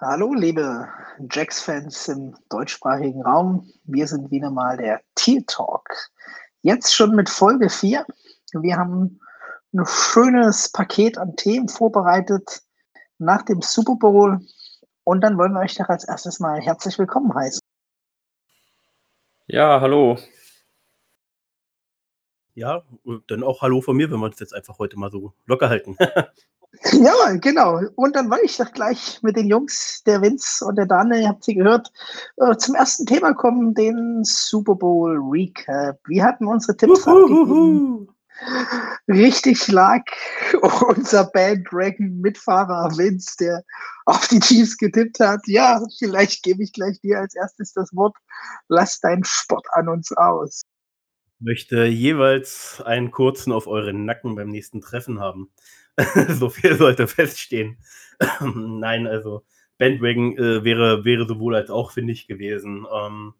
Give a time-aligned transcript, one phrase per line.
[0.00, 0.88] Hallo, liebe
[1.30, 3.70] Jacks-Fans im deutschsprachigen Raum.
[3.84, 5.88] Wir sind wieder mal der Tier Talk.
[6.62, 8.04] Jetzt schon mit Folge 4.
[8.54, 9.20] Wir haben
[9.72, 12.62] ein schönes Paket an Themen vorbereitet
[13.18, 14.40] nach dem Super Bowl.
[15.04, 17.60] Und dann wollen wir euch doch als erstes mal herzlich willkommen heißen.
[19.46, 20.18] Ja, hallo.
[22.54, 22.82] Ja,
[23.28, 25.96] dann auch Hallo von mir, wenn wir uns jetzt einfach heute mal so locker halten.
[26.92, 27.80] Ja, genau.
[27.96, 31.28] Und dann wollte ich doch gleich mit den Jungs, der Vince und der Daniel, ihr
[31.28, 31.92] habt sie gehört,
[32.36, 35.98] äh, zum ersten Thema kommen, den Super Bowl Recap.
[36.06, 38.08] Wir hatten unsere Tipps abgegeben.
[39.08, 40.02] Richtig lag
[40.88, 43.64] unser Bandwagon-Mitfahrer Vince, der
[44.06, 45.40] auf die Chiefs getippt hat.
[45.46, 48.16] Ja, vielleicht gebe ich gleich dir als erstes das Wort.
[48.68, 50.62] Lass deinen Spott an uns aus.
[51.38, 55.50] Ich möchte jeweils einen kurzen auf euren Nacken beim nächsten Treffen haben.
[56.28, 57.78] so viel sollte feststehen.
[58.40, 59.44] Nein, also
[59.78, 62.86] Bandwagon äh, wäre, wäre sowohl als auch, finde ich, gewesen.
[62.92, 63.34] Ähm,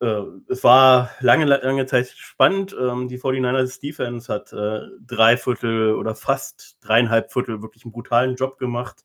[0.00, 2.76] äh, es war lange, lange Zeit spannend.
[2.78, 8.36] Ähm, die 49ers Defense hat äh, drei Viertel oder fast dreieinhalb Viertel wirklich einen brutalen
[8.36, 9.04] Job gemacht.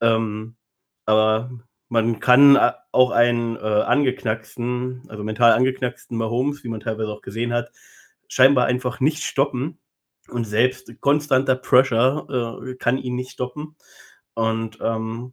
[0.00, 0.56] Ähm,
[1.04, 1.50] aber
[1.88, 7.22] man kann äh, auch einen äh, angeknacksten, also mental angeknacksten Mahomes, wie man teilweise auch
[7.22, 7.70] gesehen hat,
[8.28, 9.78] scheinbar einfach nicht stoppen.
[10.28, 13.76] Und selbst konstanter Pressure äh, kann ihn nicht stoppen.
[14.34, 15.32] Und ähm,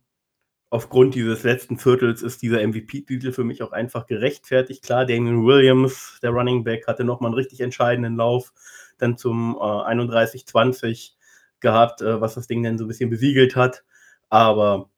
[0.69, 4.83] aufgrund dieses letzten Viertels ist dieser MVP-Titel für mich auch einfach gerechtfertigt.
[4.83, 8.53] Klar, Damien Williams, der Running Back, hatte nochmal einen richtig entscheidenden Lauf,
[8.97, 11.13] dann zum äh, 31-20
[11.59, 13.83] gehabt, äh, was das Ding dann so ein bisschen besiegelt hat.
[14.29, 14.89] Aber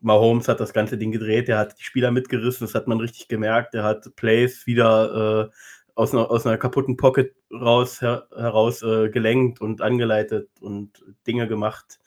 [0.00, 3.28] Mahomes hat das ganze Ding gedreht, er hat die Spieler mitgerissen, das hat man richtig
[3.28, 3.74] gemerkt.
[3.74, 5.56] Er hat Plays wieder äh,
[6.00, 11.46] aus einer, aus einer kaputten Pocket raus, her, heraus äh, gelenkt und angeleitet und Dinge
[11.46, 11.98] gemacht.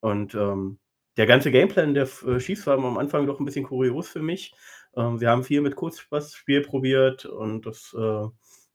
[0.00, 0.78] Und ähm,
[1.16, 4.54] der ganze Gameplan der äh, Chiefs war am Anfang doch ein bisschen kurios für mich.
[4.94, 8.26] Ähm, wir haben viel mit Kurzpassspiel probiert und das äh,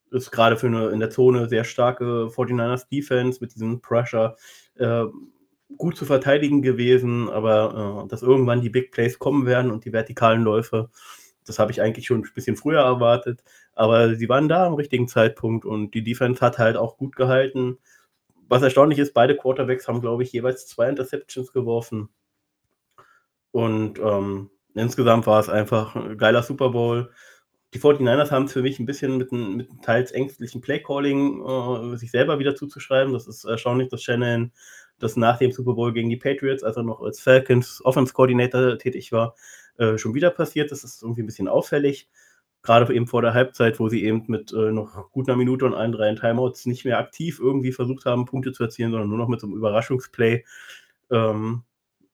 [0.10, 4.36] ist gerade für eine in der Zone sehr starke 49ers Defense mit diesem Pressure
[4.76, 5.06] äh,
[5.78, 9.94] gut zu verteidigen gewesen, aber äh, dass irgendwann die Big Plays kommen werden und die
[9.94, 10.90] vertikalen Läufe,
[11.46, 13.44] das habe ich eigentlich schon ein bisschen früher erwartet.
[13.76, 17.80] Aber sie waren da am richtigen Zeitpunkt und die Defense hat halt auch gut gehalten.
[18.48, 22.10] Was erstaunlich ist, beide Quarterbacks haben, glaube ich, jeweils zwei Interceptions geworfen.
[23.52, 27.12] Und ähm, insgesamt war es einfach ein geiler Super Bowl.
[27.74, 32.12] Die 49ers haben es für mich ein bisschen mit mit teils ängstlichen Playcalling äh, sich
[32.12, 33.14] selber wieder zuzuschreiben.
[33.14, 34.52] Das ist erstaunlich, dass Shannon
[35.00, 38.78] das nach dem Super Bowl gegen die Patriots, als er noch als Falcons Offense Coordinator
[38.78, 39.36] tätig war,
[39.78, 40.72] äh, schon wieder passiert.
[40.72, 42.10] Das ist irgendwie ein bisschen auffällig
[42.64, 45.74] gerade eben vor der Halbzeit, wo sie eben mit äh, noch gut einer Minute und
[45.74, 49.28] allen drei Timeouts nicht mehr aktiv irgendwie versucht haben, Punkte zu erzielen, sondern nur noch
[49.28, 50.46] mit so einem Überraschungsplay
[51.12, 51.64] ähm,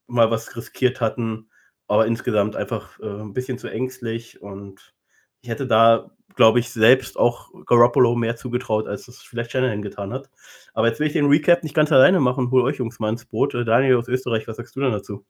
[0.07, 1.49] mal was riskiert hatten.
[1.87, 4.93] Aber insgesamt einfach äh, ein bisschen zu ängstlich und
[5.41, 10.11] ich hätte da, glaube ich, selbst auch Garoppolo mehr zugetraut, als es vielleicht Shanahan getan
[10.13, 10.29] hat.
[10.73, 12.51] Aber jetzt will ich den Recap nicht ganz alleine machen.
[12.51, 13.53] Hol euch Jungs mal ins Boot.
[13.53, 15.25] Äh, Daniel aus Österreich, was sagst du denn dazu?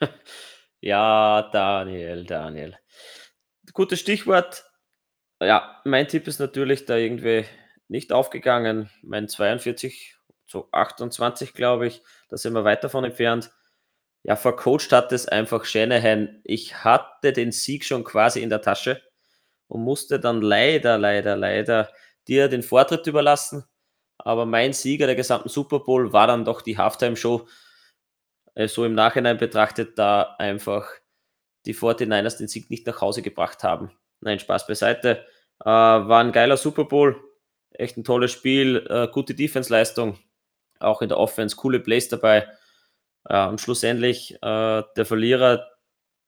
[0.82, 2.74] Ja, Daniel, Daniel
[3.72, 4.64] gutes Stichwort.
[5.40, 7.46] Ja, mein Tipp ist natürlich da irgendwie
[7.88, 8.90] nicht aufgegangen.
[9.02, 10.16] Mein 42
[10.46, 13.50] zu 28, glaube ich, da sind wir weit davon entfernt.
[14.22, 16.40] Ja, vercoacht hat es einfach Shanahan.
[16.44, 19.00] Ich hatte den Sieg schon quasi in der Tasche
[19.68, 21.90] und musste dann leider, leider, leider
[22.28, 23.64] dir den Vortritt überlassen.
[24.18, 27.46] Aber mein Sieger der gesamten Super Bowl war dann doch die Halftime-Show.
[28.54, 30.90] Äh, so im Nachhinein betrachtet, da einfach
[31.66, 33.90] die 49ers den Sieg nicht nach Hause gebracht haben.
[34.20, 35.24] Nein, Spaß beiseite.
[35.60, 37.16] Äh, war ein geiler Super Bowl.
[37.70, 38.86] Echt ein tolles Spiel.
[38.88, 40.18] Äh, gute Defense-Leistung.
[40.78, 41.56] Auch in der Offense.
[41.56, 42.48] Coole Plays dabei.
[43.24, 45.68] Äh, und schlussendlich äh, der Verlierer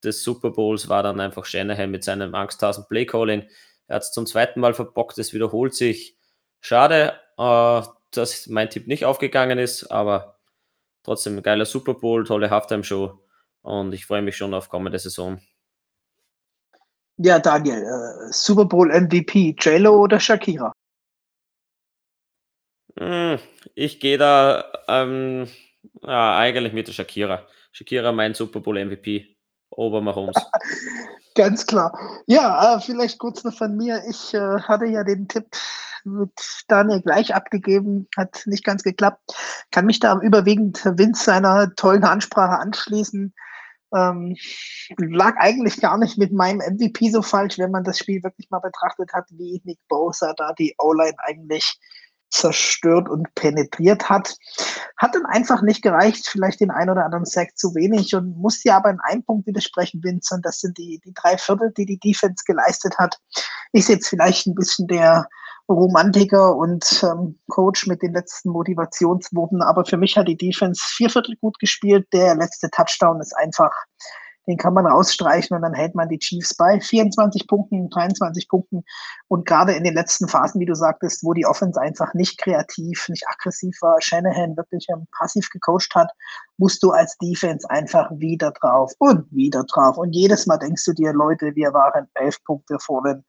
[0.04, 3.48] des Super Bowls war dann einfach Shanahan mit seinem Angsthasen Play-Calling.
[3.86, 5.18] Er hat es zum zweiten Mal verbockt.
[5.18, 6.16] Es wiederholt sich.
[6.60, 10.38] Schade, äh, dass mein Tipp nicht aufgegangen ist, aber
[11.02, 13.18] trotzdem ein geiler Super Bowl, tolle Halftime-Show
[13.62, 15.40] und ich freue mich schon auf kommende Saison.
[17.16, 20.72] Ja, Daniel, äh, Super Bowl MVP, JLo oder Shakira?
[22.98, 23.38] Hm,
[23.74, 25.48] ich gehe da ähm,
[26.02, 27.46] ja, eigentlich mit der Shakira.
[27.72, 29.36] Shakira mein Super Bowl MVP.
[29.70, 30.36] Ober Holmes.
[31.34, 31.98] Ganz klar.
[32.26, 34.02] Ja, äh, vielleicht kurz noch von mir.
[34.08, 35.46] Ich äh, hatte ja den Tipp
[36.04, 36.32] mit
[36.68, 39.22] Daniel gleich abgegeben, hat nicht ganz geklappt.
[39.70, 43.32] Kann mich da überwiegend Vince seiner tollen Ansprache anschließen.
[43.94, 44.36] Ähm,
[44.98, 48.60] lag eigentlich gar nicht mit meinem MVP so falsch, wenn man das Spiel wirklich mal
[48.60, 51.78] betrachtet hat, wie Nick Bosa da die O-Line eigentlich
[52.32, 54.34] zerstört und penetriert hat.
[54.96, 58.60] Hat dann einfach nicht gereicht, vielleicht den ein oder anderen Sack zu wenig und muss
[58.60, 60.44] dir aber in einem Punkt widersprechen, Vincent.
[60.44, 63.18] Das sind die, die drei Viertel, die die Defense geleistet hat.
[63.72, 65.28] Ist jetzt vielleicht ein bisschen der
[65.68, 71.10] Romantiker und ähm, Coach mit den letzten Motivationsworten, aber für mich hat die Defense vier
[71.10, 72.06] Viertel gut gespielt.
[72.12, 73.72] Der letzte Touchdown ist einfach
[74.48, 78.84] den kann man rausstreichen und dann hält man die Chiefs bei 24 Punkten, 23 Punkten.
[79.28, 83.08] Und gerade in den letzten Phasen, wie du sagtest, wo die Offense einfach nicht kreativ,
[83.08, 86.10] nicht aggressiv war, Shanahan wirklich ähm, passiv gecoacht hat,
[86.56, 89.96] musst du als Defense einfach wieder drauf und wieder drauf.
[89.96, 93.24] Und jedes Mal denkst du dir, Leute, wir waren elf Punkte vor den,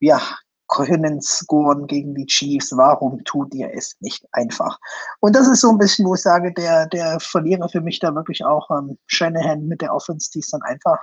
[0.00, 0.20] wir
[0.68, 2.76] können scoren gegen die Chiefs.
[2.76, 4.78] Warum tut ihr es nicht einfach?
[5.20, 8.14] Und das ist so ein bisschen, wo ich sage, der, der Verlierer für mich da
[8.14, 10.98] wirklich auch ähm, Shanahan mit der Offense, die es dann einfach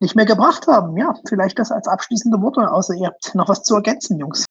[0.00, 0.96] nicht mehr gebracht haben.
[0.96, 4.44] Ja, vielleicht das als abschließende Worte, außer ihr habt noch was zu ergänzen, Jungs.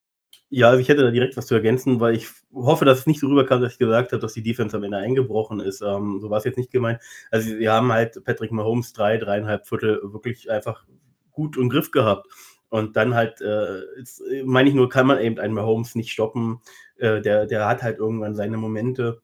[0.56, 3.20] Ja, also ich hätte da direkt was zu ergänzen, weil ich hoffe, dass es nicht
[3.20, 5.82] so rüberkam, dass ich gesagt habe, dass die Defense am Ende eingebrochen ist.
[5.82, 7.02] Ähm, so war es jetzt nicht gemeint.
[7.32, 10.86] Also wir haben halt Patrick Mahomes drei, dreieinhalb Viertel wirklich einfach
[11.32, 12.28] gut im Griff gehabt.
[12.74, 16.12] Und dann halt, äh, jetzt, äh, meine ich nur, kann man eben einen Mahomes nicht
[16.12, 16.60] stoppen.
[16.98, 19.22] Äh, der, der hat halt irgendwann seine Momente.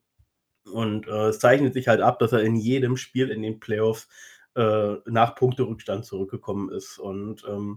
[0.72, 4.08] Und äh, es zeichnet sich halt ab, dass er in jedem Spiel in den Playoffs
[4.56, 7.00] äh, nach Punkterückstand zurückgekommen ist.
[7.00, 7.76] Und ähm,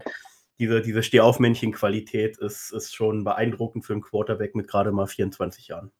[0.59, 5.91] diese, diese Stehaufmännchen-Qualität ist, ist schon beeindruckend für einen Quarterback mit gerade mal 24 Jahren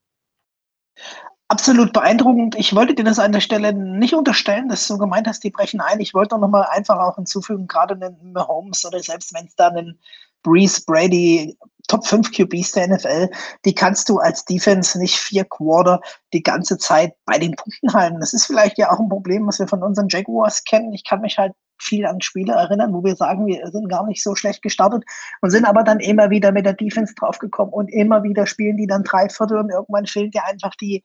[1.48, 2.56] absolut beeindruckend.
[2.56, 5.82] Ich wollte dir das an der Stelle nicht unterstellen, dass du gemeint hast, die brechen
[5.82, 6.00] ein.
[6.00, 9.68] Ich wollte noch mal einfach auch hinzufügen, gerade einen Mahomes oder selbst wenn es da
[9.68, 10.00] einen
[10.42, 11.58] Breeze Brady
[11.88, 13.30] Top 5 QBs der NFL,
[13.66, 16.02] die kannst du als Defense nicht vier Quarter
[16.32, 18.20] die ganze Zeit bei den Punkten halten.
[18.20, 20.94] Das ist vielleicht ja auch ein Problem, was wir von unseren Jaguars kennen.
[20.94, 21.54] Ich kann mich halt
[21.84, 25.04] viel an Spiele erinnern, wo wir sagen, wir sind gar nicht so schlecht gestartet
[25.42, 28.88] und sind aber dann immer wieder mit der Defense draufgekommen und immer wieder spielen die
[28.88, 31.04] dann drei Viertel und irgendwann fehlt dir einfach die,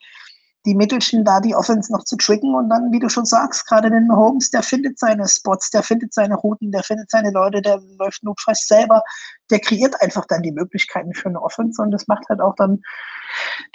[0.66, 3.90] die Mittelchen da die Offense noch zu tricken und dann, wie du schon sagst, gerade
[3.90, 7.80] den Holmes, der findet seine Spots, der findet seine Routen, der findet seine Leute, der
[7.98, 9.02] läuft notfalls selber,
[9.50, 12.82] der kreiert einfach dann die Möglichkeiten für eine Offense und das macht halt auch dann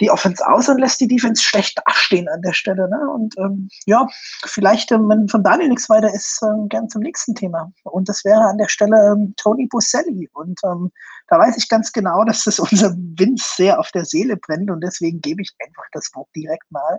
[0.00, 2.88] die Offense aus und lässt die Defense schlecht dastehen an der Stelle.
[2.88, 3.10] Ne?
[3.12, 4.06] Und ähm, ja,
[4.44, 7.72] vielleicht, ähm, wenn von Daniel nichts weiter ist, ähm, gern zum nächsten Thema.
[7.84, 10.28] Und das wäre an der Stelle ähm, Tony Busselli.
[10.32, 10.90] Und ähm,
[11.28, 14.80] da weiß ich ganz genau, dass das unser Vince sehr auf der Seele brennt und
[14.80, 16.98] deswegen gebe ich einfach das Wort direkt mal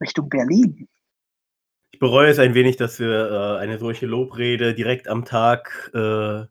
[0.00, 0.88] Richtung Berlin.
[1.92, 6.44] Ich bereue es ein wenig, dass wir äh, eine solche Lobrede direkt am Tag äh,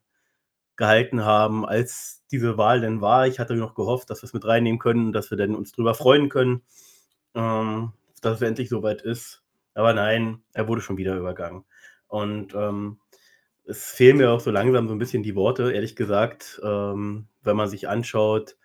[0.77, 3.27] gehalten haben, als diese Wahl denn war.
[3.27, 5.93] Ich hatte noch gehofft, dass wir es mit reinnehmen können, dass wir dann uns drüber
[5.93, 6.63] freuen können,
[7.33, 9.43] ähm, dass es endlich soweit ist.
[9.73, 11.65] Aber nein, er wurde schon wieder übergangen.
[12.07, 12.99] Und ähm,
[13.65, 17.57] es fehlen mir auch so langsam so ein bisschen die Worte, ehrlich gesagt, ähm, wenn
[17.57, 18.57] man sich anschaut,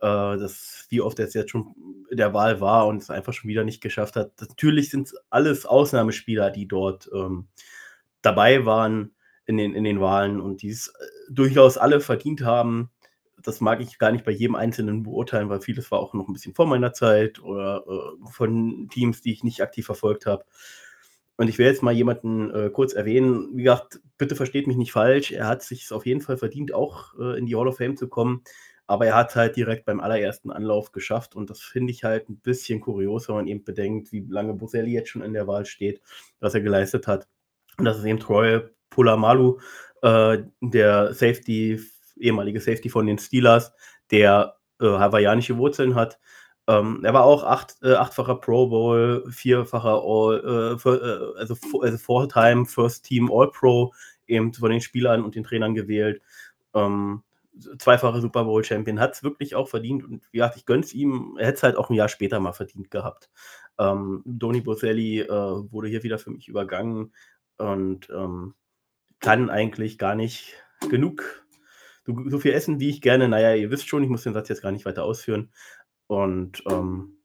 [0.00, 1.74] äh, dass, wie oft er jetzt schon
[2.10, 4.32] in der Wahl war und es einfach schon wieder nicht geschafft hat.
[4.40, 7.48] Natürlich sind es alles Ausnahmespieler, die dort ähm,
[8.22, 9.14] dabei waren
[9.50, 12.90] in den, in den Wahlen und die es äh, durchaus alle verdient haben.
[13.42, 16.32] Das mag ich gar nicht bei jedem Einzelnen beurteilen, weil vieles war auch noch ein
[16.32, 20.44] bisschen vor meiner Zeit oder äh, von Teams, die ich nicht aktiv verfolgt habe.
[21.36, 23.56] Und ich will jetzt mal jemanden äh, kurz erwähnen.
[23.56, 25.32] Wie gesagt, bitte versteht mich nicht falsch.
[25.32, 28.08] Er hat sich auf jeden Fall verdient, auch äh, in die Hall of Fame zu
[28.08, 28.42] kommen.
[28.86, 31.34] Aber er hat halt direkt beim allerersten Anlauf geschafft.
[31.34, 34.92] Und das finde ich halt ein bisschen kurios, wenn man eben bedenkt, wie lange Boselli
[34.92, 36.02] jetzt schon in der Wahl steht,
[36.40, 37.26] was er geleistet hat.
[37.78, 39.58] Und das ist eben Troy Polamalu,
[40.02, 41.80] äh, der Safety,
[42.18, 43.72] ehemalige Safety von den Steelers,
[44.10, 46.18] der äh, hawaiianische Wurzeln hat
[46.70, 51.56] ähm, er war auch acht, äh, achtfacher Pro Bowl, vierfacher All, äh, für, äh, also,
[51.80, 53.92] also Four-Time First Team All-Pro,
[54.28, 56.22] eben von den Spielern und den Trainern gewählt.
[56.74, 57.24] Ähm,
[57.78, 61.36] zweifache Super Bowl Champion, hat es wirklich auch verdient und wie gesagt, ich gönn's ihm,
[61.38, 63.30] er hätte es halt auch ein Jahr später mal verdient gehabt.
[63.78, 67.12] Ähm, Doni Boselli äh, wurde hier wieder für mich übergangen
[67.58, 68.54] und ähm,
[69.20, 70.54] kann eigentlich gar nicht
[70.88, 71.40] genug
[72.06, 73.28] so, so, viel essen, wie ich gerne.
[73.28, 75.52] Naja, ihr wisst schon, ich muss den Satz jetzt gar nicht weiter ausführen.
[76.06, 77.18] Und ähm,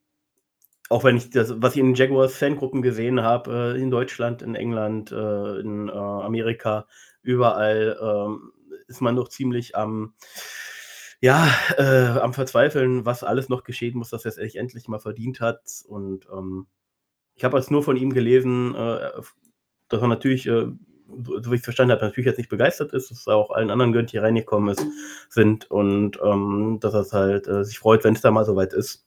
[0.90, 4.56] auch wenn ich das, was ich in Jaguars Fangruppen gesehen habe, äh, in Deutschland, in
[4.56, 6.88] England, äh, in äh, Amerika,
[7.22, 8.52] überall ähm,
[8.88, 10.14] ist man noch ziemlich am,
[11.22, 15.40] ja, äh, am Verzweifeln, was alles noch geschehen muss, dass er es endlich mal verdient
[15.40, 15.64] hat.
[15.88, 16.68] Und ähm,
[17.34, 19.12] ich habe jetzt nur von ihm gelesen, äh,
[19.88, 20.68] dass er natürlich äh,
[21.08, 23.92] so wie ich es verstanden habe, natürlich jetzt nicht begeistert ist, dass auch allen anderen
[23.94, 24.86] gönnt, die reingekommen ist,
[25.30, 29.06] sind und ähm, dass er halt äh, sich freut, wenn es da mal soweit ist.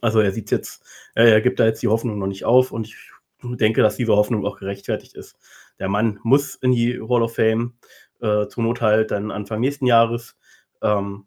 [0.00, 0.84] Also er sieht jetzt,
[1.14, 2.96] äh, er gibt da jetzt die Hoffnung noch nicht auf und ich
[3.42, 5.36] denke, dass diese Hoffnung auch gerechtfertigt ist.
[5.78, 7.74] Der Mann muss in die Hall of Fame,
[8.20, 10.36] äh, zur Not halt dann Anfang nächsten Jahres.
[10.82, 11.26] Ähm,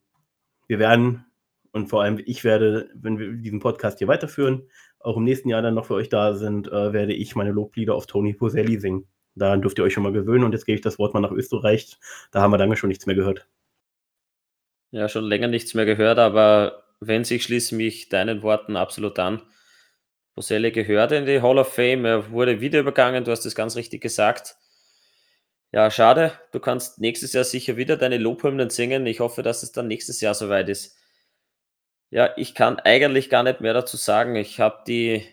[0.67, 1.25] wir werden
[1.71, 4.69] Und vor allem, ich werde, wenn wir diesen Podcast hier weiterführen,
[4.99, 7.95] auch im nächsten Jahr dann noch für euch da sind, äh, werde ich meine Loblieder
[7.95, 9.07] auf Tony Poselli singen.
[9.35, 11.31] Daran dürft ihr euch schon mal gewöhnen und jetzt gebe ich das Wort mal nach
[11.31, 11.97] Österreich.
[12.31, 13.47] Da haben wir lange schon nichts mehr gehört.
[14.91, 19.41] Ja, schon länger nichts mehr gehört, aber wenn ich schließe mich deinen Worten absolut an.
[20.35, 23.75] Boselli gehört in die Hall of Fame, er wurde wieder übergangen, du hast es ganz
[23.75, 24.55] richtig gesagt.
[25.71, 29.05] Ja, schade, du kannst nächstes Jahr sicher wieder deine Lobhymnen singen.
[29.07, 30.97] Ich hoffe, dass es dann nächstes Jahr soweit ist.
[32.11, 34.37] Ja, ich kann eigentlich gar nicht mehr dazu sagen.
[34.37, 35.25] Ich habe die,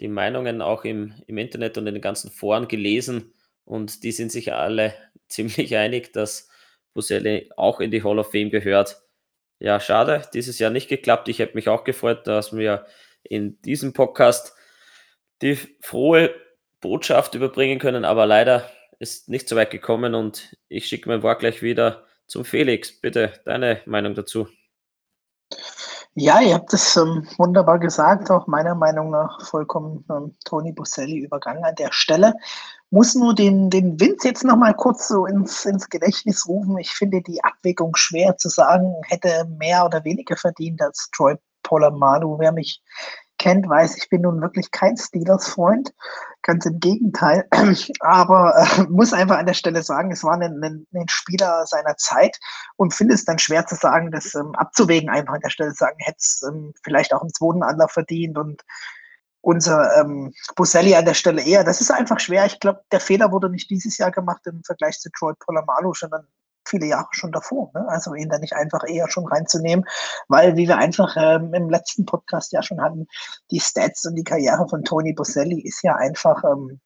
[0.00, 3.32] die Meinungen auch im, im Internet und in den ganzen Foren gelesen
[3.64, 4.94] und die sind sich alle
[5.28, 6.48] ziemlich einig, dass
[6.94, 9.02] Boselli auch in die Hall of Fame gehört.
[9.60, 11.28] Ja, schade, dieses Jahr nicht geklappt.
[11.28, 12.86] Ich hätte mich auch gefreut, dass wir
[13.22, 14.54] in diesem Podcast
[15.42, 16.34] die frohe
[16.80, 21.40] Botschaft überbringen können, aber leider ist nicht so weit gekommen und ich schicke mein Wort
[21.40, 23.00] gleich wieder zum Felix.
[23.00, 24.48] Bitte deine Meinung dazu.
[26.20, 31.18] Ja, ihr habt es ähm, wunderbar gesagt, auch meiner Meinung nach vollkommen ähm, Toni Boselli
[31.18, 32.34] übergangen an der Stelle.
[32.90, 36.76] Muss nur den, den Vince jetzt nochmal kurz so ins, ins Gedächtnis rufen.
[36.78, 42.36] Ich finde die Abwägung schwer zu sagen, hätte mehr oder weniger verdient als Troy Polamalu.
[42.40, 42.82] Wer mich
[43.38, 45.94] kennt, weiß, ich bin nun wirklich kein Steelers-Freund.
[46.42, 47.46] Ganz im Gegenteil.
[48.00, 51.96] Aber äh, muss einfach an der Stelle sagen, es war ein, ein, ein Spieler seiner
[51.96, 52.38] Zeit
[52.76, 55.96] und finde es dann schwer zu sagen, das ähm, abzuwägen, einfach an der Stelle sagen,
[55.98, 58.62] hätte es ähm, vielleicht auch im zweiten Anlauf verdient und
[59.40, 61.64] unser ähm, Boselli an der Stelle eher.
[61.64, 62.44] Das ist einfach schwer.
[62.46, 66.26] Ich glaube, der Fehler wurde nicht dieses Jahr gemacht im Vergleich zu Troy Polamalu, sondern
[66.68, 67.70] viele Jahre schon davor.
[67.74, 67.84] Ne?
[67.88, 69.84] Also ihn da nicht einfach eher schon reinzunehmen,
[70.28, 73.06] weil, wie wir einfach ähm, im letzten Podcast ja schon hatten,
[73.50, 76.80] die Stats und die Karriere von Tony Boselli ist ja einfach, ähm,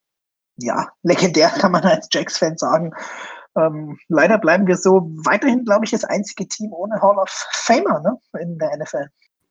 [0.57, 2.93] ja, legendär, kann man als Jacks-Fan sagen.
[3.55, 8.01] Ähm, leider bleiben wir so weiterhin, glaube ich, das einzige Team ohne Hall of Famer
[8.01, 8.17] ne?
[8.41, 9.07] in der NFL.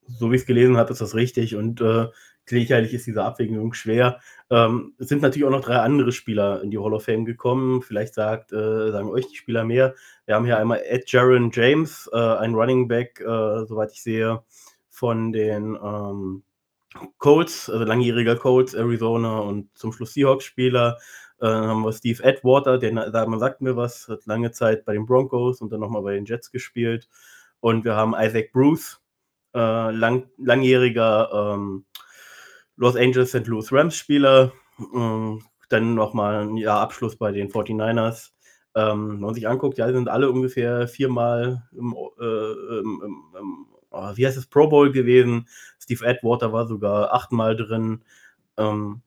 [0.08, 1.54] So wie ich es gelesen habe, ist das richtig.
[1.54, 2.08] Und äh,
[2.46, 4.20] sicherlich ist diese Abwägung schwer.
[4.50, 7.82] Ähm, es sind natürlich auch noch drei andere Spieler in die Hall of Fame gekommen.
[7.82, 9.94] Vielleicht sagt, äh, sagen euch die Spieler mehr.
[10.26, 14.42] Wir haben hier einmal Ed Jaron James, äh, ein Running Back, äh, soweit ich sehe,
[14.88, 16.42] von den ähm,
[17.18, 20.98] Colts, also langjähriger Colts, Arizona und zum Schluss Seahawks-Spieler.
[21.38, 24.92] Äh, dann haben wir Steve Edwater, der man sagt mir was, hat lange Zeit bei
[24.92, 27.08] den Broncos und dann nochmal bei den Jets gespielt.
[27.60, 29.00] Und wir haben Isaac Bruce,
[29.54, 31.84] äh, lang, langjähriger ähm,
[32.82, 33.46] Los Angeles St.
[33.46, 38.32] Louis Rams Spieler, äh, dann nochmal ein Jahr Abschluss bei den 49ers.
[38.74, 43.66] Ähm, wenn man sich anguckt, ja, sind alle ungefähr viermal im, äh, im, im, im
[43.88, 45.46] oh, wie heißt es, Pro Bowl gewesen.
[45.78, 48.02] Steve Edwater war sogar achtmal drin.
[48.56, 49.02] Ähm,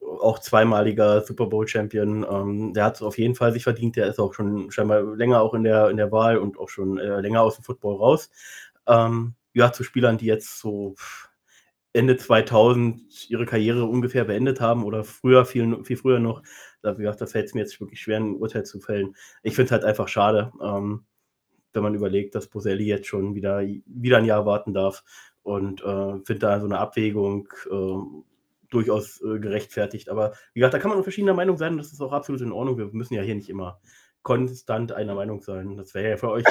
[0.00, 2.26] auch zweimaliger Super Bowl Champion.
[2.28, 3.94] Ähm, der hat es auf jeden Fall sich verdient.
[3.94, 6.98] Der ist auch schon scheinbar länger auch in der, in der Wahl und auch schon
[6.98, 8.30] äh, länger aus dem Football raus.
[8.88, 10.96] Ähm, ja, zu Spielern, die jetzt so
[11.92, 16.42] Ende 2000 ihre Karriere ungefähr beendet haben oder früher, viel, viel früher noch.
[16.80, 19.14] Da, da fällt es mir jetzt wirklich schwer, ein Urteil zu fällen.
[19.42, 21.04] Ich finde es halt einfach schade, ähm,
[21.72, 25.04] wenn man überlegt, dass Boselli jetzt schon wieder, wieder ein Jahr warten darf
[25.42, 28.22] und äh, finde da so eine Abwägung äh,
[28.70, 30.08] durchaus äh, gerechtfertigt.
[30.08, 32.52] Aber wie gesagt, da kann man verschiedener Meinung sein und das ist auch absolut in
[32.52, 32.78] Ordnung.
[32.78, 33.80] Wir müssen ja hier nicht immer
[34.22, 35.76] konstant einer Meinung sein.
[35.76, 36.44] Das wäre ja für euch,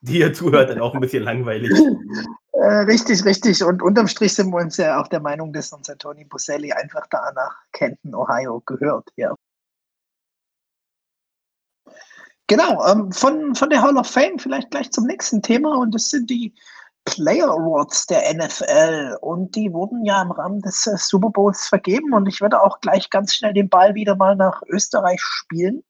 [0.00, 1.70] die ihr zuhört, dann auch ein bisschen langweilig.
[2.56, 3.62] Äh, richtig, richtig.
[3.62, 7.06] Und unterm Strich sind wir uns ja auch der Meinung, dass unser Tony Boselli einfach
[7.10, 9.10] da nach Kenton, Ohio gehört.
[9.16, 9.34] Ja.
[12.46, 16.08] Genau, ähm, von, von der Hall of Fame vielleicht gleich zum nächsten Thema und das
[16.08, 16.54] sind die
[17.04, 22.14] Player Awards der NFL und die wurden ja im Rahmen des äh, Super Bowls vergeben
[22.14, 25.84] und ich würde auch gleich ganz schnell den Ball wieder mal nach Österreich spielen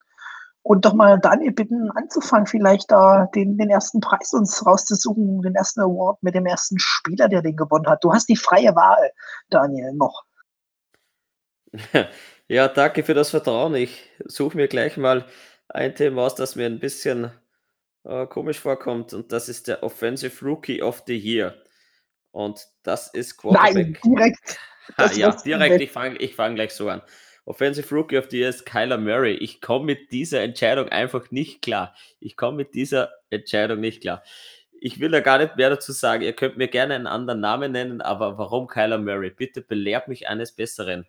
[0.67, 5.55] und doch mal Daniel bitten, anzufangen, vielleicht da den, den ersten Preis uns rauszusuchen, den
[5.55, 8.03] ersten Award mit dem ersten Spieler, der den gewonnen hat.
[8.03, 9.13] Du hast die freie Wahl,
[9.49, 10.25] Daniel, noch.
[12.49, 13.75] Ja, danke für das Vertrauen.
[13.75, 15.27] Ich suche mir gleich mal
[15.69, 17.33] ein Thema aus, das mir ein bisschen
[18.05, 21.57] äh, komisch vorkommt, und das ist der Offensive Rookie of the Year.
[22.31, 23.75] Und das ist Quarterback.
[23.75, 24.59] Nein, direkt.
[24.97, 25.81] Ha, ja, direkt.
[25.81, 27.03] Ich fange ich fang gleich so an.
[27.47, 29.35] Offensive Rookie of the Year ist Kyler Murray.
[29.35, 31.95] Ich komme mit dieser Entscheidung einfach nicht klar.
[32.19, 34.25] Ich komme mit dieser Entscheidung nicht klar.
[34.81, 36.23] Ich will da gar nicht mehr dazu sagen.
[36.23, 39.31] Ihr könnt mir gerne einen anderen Namen nennen, aber warum Kyler Murray?
[39.31, 41.07] Bitte belehrt mich eines Besseren.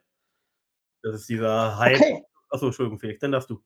[1.01, 1.95] Das ist dieser Hype.
[1.95, 2.23] Okay.
[2.49, 3.61] Achso, Entschuldigung, Felix, dann darfst du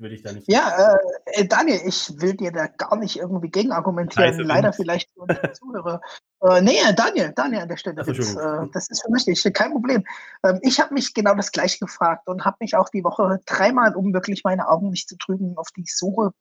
[0.00, 0.48] würde ich da nicht.
[0.48, 4.32] Ja, äh, Daniel, ich will dir da gar nicht irgendwie gegen argumentieren.
[4.32, 6.00] Scheiße, Leider vielleicht für unsere Zuhörer.
[6.42, 7.96] Äh, nee, Daniel, Daniel an der Stelle.
[7.96, 10.04] Das, jetzt, äh, das ist für mich nicht, kein Problem.
[10.44, 13.94] Ähm, ich habe mich genau das gleiche gefragt und habe mich auch die Woche dreimal,
[13.94, 16.32] um wirklich meine Augen nicht zu trügen, auf die Suche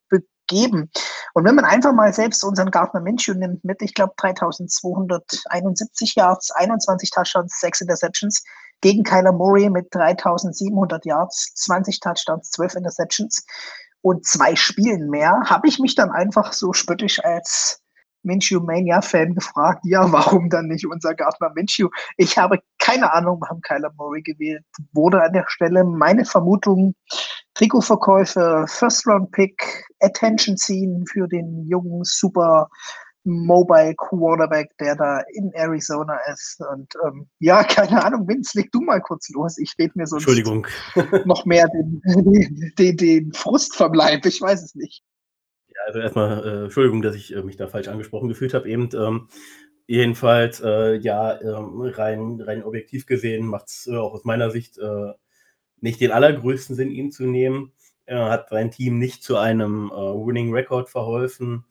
[0.47, 0.89] geben.
[1.33, 6.51] Und wenn man einfach mal selbst unseren Gardner Minshew nimmt mit, ich glaube, 3271 Yards,
[6.51, 8.43] 21 Touchdowns, 6 Interceptions,
[8.81, 13.45] gegen Kyler Murray mit 3700 Yards, 20 Touchdowns, 12 Interceptions
[14.01, 17.81] und zwei Spielen mehr, habe ich mich dann einfach so spöttisch als
[18.23, 21.89] Minshew Mania-Fan gefragt, ja, warum dann nicht unser Gardner Minshew?
[22.17, 25.83] Ich habe keine Ahnung, warum Kyler Murray gewählt wurde an der Stelle.
[25.83, 26.95] Meine Vermutung,
[27.53, 32.69] Trikotverkäufe, First-Round-Pick, Attention ziehen für den jungen, super
[33.23, 36.61] Mobile Quarterback, der da in Arizona ist.
[36.71, 39.57] Und ähm, ja, keine Ahnung, Vince, leg du mal kurz los.
[39.57, 40.67] Ich rede mir Entschuldigung.
[41.25, 42.01] noch mehr den,
[42.77, 44.25] den, den Frust vom Leib.
[44.25, 45.03] Ich weiß es nicht.
[45.67, 48.69] Ja, also erstmal, äh, Entschuldigung, dass ich äh, mich da falsch angesprochen gefühlt habe.
[48.69, 49.27] Eben, ähm,
[49.87, 54.77] jedenfalls, äh, ja, ähm, rein, rein objektiv gesehen macht es äh, auch aus meiner Sicht
[54.77, 55.13] äh,
[55.81, 57.73] nicht den allergrößten Sinn, ihn zu nehmen.
[58.05, 61.65] Er hat sein Team nicht zu einem äh, Winning Record verholfen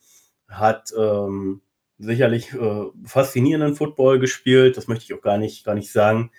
[0.49, 1.61] hat ähm,
[1.99, 6.31] sicherlich äh, faszinierenden Football gespielt, das möchte ich auch gar nicht, gar nicht sagen.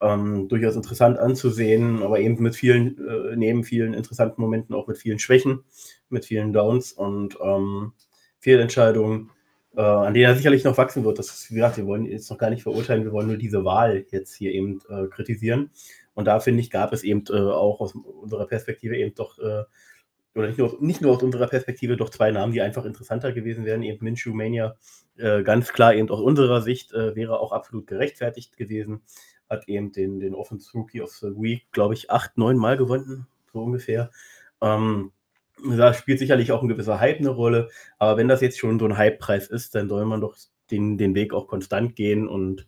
[0.00, 4.98] Ähm, durchaus interessant anzusehen, aber eben mit vielen, äh, neben vielen interessanten Momenten auch mit
[4.98, 5.64] vielen Schwächen,
[6.08, 7.92] mit vielen Downs und ähm,
[8.40, 9.30] Fehlentscheidungen,
[9.76, 11.18] äh, an denen er sicherlich noch wachsen wird.
[11.18, 13.64] Das ist, wie gesagt, wir wollen jetzt noch gar nicht verurteilen, wir wollen nur diese
[13.64, 15.70] Wahl jetzt hier eben äh, kritisieren.
[16.12, 19.62] Und da finde ich, gab es eben äh, auch aus unserer Perspektive eben doch äh,
[20.34, 23.64] oder nicht nur, nicht nur aus unserer Perspektive, doch zwei Namen, die einfach interessanter gewesen
[23.64, 23.82] wären.
[23.82, 24.76] Eben Minshew Mania,
[25.16, 29.02] äh, ganz klar eben aus unserer Sicht, äh, wäre auch absolut gerechtfertigt gewesen.
[29.48, 33.26] Hat eben den, den Offense Rookie of the Week, glaube ich, acht, neun Mal gewonnen,
[33.52, 34.10] so ungefähr.
[34.60, 35.12] Ähm,
[35.64, 38.86] da spielt sicherlich auch ein gewisser Hype eine Rolle, aber wenn das jetzt schon so
[38.86, 40.36] ein Hype-Preis ist, dann soll man doch
[40.70, 42.66] den, den Weg auch konstant gehen und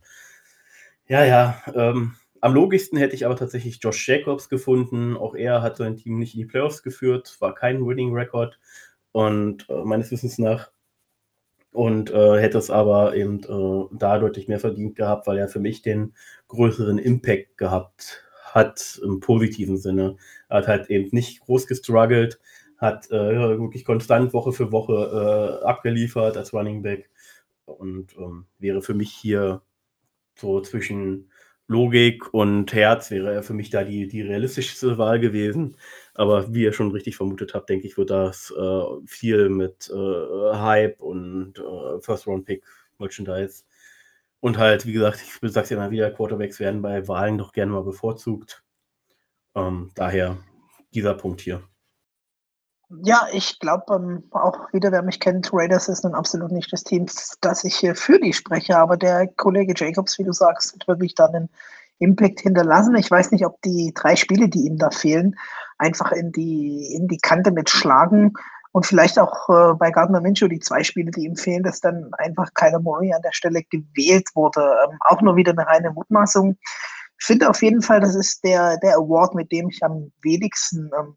[1.08, 2.14] ja, ja, ähm,
[2.46, 5.16] am logischsten hätte ich aber tatsächlich Josh Jacobs gefunden.
[5.16, 8.60] Auch er hat sein Team nicht in die Playoffs geführt, war kein Winning Record
[9.10, 10.70] und äh, meines Wissens nach
[11.72, 15.58] und äh, hätte es aber eben äh, da deutlich mehr verdient gehabt, weil er für
[15.58, 16.14] mich den
[16.46, 20.16] größeren Impact gehabt hat im positiven Sinne.
[20.48, 22.38] Er hat halt eben nicht groß gestruggelt,
[22.76, 27.10] hat äh, wirklich konstant Woche für Woche äh, abgeliefert als Running Back
[27.64, 29.62] und ähm, wäre für mich hier
[30.36, 31.28] so zwischen
[31.68, 35.76] Logik und Herz wäre er für mich da die, die realistischste Wahl gewesen.
[36.14, 40.54] Aber wie ihr schon richtig vermutet habt, denke ich, wird das äh, viel mit äh,
[40.56, 42.64] Hype und äh, First-Round-Pick,
[42.98, 43.64] Merchandise
[44.40, 47.72] und halt, wie gesagt, ich sag's ja immer wieder, Quarterbacks werden bei Wahlen doch gerne
[47.72, 48.62] mal bevorzugt.
[49.54, 50.38] Ähm, daher
[50.94, 51.62] dieser Punkt hier.
[52.88, 56.84] Ja, ich glaube ähm, auch wieder, wer mich kennt, Raiders ist nun absolut nicht das
[56.84, 57.06] Team,
[57.40, 61.16] das ich hier für die spreche, aber der Kollege Jacobs, wie du sagst, hat wirklich
[61.16, 61.48] dann einen
[61.98, 62.94] Impact hinterlassen.
[62.94, 65.34] Ich weiß nicht, ob die drei Spiele, die ihm da fehlen,
[65.78, 68.34] einfach in die, in die Kante mitschlagen
[68.70, 72.10] und vielleicht auch äh, bei Gardner Minshew die zwei Spiele, die ihm fehlen, dass dann
[72.18, 74.60] einfach Kyler Murray an der Stelle gewählt wurde.
[74.60, 76.56] Ähm, auch nur wieder eine reine Mutmaßung.
[77.18, 80.90] Ich finde auf jeden Fall, das ist der, der Award, mit dem ich am wenigsten
[80.96, 81.16] ähm,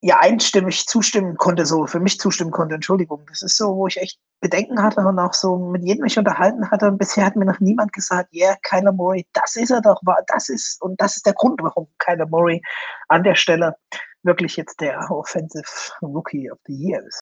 [0.00, 3.24] ja einstimmig zustimmen konnte, so für mich zustimmen konnte, Entschuldigung.
[3.28, 6.70] Das ist so, wo ich echt Bedenken hatte und auch so mit jedem mich unterhalten
[6.70, 6.88] hatte.
[6.88, 10.00] Und bisher hat mir noch niemand gesagt, ja, yeah, Kyler Murray, das ist er doch,
[10.26, 12.62] das ist, und das ist der Grund, warum Kyler Murray
[13.08, 13.74] an der Stelle
[14.22, 15.64] wirklich jetzt der Offensive
[16.02, 17.20] Rookie of the Year ist.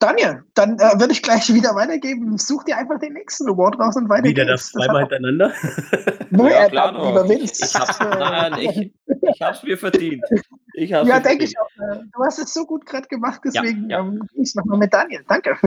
[0.00, 2.38] Daniel, dann äh, würde ich gleich wieder weitergeben.
[2.38, 5.52] Such dir einfach den nächsten Award raus und weiter Wieder das zweimal hintereinander?
[6.30, 7.06] Nö, ja, klar, doch.
[7.06, 7.66] Lieber Vince.
[7.66, 10.24] Ich hab's, nein, ich, ich hab's mir verdient.
[10.72, 11.68] Ich hab's ja, denke ich auch.
[11.82, 14.04] Äh, du hast es so gut gerade gemacht, deswegen ja, ja.
[14.04, 15.22] Ähm, ich nochmal mit Daniel.
[15.28, 15.58] Danke.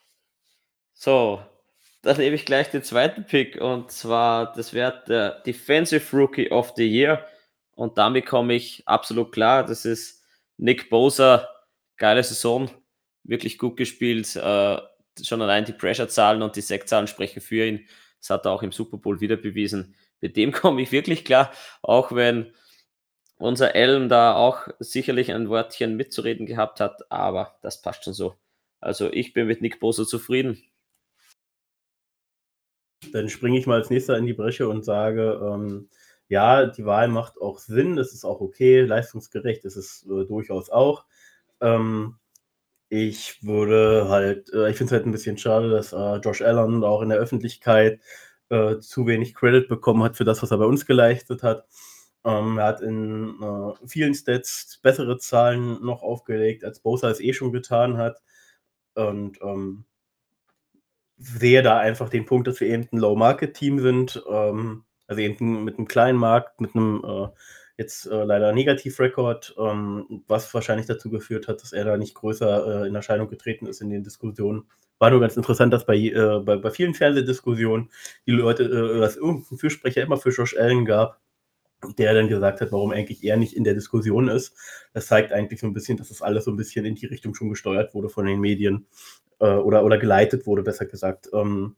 [0.95, 1.39] So,
[2.01, 6.73] dann nehme ich gleich den zweiten Pick und zwar, das wäre der Defensive Rookie of
[6.75, 7.23] the Year
[7.75, 9.63] und damit komme ich absolut klar.
[9.63, 10.23] Das ist
[10.57, 11.47] Nick Bosa.
[11.97, 12.71] Geile Saison
[13.23, 14.35] wirklich gut gespielt.
[14.35, 14.77] Äh,
[15.21, 17.87] schon allein die Pressure-Zahlen und die Sack-Zahlen sprechen für ihn.
[18.19, 19.95] Das hat er auch im Super Bowl wieder bewiesen.
[20.21, 22.53] Mit dem komme ich wirklich klar, auch wenn
[23.37, 28.35] unser Elm da auch sicherlich ein Wörtchen mitzureden gehabt hat, aber das passt schon so.
[28.79, 30.63] Also ich bin mit Nick Bosa zufrieden.
[33.11, 35.89] Dann springe ich mal als nächster in die Bresche und sage, ähm,
[36.29, 40.69] ja, die Wahl macht auch Sinn, das ist auch okay, leistungsgerecht ist es äh, durchaus
[40.69, 41.05] auch.
[41.59, 42.17] Ähm,
[42.93, 46.83] ich würde halt, äh, ich finde es halt ein bisschen schade, dass äh, Josh Allen
[46.83, 47.99] auch in der Öffentlichkeit
[48.49, 51.65] äh, zu wenig Credit bekommen hat für das, was er bei uns geleistet hat.
[52.23, 57.33] Ähm, er hat in äh, vielen Stats bessere Zahlen noch aufgelegt, als Bosa es eh
[57.33, 58.21] schon getan hat.
[58.93, 59.85] Und ähm,
[61.17, 64.23] sehe da einfach den Punkt, dass wir eben ein Low-Market-Team sind.
[64.29, 67.27] Ähm, also eben mit einem kleinen Markt, mit einem äh,
[67.77, 72.83] Jetzt äh, leider Negativrekord, ähm, was wahrscheinlich dazu geführt hat, dass er da nicht größer
[72.83, 74.65] äh, in Erscheinung getreten ist in den Diskussionen.
[74.99, 77.89] War nur ganz interessant, dass bei, äh, bei, bei, vielen Fernsehdiskussionen
[78.27, 81.19] die Leute, äh, dass irgendein Fürsprecher immer für Josh Allen gab,
[81.97, 84.55] der dann gesagt hat, warum eigentlich er nicht in der Diskussion ist.
[84.93, 87.33] Das zeigt eigentlich so ein bisschen, dass das alles so ein bisschen in die Richtung
[87.35, 88.87] schon gesteuert wurde von den Medien
[89.39, 91.29] äh, oder, oder geleitet wurde, besser gesagt.
[91.33, 91.75] Ähm,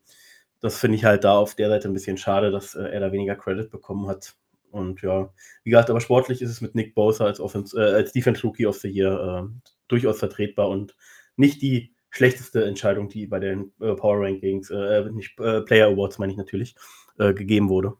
[0.60, 3.12] das finde ich halt da auf der Seite ein bisschen schade, dass äh, er da
[3.12, 4.36] weniger Credit bekommen hat.
[4.75, 5.33] Und ja,
[5.63, 8.77] wie gesagt, aber sportlich ist es mit Nick Bosa als, äh, als Defense Rookie of
[8.77, 10.97] the Year äh, durchaus vertretbar und
[11.38, 16.17] nicht die schlechteste Entscheidung, die bei den äh, Power Rankings, äh, nicht äh, Player Awards
[16.17, 16.75] meine ich natürlich,
[17.19, 17.93] äh, gegeben wurde.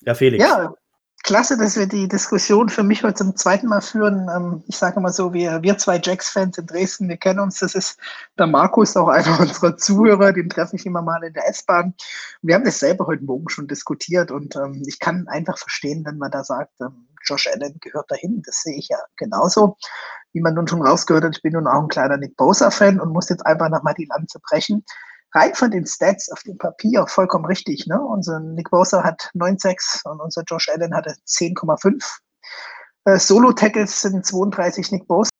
[0.00, 0.42] Ja, Felix.
[0.42, 0.74] Ja,
[1.22, 4.28] klasse, dass wir die Diskussion für mich heute zum zweiten Mal führen.
[4.34, 7.58] Ähm, ich sage mal so, wir, wir zwei Jacks-Fans in Dresden, wir kennen uns.
[7.58, 7.98] Das ist
[8.38, 11.94] der Markus, auch einer unserer Zuhörer, den treffe ich immer mal in der S-Bahn.
[12.42, 16.18] Wir haben das selber heute Morgen schon diskutiert und ähm, ich kann einfach verstehen, wenn
[16.18, 18.42] man da sagt, ähm, Josh Allen gehört dahin.
[18.44, 19.76] Das sehe ich ja genauso.
[20.32, 23.12] Wie man nun schon rausgehört hat, ich bin nun auch ein kleiner Nick Bosa-Fan und
[23.12, 24.84] muss jetzt einfach nochmal die Lanze brechen
[25.34, 27.86] rein von den Stats auf dem Papier vollkommen richtig.
[27.86, 28.00] Ne?
[28.00, 32.20] Unser Nick Bosa hat 9,6 und unser Josh Allen hatte 10,5.
[33.04, 35.30] Äh, Solo-Tackles sind 32 Nick Bosa.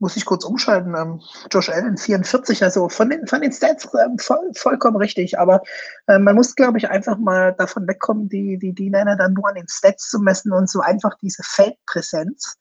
[0.00, 0.94] Muss ich kurz umschalten.
[0.94, 5.38] Ähm, Josh Allen 44, also von den, von den Stats ähm, voll, vollkommen richtig.
[5.38, 5.60] Aber
[6.06, 9.56] äh, man muss, glaube ich, einfach mal davon wegkommen, die, die D-Liner dann nur an
[9.56, 12.56] den Stats zu messen und so einfach diese Feldpräsenz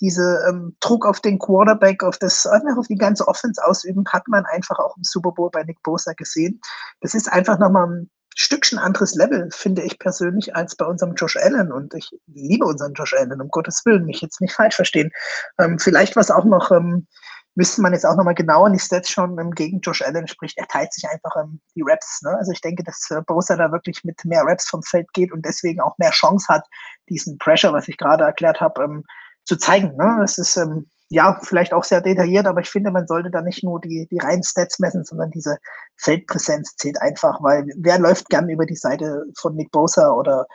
[0.00, 4.28] diese ähm, Druck auf den Quarterback, auf das, einfach auf die ganze Offense ausüben, hat
[4.28, 6.60] man einfach auch im Super Bowl bei Nick Bosa gesehen.
[7.00, 11.36] Das ist einfach nochmal ein Stückchen anderes Level, finde ich persönlich, als bei unserem Josh
[11.36, 11.72] Allen.
[11.72, 15.10] Und ich liebe unseren Josh Allen, um Gottes Willen, mich jetzt nicht falsch verstehen.
[15.58, 17.06] Ähm, vielleicht was auch noch, ähm,
[17.54, 20.56] müsste man jetzt auch nochmal genauer in die Stats schauen, ähm, gegen Josh Allen spricht,
[20.56, 22.22] er teilt sich einfach ähm, die Raps.
[22.22, 22.30] Ne?
[22.38, 25.44] Also ich denke, dass äh, Bosa da wirklich mit mehr Raps vom Feld geht und
[25.44, 26.64] deswegen auch mehr Chance hat,
[27.08, 29.04] diesen Pressure, was ich gerade erklärt habe, ähm,
[29.50, 29.96] zu zeigen.
[29.96, 30.20] Ne?
[30.22, 33.64] Es ist ähm, ja vielleicht auch sehr detailliert, aber ich finde, man sollte da nicht
[33.64, 35.58] nur die, die reinen Stats messen, sondern diese
[35.96, 40.46] Feldpräsenz zählt einfach, weil wer läuft gern über die Seite von Nick Bosa oder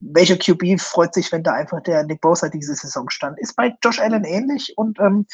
[0.00, 3.38] welcher QB freut sich, wenn da einfach der Nick Bosa diese Saison stand?
[3.38, 5.26] Ist bei Josh Allen ähnlich und ähm,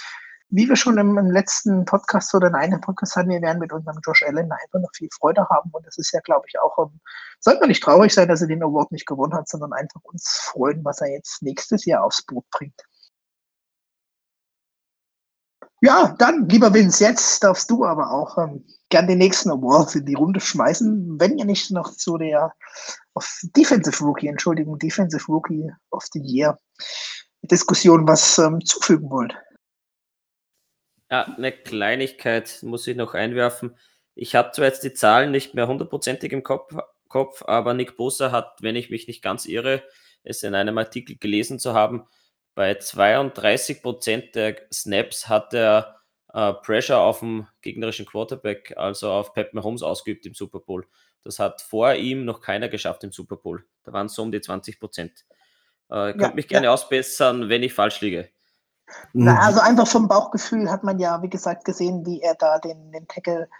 [0.51, 3.73] wie wir schon im, im, letzten Podcast oder in einem Podcast hatten, wir werden mit
[3.73, 5.71] unserem Josh Allen einfach noch viel Freude haben.
[5.73, 7.01] Und das ist ja, glaube ich, auch, um, ähm,
[7.41, 10.39] sollte man nicht traurig sein, dass er den Award nicht gewonnen hat, sondern einfach uns
[10.45, 12.81] freuen, was er jetzt nächstes Jahr aufs Boot bringt.
[15.87, 20.05] Ja, dann, lieber Vince, jetzt darfst du aber auch ähm, gern den nächsten Award in
[20.05, 22.53] die Runde schmeißen, wenn ihr nicht noch zu der
[23.15, 26.59] of Defensive Rookie, Entschuldigung, Defensive Rookie of the Year
[27.43, 29.37] Diskussion was ähm, zufügen wollt.
[31.09, 33.77] Ja, eine Kleinigkeit muss ich noch einwerfen.
[34.17, 36.75] Ich habe zwar jetzt die Zahlen nicht mehr hundertprozentig im Kopf,
[37.07, 39.85] Kopf, aber Nick Bosa hat, wenn ich mich nicht ganz irre,
[40.25, 42.09] es in einem Artikel gelesen zu haben,
[42.57, 46.01] bei 32 Prozent der Snaps hat er
[46.33, 50.87] äh, Pressure auf dem gegnerischen Quarterback, also auf Pep Mahomes, ausgeübt im Super Bowl.
[51.23, 53.65] Das hat vor ihm noch keiner geschafft im Super Bowl.
[53.85, 55.27] Da waren es so um die 20 Prozent.
[55.91, 56.73] Äh, ja, könnt mich gerne ja.
[56.73, 58.31] ausbessern, wenn ich falsch liege.
[59.13, 62.91] Na, also einfach vom Bauchgefühl hat man ja, wie gesagt, gesehen, wie er da den,
[62.91, 63.51] den Tackle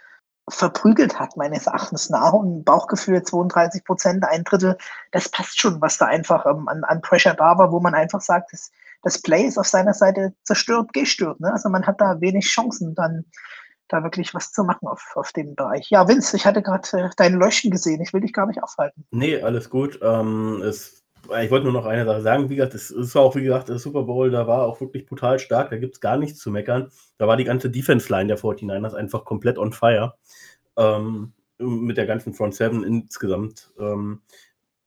[0.49, 2.33] verprügelt hat, meines Erachtens nach.
[2.33, 4.75] Und Bauchgefühl 32 Prozent, ein Drittel,
[5.11, 8.21] das passt schon, was da einfach ähm, an, an Pressure da war, wo man einfach
[8.21, 8.71] sagt, das
[9.07, 11.39] das Play ist auf seiner Seite zerstört, gestört.
[11.39, 11.49] Ne?
[11.51, 13.23] Also man hat da wenig Chancen, dann
[13.87, 15.89] da wirklich was zu machen auf, auf dem Bereich.
[15.89, 18.01] Ja, Vince, ich hatte gerade äh, dein Löschen gesehen.
[18.01, 19.05] Ich will dich gar nicht aufhalten.
[19.11, 19.97] Nee, alles gut.
[20.01, 21.05] Ähm, es,
[21.41, 22.49] ich wollte nur noch eine Sache sagen.
[22.49, 25.39] Wie gesagt, es ist auch, wie gesagt, der Super Bowl, da war auch wirklich brutal
[25.39, 25.69] stark.
[25.69, 26.91] Da gibt es gar nichts zu meckern.
[27.17, 30.15] Da war die ganze Defense-Line der 49ers einfach komplett on fire.
[30.75, 33.71] Ähm, mit der ganzen Front Seven insgesamt.
[33.79, 34.21] Ähm,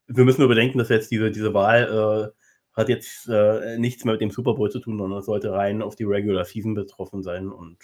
[0.08, 2.39] wir müssen nur bedenken, dass jetzt diese, diese Wahl äh,
[2.72, 5.96] hat jetzt äh, nichts mehr mit dem Super Bowl zu tun, sondern sollte rein auf
[5.96, 7.48] die Regular Season betroffen sein.
[7.48, 7.78] Und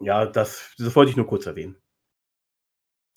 [0.00, 1.76] ja, das, das wollte ich nur kurz erwähnen.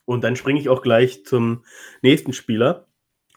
[0.06, 1.64] Und dann springe ich auch gleich zum
[2.02, 2.88] nächsten Spieler.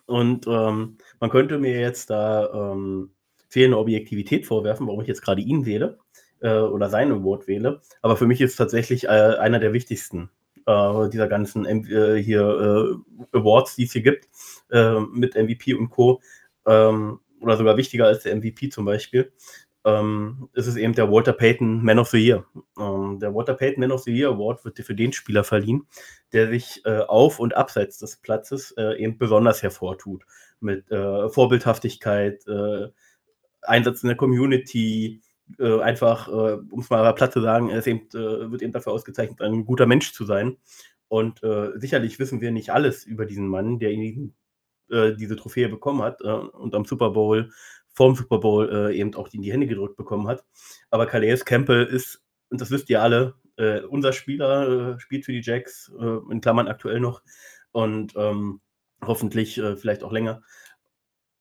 [0.06, 3.12] Und ähm, man könnte mir jetzt da ähm,
[3.48, 5.98] fehlende Objektivität vorwerfen, warum ich jetzt gerade ihn wähle
[6.40, 7.80] äh, oder sein Award wähle.
[8.02, 10.30] Aber für mich ist tatsächlich äh, einer der wichtigsten
[10.66, 13.00] äh, dieser ganzen äh, hier
[13.32, 14.28] äh, Awards, die es hier gibt,
[14.70, 16.20] äh, mit MVP und Co
[16.66, 19.32] ähm, oder sogar wichtiger als der MVP zum Beispiel,
[19.86, 22.44] ähm, ist es eben der Walter Payton Man of the Year.
[22.78, 25.86] Ähm, der Walter Payton Man of the Year Award wird für den Spieler verliehen,
[26.32, 30.24] der sich äh, auf und abseits des Platzes äh, eben besonders hervortut.
[30.58, 32.88] Mit äh, Vorbildhaftigkeit, äh,
[33.62, 35.22] Einsatz in der Community,
[35.60, 39.40] äh, einfach, äh, um es mal platt zu sagen, er eben, wird eben dafür ausgezeichnet,
[39.40, 40.56] ein guter Mensch zu sein.
[41.08, 41.40] Und
[41.76, 44.34] sicherlich wissen wir nicht alles über diesen Mann, der ihn
[44.90, 47.50] äh, diese Trophäe bekommen hat äh, und am Super Bowl,
[47.92, 50.44] vorm Super Bowl äh, eben auch in die Hände gedrückt bekommen hat.
[50.90, 55.32] Aber Calais Campbell ist, und das wisst ihr alle, äh, unser Spieler, äh, spielt für
[55.32, 57.22] die Jacks, äh, in Klammern aktuell noch
[57.72, 58.60] und ähm,
[59.04, 60.42] hoffentlich vielleicht auch länger.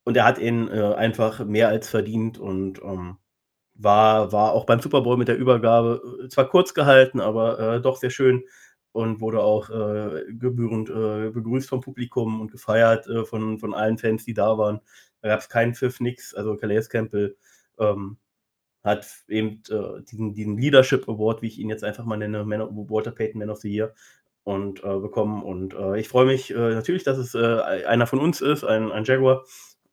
[0.04, 3.16] Und er hat ihn einfach mehr als verdient und ähm,
[3.74, 8.10] war, war auch beim Super Bowl mit der Übergabe zwar kurz gehalten, aber doch sehr
[8.10, 8.44] schön
[8.96, 13.98] und wurde auch äh, gebührend äh, begrüßt vom Publikum und gefeiert äh, von, von allen
[13.98, 14.80] Fans, die da waren.
[15.20, 16.34] Da gab es keinen Pfiff, nix.
[16.34, 17.36] Also Calais Campbell
[17.78, 18.16] ähm,
[18.82, 22.62] hat eben äh, diesen, diesen Leadership Award, wie ich ihn jetzt einfach mal nenne, Man
[22.62, 23.94] of, Walter Payton Man of the Year,
[24.44, 25.42] und äh, bekommen.
[25.42, 29.44] Und äh, ich freue mich natürlich, dass es einer von uns ist, ein, ein Jaguar.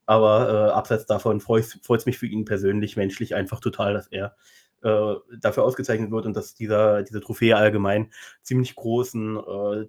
[0.05, 4.35] Aber abseits davon freut es mich für ihn persönlich, menschlich einfach total, dass er
[4.83, 9.85] äh, dafür ausgezeichnet wird und dass dieser, diese Trophäe allgemein ziemlich großen äh,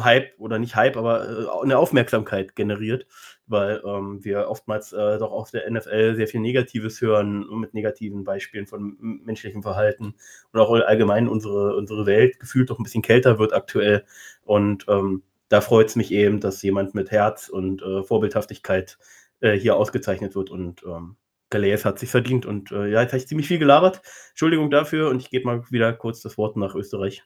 [0.00, 3.06] Hype oder nicht Hype, aber äh, eine Aufmerksamkeit generiert,
[3.46, 8.24] weil ähm, wir oftmals äh, doch auf der NFL sehr viel Negatives hören mit negativen
[8.24, 10.14] Beispielen von menschlichem Verhalten
[10.52, 14.04] und auch allgemein unsere, unsere Welt gefühlt doch ein bisschen kälter wird aktuell.
[14.42, 18.98] Und ähm, da freut es mich eben, dass jemand mit Herz und äh, Vorbildhaftigkeit
[19.40, 21.16] äh, hier ausgezeichnet wird und ähm,
[21.50, 22.46] Galeas hat sich verdient.
[22.46, 24.00] Und äh, ja, jetzt habe ich ziemlich viel gelabert.
[24.30, 27.22] Entschuldigung dafür und ich gebe mal wieder kurz das Wort nach Österreich.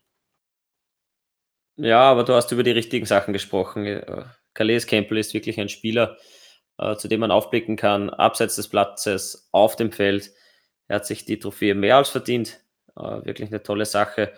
[1.77, 3.85] Ja, aber du hast über die richtigen Sachen gesprochen.
[3.87, 6.17] Äh, Calais Campbell ist wirklich ein Spieler,
[6.79, 10.33] äh, zu dem man aufblicken kann, abseits des Platzes, auf dem Feld.
[10.89, 12.61] Er hat sich die Trophäe mehr als verdient.
[12.97, 14.33] Äh, wirklich eine tolle Sache,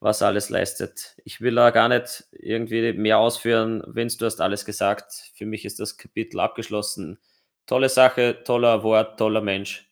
[0.00, 1.14] was er alles leistet.
[1.24, 3.84] Ich will da gar nicht irgendwie mehr ausführen.
[3.86, 5.12] Vince, du hast alles gesagt.
[5.36, 7.18] Für mich ist das Kapitel abgeschlossen.
[7.66, 9.88] Tolle Sache, toller Wort, toller Mensch.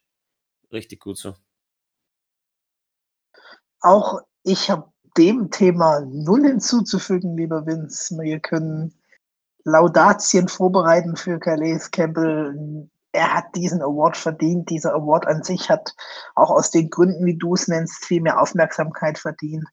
[0.72, 1.34] Richtig gut so.
[3.80, 8.16] Auch ich habe dem Thema null hinzuzufügen, lieber Vince.
[8.18, 8.94] Wir können
[9.64, 12.88] Laudatien vorbereiten für Calais Campbell.
[13.12, 14.70] Er hat diesen Award verdient.
[14.70, 15.94] Dieser Award an sich hat
[16.34, 19.66] auch aus den Gründen, wie du es nennst, viel mehr Aufmerksamkeit verdient.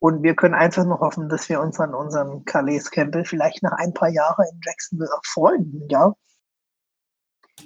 [0.00, 3.78] Und wir können einfach nur hoffen, dass wir uns an unseren Calais Campbell vielleicht nach
[3.78, 5.86] ein paar Jahren in Jacksonville erfreuen.
[5.88, 6.12] Ja,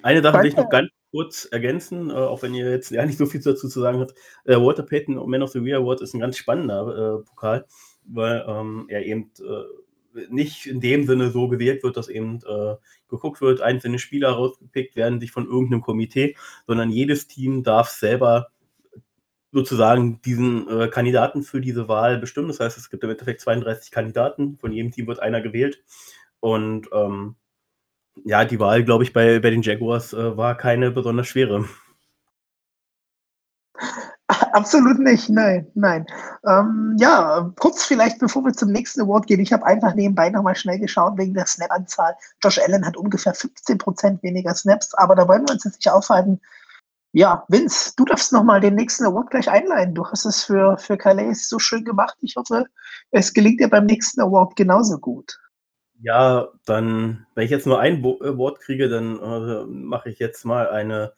[0.02, 3.18] eine Sache will ich noch ganz kurz ergänzen, äh, auch wenn ihr jetzt ja nicht
[3.18, 4.14] so viel dazu zu sagen habt.
[4.44, 7.66] Äh, Walter Payton Man of the Year Award ist ein ganz spannender äh, Pokal,
[8.04, 12.74] weil ähm, er eben äh, nicht in dem Sinne so gewählt wird, dass eben äh,
[13.08, 18.48] geguckt wird, einzelne Spieler rausgepickt werden sich von irgendeinem Komitee, sondern jedes Team darf selber
[19.52, 22.48] sozusagen diesen äh, Kandidaten für diese Wahl bestimmen.
[22.48, 25.82] Das heißt, es gibt im Endeffekt 32 Kandidaten, von jedem Team wird einer gewählt.
[26.40, 27.36] Und ähm,
[28.24, 31.66] ja, die Wahl, glaube ich, bei, bei den Jaguars äh, war keine besonders schwere.
[34.28, 36.06] Absolut nicht, nein, nein.
[36.46, 39.40] Ähm, ja, kurz vielleicht, bevor wir zum nächsten Award gehen.
[39.40, 42.16] Ich habe einfach nebenbei nochmal schnell geschaut wegen der Snap-Anzahl.
[42.42, 46.40] Josh Allen hat ungefähr 15% weniger Snaps, aber da wollen wir uns jetzt nicht aufhalten.
[47.12, 49.94] Ja, Vince, du darfst nochmal den nächsten Award gleich einleiten.
[49.94, 52.16] Du hast es für, für Calais so schön gemacht.
[52.20, 52.64] Ich hoffe,
[53.10, 55.38] es gelingt dir beim nächsten Award genauso gut.
[56.00, 60.18] Ja, dann, wenn ich jetzt nur ein Bo äh, Wort kriege, dann äh, mache ich
[60.18, 61.12] jetzt mal eine,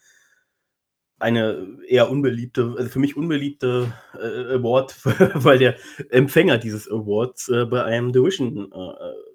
[1.19, 4.97] eine eher unbeliebte, also für mich unbeliebte äh, Award,
[5.35, 5.75] weil der
[6.11, 9.28] Empfänger dieses Awards äh, bei einem Division äh,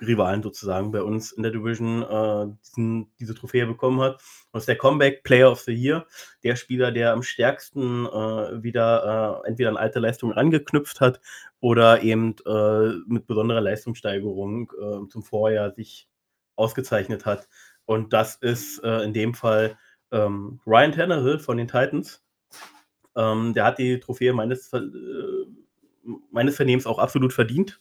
[0.00, 4.20] Rivalen sozusagen bei uns in der Division äh, diesen, diese Trophäe bekommen hat.
[4.52, 6.06] Das ist der Comeback Player of the Year,
[6.42, 11.20] der Spieler, der am stärksten äh, wieder äh, entweder an alte Leistungen angeknüpft hat
[11.60, 16.08] oder eben äh, mit besonderer Leistungssteigerung äh, zum Vorjahr sich
[16.56, 17.48] ausgezeichnet hat.
[17.86, 19.78] Und das ist äh, in dem Fall
[20.10, 22.22] ähm, Ryan Tannehill von den Titans.
[23.16, 24.70] Ähm, der hat die Trophäe meines,
[26.30, 27.80] meines Vernehmens auch absolut verdient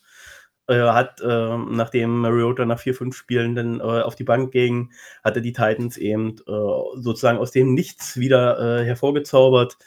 [0.68, 4.92] äh, hat, äh, nachdem Mariota nach vier, fünf Spielen dann äh, auf die Bank ging,
[5.24, 6.52] hatte die Titans eben äh,
[6.96, 9.78] sozusagen aus dem Nichts wieder äh, hervorgezaubert,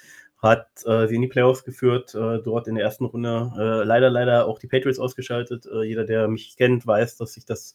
[0.40, 4.68] hat sie in die Playoffs geführt, dort in der ersten Runde leider, leider auch die
[4.68, 5.66] Patriots ausgeschaltet.
[5.82, 7.74] jeder, der mich kennt, weiß, dass ich das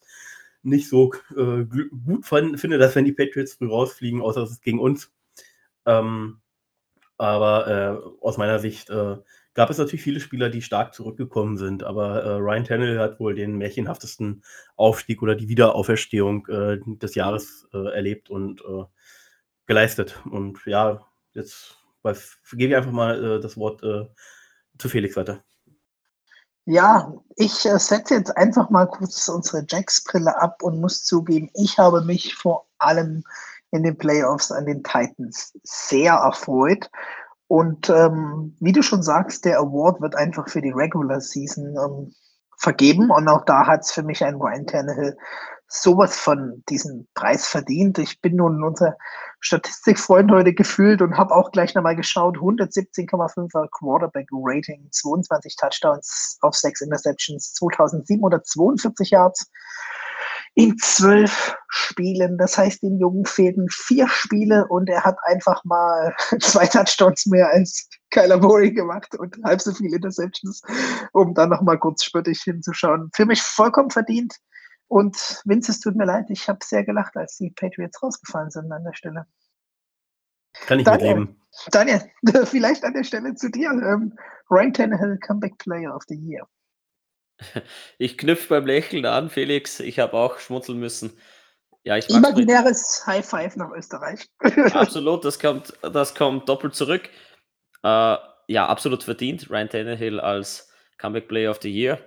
[0.62, 4.80] nicht so gut fand, finde, dass wenn die Patriots früh rausfliegen, außer es ist gegen
[4.80, 5.12] uns.
[5.86, 6.40] Ähm,
[7.18, 8.90] aber aus meiner Sicht
[9.54, 13.36] gab es natürlich viele Spieler, die stark zurückgekommen sind, aber äh, Ryan Tannehill hat wohl
[13.36, 14.44] den märchenhaftesten
[14.76, 18.84] Aufstieg oder die Wiederauferstehung äh, des Jahres äh, erlebt und äh,
[19.66, 20.22] geleistet.
[20.30, 21.78] Und ja, jetzt
[22.52, 24.08] gebe ich einfach mal äh, das Wort äh,
[24.78, 25.44] zu Felix weiter.
[26.66, 32.02] Ja, ich setze jetzt einfach mal kurz unsere Jacks-Brille ab und muss zugeben, ich habe
[32.02, 33.24] mich vor allem
[33.72, 36.90] in den Playoffs an den Titans sehr erfreut.
[37.54, 42.12] Und ähm, wie du schon sagst, der Award wird einfach für die Regular Season ähm,
[42.58, 43.12] vergeben.
[43.12, 45.16] Und auch da hat es für mich ein Ryan Tannehill
[45.68, 48.00] sowas von diesen Preis verdient.
[48.00, 48.98] Ich bin nun unser
[49.40, 52.38] Statistikfreund heute gefühlt und habe auch gleich nochmal geschaut.
[52.38, 59.52] 117,5er Quarterback-Rating, 22 Touchdowns auf 6 Interceptions, 2742 Yards
[60.56, 62.38] in zwölf Spielen.
[62.38, 67.50] Das heißt, den Jungen fehlten vier Spiele und er hat einfach mal zwei Touchdowns mehr
[67.50, 70.62] als Kyler Murray gemacht und halb so viele Interceptions,
[71.14, 73.10] um dann nochmal kurz spöttisch hinzuschauen.
[73.14, 74.36] Für mich vollkommen verdient.
[74.88, 78.72] Und Vince, es tut mir leid, ich habe sehr gelacht, als die Patriots rausgefallen sind
[78.72, 79.26] an der Stelle.
[80.68, 81.42] Kann ich Daniel, mitleben.
[81.72, 82.12] Daniel,
[82.46, 83.72] vielleicht an der Stelle zu dir.
[83.72, 84.14] Ähm,
[84.52, 86.48] Ryan Tannehill, Comeback Player of the Year.
[87.98, 89.80] Ich knüpfe beim Lächeln an, Felix.
[89.80, 91.18] Ich habe auch schmunzeln müssen.
[91.84, 94.28] Ja, ich Imaginäres High Five nach Österreich.
[94.74, 97.10] absolut, das kommt, das kommt doppelt zurück.
[97.84, 99.50] Äh, ja, absolut verdient.
[99.50, 102.00] Ryan Tannehill als Comeback Player of the Year.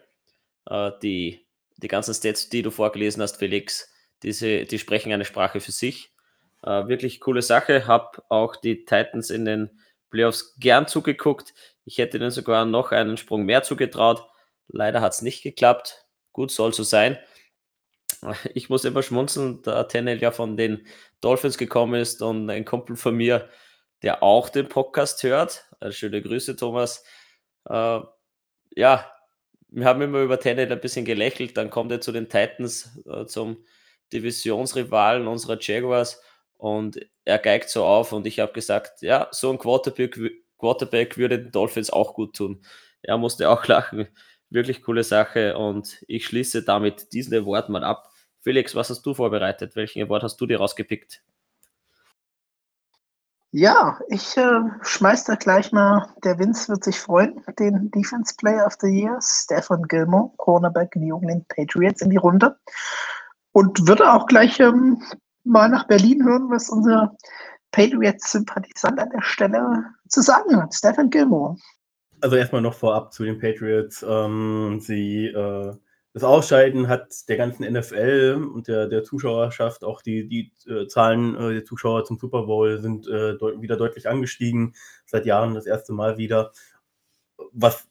[0.68, 1.46] Äh, die,
[1.76, 6.14] die ganzen Stats, die du vorgelesen hast, Felix, diese, die sprechen eine Sprache für sich.
[6.62, 7.86] Äh, wirklich coole Sache.
[7.86, 9.78] Habe auch die Titans in den
[10.10, 11.52] Playoffs gern zugeguckt.
[11.84, 14.26] Ich hätte ihnen sogar noch einen Sprung mehr zugetraut.
[14.68, 16.06] Leider hat es nicht geklappt.
[16.32, 17.18] Gut, soll so sein.
[18.54, 20.86] Ich muss immer schmunzeln, da Tennel ja von den
[21.20, 23.48] Dolphins gekommen ist und ein Kumpel von mir,
[24.02, 25.66] der auch den Podcast hört.
[25.80, 27.04] Also schöne Grüße, Thomas.
[27.68, 28.00] Äh,
[28.74, 29.12] ja,
[29.68, 31.56] wir haben immer über Tennel ein bisschen gelächelt.
[31.56, 33.64] Dann kommt er zu den Titans, äh, zum
[34.12, 36.20] Divisionsrivalen unserer Jaguars
[36.58, 40.18] und er geigt so auf und ich habe gesagt, ja, so ein Quarterback,
[40.58, 42.64] Quarterback würde den Dolphins auch gut tun.
[43.02, 44.08] Er musste auch lachen.
[44.56, 48.10] Wirklich coole Sache und ich schließe damit diesen Award mal ab.
[48.40, 49.76] Felix, was hast du vorbereitet?
[49.76, 51.22] Welchen Award hast du dir rausgepickt?
[53.50, 58.64] Ja, ich äh, schmeiß da gleich mal, der Vince wird sich freuen, den Defense Player
[58.64, 62.58] of the Year, Stefan Gilmore, Cornerback New England Patriots, in die Runde.
[63.52, 65.02] Und würde auch gleich ähm,
[65.44, 67.14] mal nach Berlin hören, was unser
[67.72, 70.72] Patriots-Sympathisant an der Stelle zu sagen hat.
[70.72, 71.56] Stefan Gilmore.
[72.20, 74.04] Also erstmal noch vorab zu den Patriots.
[74.08, 75.74] Ähm, sie, äh,
[76.12, 81.36] das Ausscheiden hat der ganzen NFL und der, der Zuschauerschaft, auch die, die äh, Zahlen
[81.36, 84.74] äh, der Zuschauer zum Super Bowl sind äh, deut wieder deutlich angestiegen.
[85.04, 86.52] Seit Jahren das erste Mal wieder.
[87.52, 87.86] Was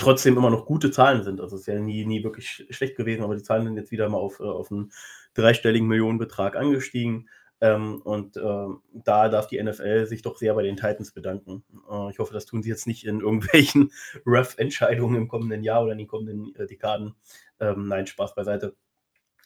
[0.00, 1.40] trotzdem immer noch gute Zahlen sind.
[1.40, 4.08] Also es ist ja nie, nie wirklich schlecht gewesen, aber die Zahlen sind jetzt wieder
[4.08, 4.92] mal auf, äh, auf einen
[5.34, 7.28] dreistelligen Millionenbetrag angestiegen.
[7.60, 11.62] Ähm, und äh, da darf die NFL sich doch sehr bei den Titans bedanken.
[11.90, 13.92] Äh, ich hoffe, das tun sie jetzt nicht in irgendwelchen
[14.26, 17.14] Ref-Entscheidungen im kommenden Jahr oder in den kommenden äh, Dekaden.
[17.60, 18.74] Ähm, nein, Spaß beiseite.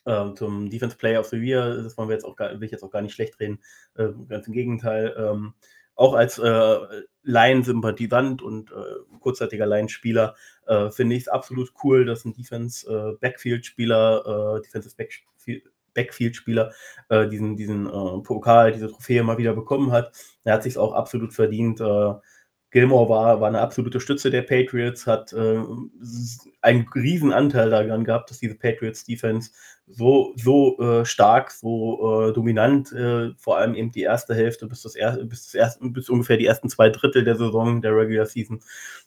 [0.07, 2.71] Ähm, zum Defense Player of the Year, das wollen wir jetzt auch gar, will ich
[2.71, 3.61] jetzt auch gar nicht schlecht reden.
[3.97, 5.15] Äh, ganz im Gegenteil.
[5.19, 5.55] Ähm,
[5.97, 6.77] auch als äh,
[7.23, 10.35] Lion-Sympathisant und äh, kurzzeitiger Lion-Spieler
[10.67, 16.73] äh, finde ich es absolut cool, dass ein Defense-Backfield-Spieler, Defensive Backfield Backfield-Spieler
[17.09, 20.13] äh, diesen, diesen äh, Pokal, diese Trophäe mal wieder bekommen hat.
[20.45, 21.81] Er hat sich auch absolut verdient.
[21.81, 22.15] Äh,
[22.75, 25.63] Gilmore war, war eine absolute Stütze der Patriots, hat äh,
[26.61, 29.53] einen riesen Anteil daran gehabt, dass diese Patriots Defense
[29.87, 34.83] so, so äh, stark, so äh, dominant, äh, vor allem eben die erste Hälfte bis,
[34.83, 38.27] das er, bis, das erste, bis ungefähr die ersten zwei Drittel der Saison der Regular
[38.27, 38.61] Season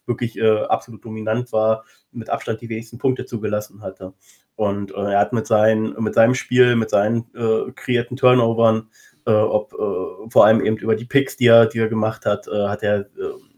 [0.06, 4.14] wirklich äh, absolut dominant war, mit Abstand die wenigsten Punkte zugelassen hatte.
[4.56, 8.90] Und äh, er hat mit, seinen, mit seinem Spiel, mit seinen äh, kreierten Turnovern,
[9.30, 9.72] ob
[10.30, 13.10] vor allem eben über die Picks, die er, die er gemacht hat, hat er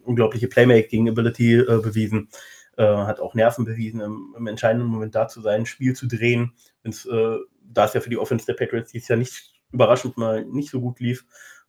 [0.03, 2.29] unglaubliche Playmaking-Ability bewiesen,
[2.77, 6.53] hat auch Nerven bewiesen, im, im, entscheidenden Moment dazu sein Spiel zu drehen.
[6.83, 10.81] da es ja für die Offense der Patriots dieses Jahr nicht überraschend mal nicht so
[10.81, 11.25] gut lief.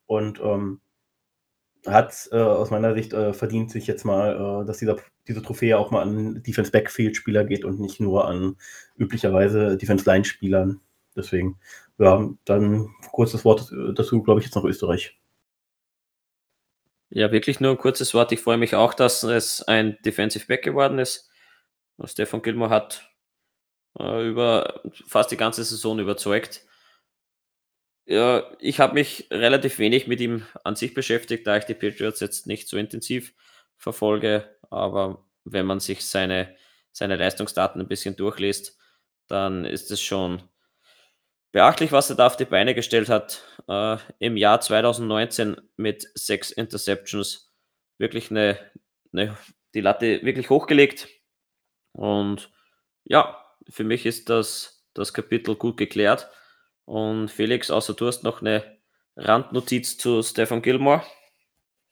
[0.06, 0.80] Und ähm,
[1.86, 4.96] hat äh, aus meiner Sicht äh, verdient sich jetzt mal, äh, dass dieser,
[5.28, 8.56] diese Trophäe auch mal an Defense Backfield Spieler geht und nicht nur an
[8.96, 10.80] üblicherweise Defense Line Spielern.
[11.16, 11.58] Deswegen,
[11.98, 15.19] ja, dann kurzes Wort dazu, glaube ich, jetzt noch Österreich.
[17.10, 18.30] Ja, wirklich nur ein kurzes Wort.
[18.32, 21.28] Ich freue mich auch, dass es ein Defensive Back geworden ist.
[22.04, 23.10] Stefan Gilmore hat
[23.98, 26.64] äh, über fast die ganze Saison überzeugt.
[28.06, 32.20] Ja, ich habe mich relativ wenig mit ihm an sich beschäftigt, da ich die Patriots
[32.20, 33.34] jetzt nicht so intensiv
[33.76, 34.56] verfolge.
[34.70, 36.56] Aber wenn man sich seine,
[36.92, 38.78] seine Leistungsdaten ein bisschen durchliest,
[39.26, 40.42] dann ist es schon
[41.52, 43.44] beachtlich, was er da auf die Beine gestellt hat.
[43.68, 47.52] Äh, Im Jahr 2019 mit sechs Interceptions
[47.98, 48.58] wirklich eine,
[49.12, 49.36] eine,
[49.74, 51.08] die Latte wirklich hochgelegt.
[51.92, 52.50] Und
[53.04, 56.30] ja, für mich ist das, das Kapitel gut geklärt.
[56.84, 58.64] Und Felix, außer du hast noch eine
[59.16, 61.02] Randnotiz zu Stefan Gilmore?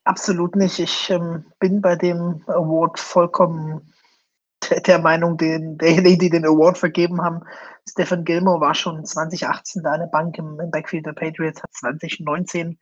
[0.05, 0.79] Absolut nicht.
[0.79, 3.93] Ich ähm, bin bei dem Award vollkommen
[4.87, 7.43] der Meinung, den, derjenigen, die den Award vergeben haben.
[7.89, 12.79] Stephen Gilmore war schon 2018 da eine Bank im, im Backfield der Patriots, hat 2019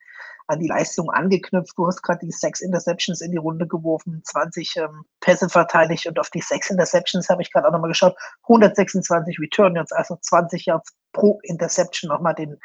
[0.49, 1.77] an die Leistung angeknüpft.
[1.77, 6.19] Du hast gerade die sechs Interceptions in die Runde geworfen, 20 ähm, Pässe verteidigt und
[6.19, 8.17] auf die sechs Interceptions habe ich gerade auch nochmal geschaut.
[8.45, 12.59] 126 Return Yards, also 20 Yards pro Interception nochmal den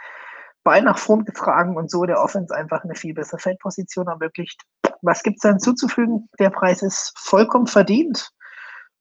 [0.64, 4.62] Ball nach vorn getragen und so der Offense einfach eine viel bessere Feldposition ermöglicht.
[5.02, 6.30] Was gibt es da hinzuzufügen?
[6.40, 8.32] Der Preis ist vollkommen verdient.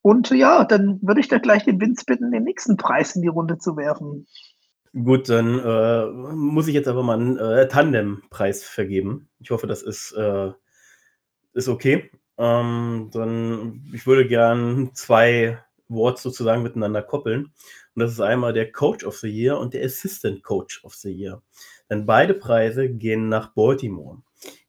[0.03, 3.29] Und ja, dann würde ich da gleich den Vince bitten, den nächsten Preis in die
[3.29, 4.27] Runde zu werfen.
[4.93, 9.29] Gut, dann äh, muss ich jetzt aber mal einen äh, Tandem-Preis vergeben.
[9.39, 10.51] Ich hoffe, das ist, äh,
[11.53, 12.11] ist okay.
[12.39, 17.53] Ähm, dann, ich würde gern zwei Awards sozusagen miteinander koppeln.
[17.95, 21.11] Und das ist einmal der Coach of the Year und der Assistant Coach of the
[21.13, 21.43] Year.
[21.89, 24.23] Denn beide Preise gehen nach Baltimore.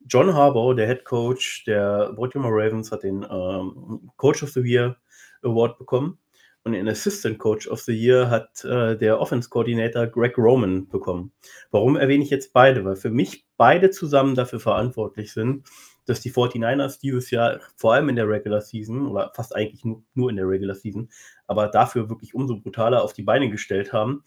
[0.06, 4.98] John Harbaugh, der Head Coach der Baltimore Ravens, hat den ähm, Coach of the Year
[5.44, 6.18] Award bekommen.
[6.64, 11.32] Und den Assistant Coach of the Year hat äh, der Offense Coordinator Greg Roman bekommen.
[11.72, 12.86] Warum erwähne ich jetzt beide?
[12.86, 15.68] Weil für mich beide zusammen dafür verantwortlich sind,
[16.06, 19.84] dass die 49ers dieses Jahr vor allem in der Regular Season oder fast eigentlich
[20.14, 21.10] nur, in der Regular Season,
[21.48, 24.24] aber dafür wirklich umso brutaler auf die Beine gestellt haben,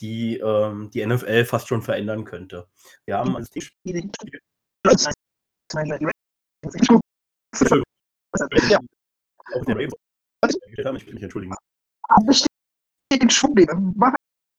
[0.00, 2.66] die ähm, die NFL fast schon verändern könnte.
[3.04, 3.64] Wir haben als Team
[9.54, 10.07] auch der Ravens
[10.46, 11.54] ich will mich entschuldigen.
[12.24, 12.48] Besteht
[13.10, 13.54] den Schwung,
[13.96, 14.14] mach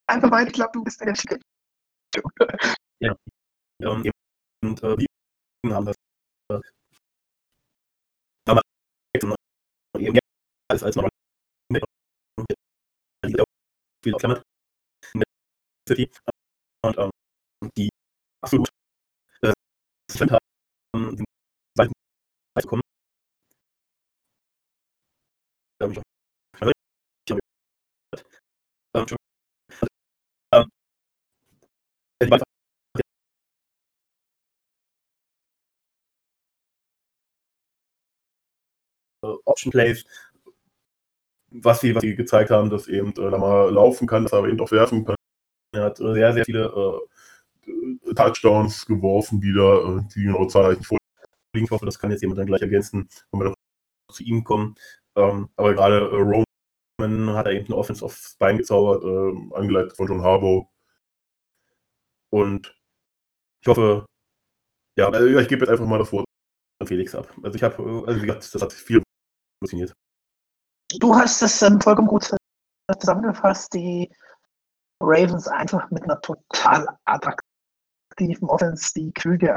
[0.07, 1.39] einfach weiter, ich glaube, du bist der Schicke.
[2.99, 3.15] Ja.
[3.81, 4.97] Und, äh,
[5.63, 5.95] wir haben das
[6.51, 6.59] äh,
[8.45, 8.65] damals
[9.97, 10.19] eben
[10.69, 11.09] als, als man
[14.03, 14.41] viel Klammer
[15.13, 15.25] in der
[15.87, 16.11] City
[16.83, 17.11] und ähm,
[17.77, 17.89] die
[18.43, 18.69] absolut
[19.41, 19.53] äh,
[20.17, 21.25] haben, den
[21.75, 21.93] zweiten
[25.79, 26.01] kommen
[30.53, 30.69] ähm,
[39.45, 40.05] Option Plays,
[41.51, 44.45] was sie, was sie gezeigt haben, dass eben äh, da mal laufen kann, dass er
[44.45, 45.15] eben auch werfen kann.
[45.73, 46.99] Er hat äh, sehr, sehr viele
[47.65, 50.99] äh, Touchdowns geworfen wieder, äh, die genaue Zahl nicht vorliegen.
[51.53, 53.55] Ich hoffe, das kann jetzt jemand dann gleich ergänzen, wenn wir noch
[54.11, 54.75] zu ihm kommen.
[55.19, 56.43] Ähm, aber gerade äh,
[57.01, 60.69] Roman hat er eben eine Offense aufs Bein gezaubert, äh, angeleitet von John Harbaugh.
[62.31, 62.73] Und
[63.61, 64.05] ich hoffe,
[64.97, 66.25] ja, also ich gebe jetzt einfach mal das Wort
[66.79, 67.27] an Felix ab.
[67.43, 69.03] Also ich habe, äh, also wie gesagt, das hat viel
[69.61, 69.93] funktioniert.
[70.99, 72.31] Du hast es ähm, vollkommen gut
[72.97, 73.73] zusammengefasst.
[73.73, 74.11] Die
[75.01, 79.55] Ravens einfach mit einer total attraktiven Offense, die Krüge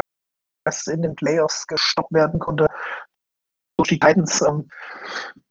[0.67, 2.69] erst in den Playoffs gestoppt werden konnte
[3.77, 4.69] durch die Titans ähm,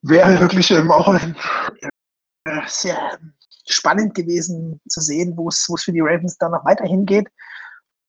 [0.01, 3.19] wäre wirklich ähm, auch äh, sehr
[3.67, 7.27] spannend gewesen zu sehen, wo es für die Ravens dann noch weiterhin geht.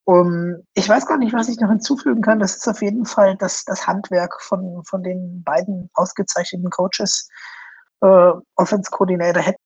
[0.04, 2.40] Um, ich weiß gar nicht, was ich noch hinzufügen kann.
[2.40, 7.28] Das ist auf jeden Fall das, das Handwerk von, von den beiden ausgezeichneten Coaches,
[8.00, 9.56] äh, Offense Coordinator, Head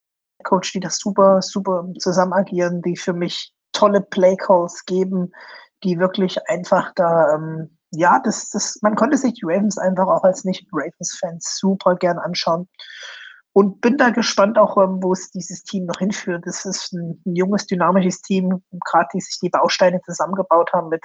[0.45, 5.33] Coach, die das super, super zusammen agieren, die für mich tolle Play Calls geben,
[5.83, 10.25] die wirklich einfach da ähm, ja, das, das, man konnte sich die Ravens einfach auch
[10.25, 12.69] als Nicht-Ravens-Fans super gern anschauen.
[13.53, 16.45] Und bin da gespannt auch, ähm, wo es dieses Team noch hinführt.
[16.47, 21.03] Das ist ein, ein junges, dynamisches Team, gerade die sich die Bausteine zusammengebaut haben mit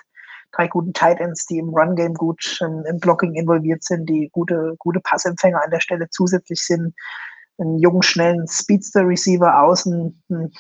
[0.52, 4.76] drei guten Tight Ends, die im Run-Game gut im, im, Blocking involviert sind, die gute,
[4.80, 6.94] gute Passempfänger an der Stelle zusätzlich sind,
[7.58, 10.52] einen jungen, schnellen Speedster-Receiver außen, einen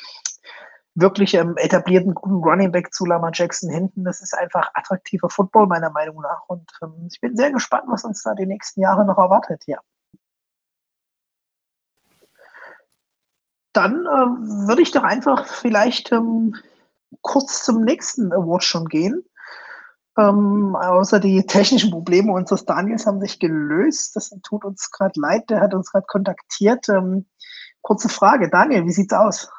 [0.95, 4.03] wirklich ähm, etablierten guten Running Back zu Lama Jackson hinten.
[4.03, 6.43] Das ist einfach attraktiver Football meiner Meinung nach.
[6.47, 9.63] Und ähm, ich bin sehr gespannt, was uns da die nächsten Jahre noch erwartet.
[9.67, 9.79] Ja.
[13.73, 16.55] Dann äh, würde ich doch einfach vielleicht ähm,
[17.21, 19.23] kurz zum nächsten Award schon gehen.
[20.17, 24.17] Ähm, außer die technischen Probleme unseres Daniels haben sich gelöst.
[24.17, 25.49] Das tut uns gerade leid.
[25.49, 26.89] Der hat uns gerade kontaktiert.
[26.89, 27.27] Ähm,
[27.81, 29.49] kurze Frage, Daniel, wie sieht's aus?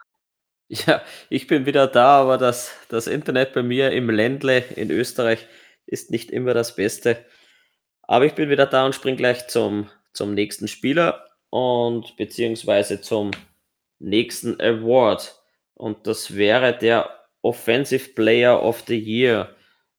[0.86, 5.46] Ja, ich bin wieder da, aber das, das Internet bei mir im Ländle in Österreich
[5.84, 7.22] ist nicht immer das Beste.
[8.02, 13.32] Aber ich bin wieder da und springe gleich zum, zum nächsten Spieler und beziehungsweise zum
[13.98, 15.38] nächsten Award.
[15.74, 17.10] Und das wäre der
[17.42, 19.54] Offensive Player of the Year.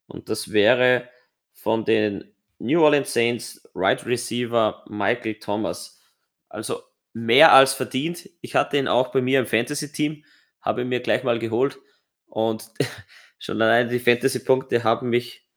[0.07, 1.07] Und das wäre
[1.53, 6.01] von den New Orleans Saints Right Receiver Michael Thomas.
[6.49, 6.81] Also
[7.13, 8.27] mehr als verdient.
[8.41, 10.23] Ich hatte ihn auch bei mir im Fantasy-Team
[10.63, 11.77] habe ich mir gleich mal geholt.
[12.25, 12.71] Und
[13.39, 15.47] schon allein die Fantasy-Punkte haben mich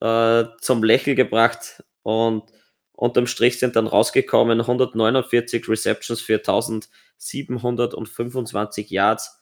[0.00, 1.82] äh, zum Lächeln gebracht.
[2.02, 2.52] Und
[2.92, 9.40] Unterm Strich sind dann rausgekommen 149 Receptions für 1725 Yards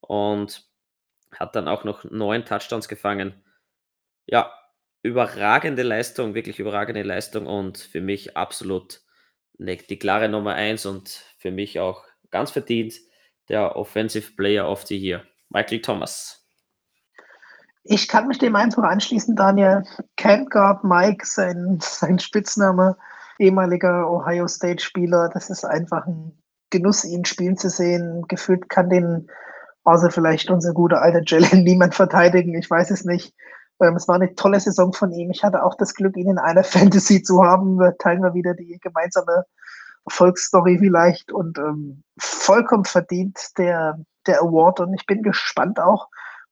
[0.00, 0.68] und
[1.34, 3.42] hat dann auch noch neun Touchdowns gefangen.
[4.26, 4.52] Ja,
[5.02, 9.00] überragende Leistung, wirklich überragende Leistung und für mich absolut
[9.56, 11.08] ne, die klare Nummer eins und
[11.38, 12.92] für mich auch ganz verdient
[13.48, 16.38] der Offensive Player of the Year, Michael Thomas.
[17.90, 19.82] Ich kann mich dem einfach anschließen, Daniel.
[20.16, 22.98] Camp Mike, sein, sein Spitzname,
[23.38, 25.30] ehemaliger Ohio State-Spieler.
[25.32, 26.38] Das ist einfach ein
[26.70, 28.26] Genuss, ihn spielen zu sehen.
[28.28, 29.30] Gefühlt kann den,
[29.84, 32.54] außer vielleicht unser guter alter Jalen, niemand verteidigen.
[32.58, 33.34] Ich weiß es nicht.
[33.80, 35.30] Ähm, es war eine tolle Saison von ihm.
[35.30, 37.78] Ich hatte auch das Glück, ihn in einer Fantasy zu haben.
[37.78, 39.46] Wir teilen wir wieder die gemeinsame
[40.08, 44.80] Erfolgsstory vielleicht und ähm, vollkommen verdient der, der Award.
[44.80, 46.08] Und ich bin gespannt auch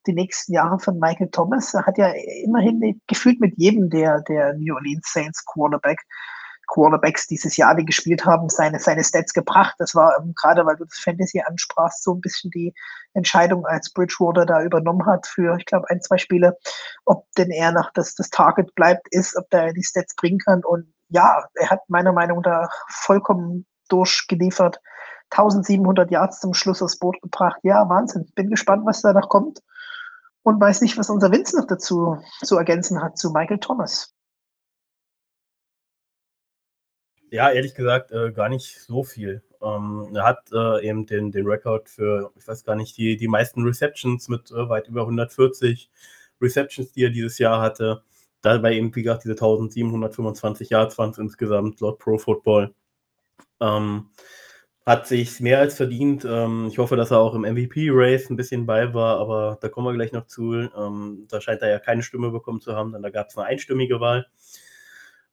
[0.06, 1.74] die nächsten Jahre von Michael Thomas.
[1.74, 2.12] Er hat ja
[2.44, 6.00] immerhin gefühlt mit jedem der, der New Orleans Saints Quarterback
[6.66, 9.74] Quarterbacks dieses Jahr, die gespielt haben, seine, seine Stats gebracht.
[9.78, 12.74] Das war ähm, gerade, weil du das Fantasy ansprachst, so ein bisschen die
[13.14, 16.56] Entscheidung, als Bridgewater da übernommen hat für, ich glaube, ein, zwei Spiele,
[17.04, 20.64] ob denn er noch das, das Target bleibt, ist, ob der die Stats bringen kann.
[20.64, 24.80] Und ja, er hat meiner Meinung nach vollkommen durchgeliefert.
[25.30, 27.58] 1700 Yards zum Schluss aufs Boot gebracht.
[27.62, 28.30] Ja, Wahnsinn.
[28.34, 29.62] Bin gespannt, was da noch kommt.
[30.42, 34.14] Und weiß nicht, was unser Vince noch dazu zu ergänzen hat zu Michael Thomas.
[37.30, 39.42] Ja, ehrlich gesagt, äh, gar nicht so viel.
[39.60, 43.26] Ähm, er hat äh, eben den, den Rekord für, ich weiß gar nicht, die, die
[43.26, 45.90] meisten Receptions mit äh, weit über 140
[46.40, 48.04] Receptions, die er dieses Jahr hatte.
[48.42, 52.74] Dabei eben, wie gesagt, diese 1725 Yards waren es insgesamt laut Pro Football.
[53.60, 54.10] Ähm,
[54.86, 56.24] hat sich mehr als verdient.
[56.24, 59.88] Ähm, ich hoffe, dass er auch im MVP-Race ein bisschen bei war, aber da kommen
[59.88, 60.54] wir gleich noch zu.
[60.54, 63.46] Ähm, da scheint er ja keine Stimme bekommen zu haben, denn da gab es eine
[63.46, 64.26] einstimmige Wahl.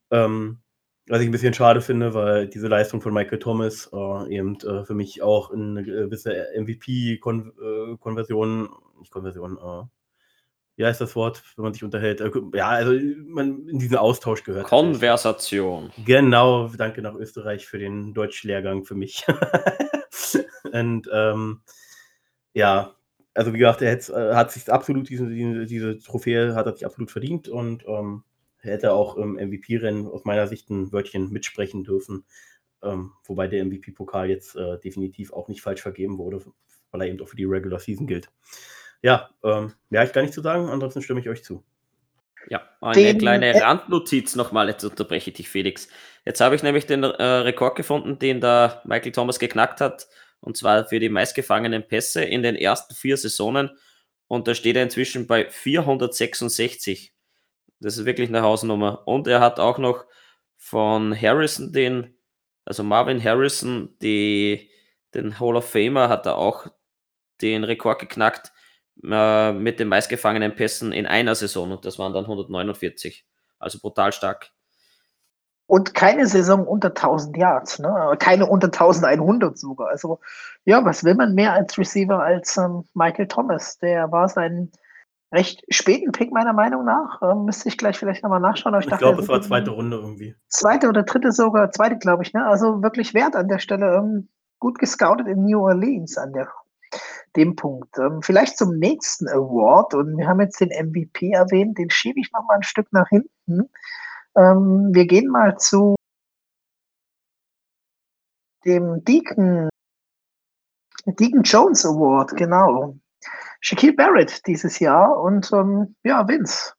[0.10, 0.64] Ähm,
[1.08, 4.86] was ich ein bisschen schade finde, weil diese Leistung von Michael Thomas äh, eben äh,
[4.86, 9.84] für mich auch in eine gewisse MVP-Konversion, äh, nicht Konversion, äh,
[10.76, 12.22] wie heißt das Wort, wenn man sich unterhält?
[12.22, 12.94] Äh, ja, also
[13.26, 14.68] man in diesen Austausch gehört.
[14.68, 15.92] Konversation.
[16.06, 19.26] Genau, danke nach Österreich für den Deutschlehrgang für mich.
[20.72, 21.62] Und ähm,
[22.54, 22.96] ja,
[23.34, 26.74] also wie gesagt, er hat, äh, hat sich absolut diese, diese, diese Trophäe hat er
[26.74, 28.24] sich absolut verdient und ähm,
[28.60, 32.26] hätte auch im MVP-Rennen aus meiner Sicht ein Wörtchen mitsprechen dürfen.
[32.82, 36.42] Ähm, wobei der MVP-Pokal jetzt äh, definitiv auch nicht falsch vergeben wurde,
[36.92, 38.30] weil er eben auch für die Regular Season gilt.
[39.04, 41.64] Ja, ähm, mehr habe ich gar nicht zu sagen, ansonsten stimme ich euch zu.
[42.50, 45.90] Ja, eine den, kleine Randnotiz nochmal, jetzt unterbreche ich dich, Felix.
[46.26, 50.08] Jetzt habe ich nämlich den äh, Rekord gefunden, den da Michael Thomas geknackt hat,
[50.40, 53.72] und zwar für die meistgefangenen Pässe in den ersten vier Saisonen.
[54.28, 57.14] Und da steht er inzwischen bei 466.
[57.80, 59.06] Das ist wirklich eine Hausnummer.
[59.06, 60.06] Und er hat auch noch
[60.58, 62.18] von Harrison den,
[62.64, 64.70] also Marvin Harrison, die,
[65.14, 66.68] den Hall of Famer, hat er auch
[67.42, 68.53] den Rekord geknackt
[69.04, 71.72] äh, mit den meistgefangenen Pässen in einer Saison.
[71.72, 73.26] Und das waren dann 149.
[73.60, 74.52] Also brutal stark.
[75.66, 78.16] Und keine Saison unter 1000 Yards, ne?
[78.20, 79.88] keine unter 1100 sogar.
[79.88, 80.20] Also,
[80.66, 83.78] ja, was will man mehr als Receiver als ähm, Michael Thomas?
[83.80, 84.72] Der war sein
[85.32, 87.22] recht späten Pick meiner Meinung nach.
[87.22, 88.76] Ähm, müsste ich gleich vielleicht nochmal nachschauen.
[88.80, 90.36] ich, ich glaube, es war zweite Runde irgendwie.
[90.48, 92.34] Zweite oder dritte sogar, zweite glaube ich.
[92.34, 92.46] Ne?
[92.46, 93.96] Also wirklich wert an der Stelle.
[93.96, 94.30] Ähm,
[94.60, 96.48] gut gescoutet in New Orleans an der,
[97.36, 97.98] dem Punkt.
[97.98, 99.94] Ähm, vielleicht zum nächsten Award.
[99.94, 101.78] Und wir haben jetzt den MVP erwähnt.
[101.78, 103.70] Den schiebe ich nochmal ein Stück nach hinten.
[104.36, 105.96] Ähm, wir gehen mal zu
[108.66, 109.70] dem Deacon,
[111.06, 112.96] Deacon Jones Award, genau.
[113.60, 116.74] Shaquille Barrett dieses Jahr und ähm, ja, Vince.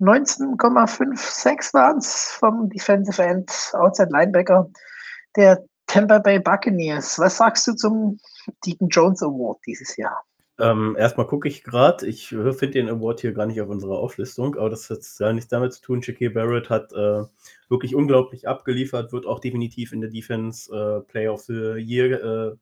[0.00, 4.68] 19,56 waren es vom Defensive End, Outside Linebacker
[5.36, 7.18] der Tampa Bay Buccaneers.
[7.18, 8.18] Was sagst du zum
[8.64, 10.24] Deacon Jones Award dieses Jahr?
[10.58, 14.54] Ähm, erstmal gucke ich gerade, ich finde den Award hier gar nicht auf unserer Auflistung,
[14.56, 16.02] aber das hat ja nichts damit zu tun.
[16.02, 17.24] Shaquille Barrett hat äh,
[17.68, 22.56] wirklich unglaublich abgeliefert, wird auch definitiv in der Defense äh, Player of the Year äh,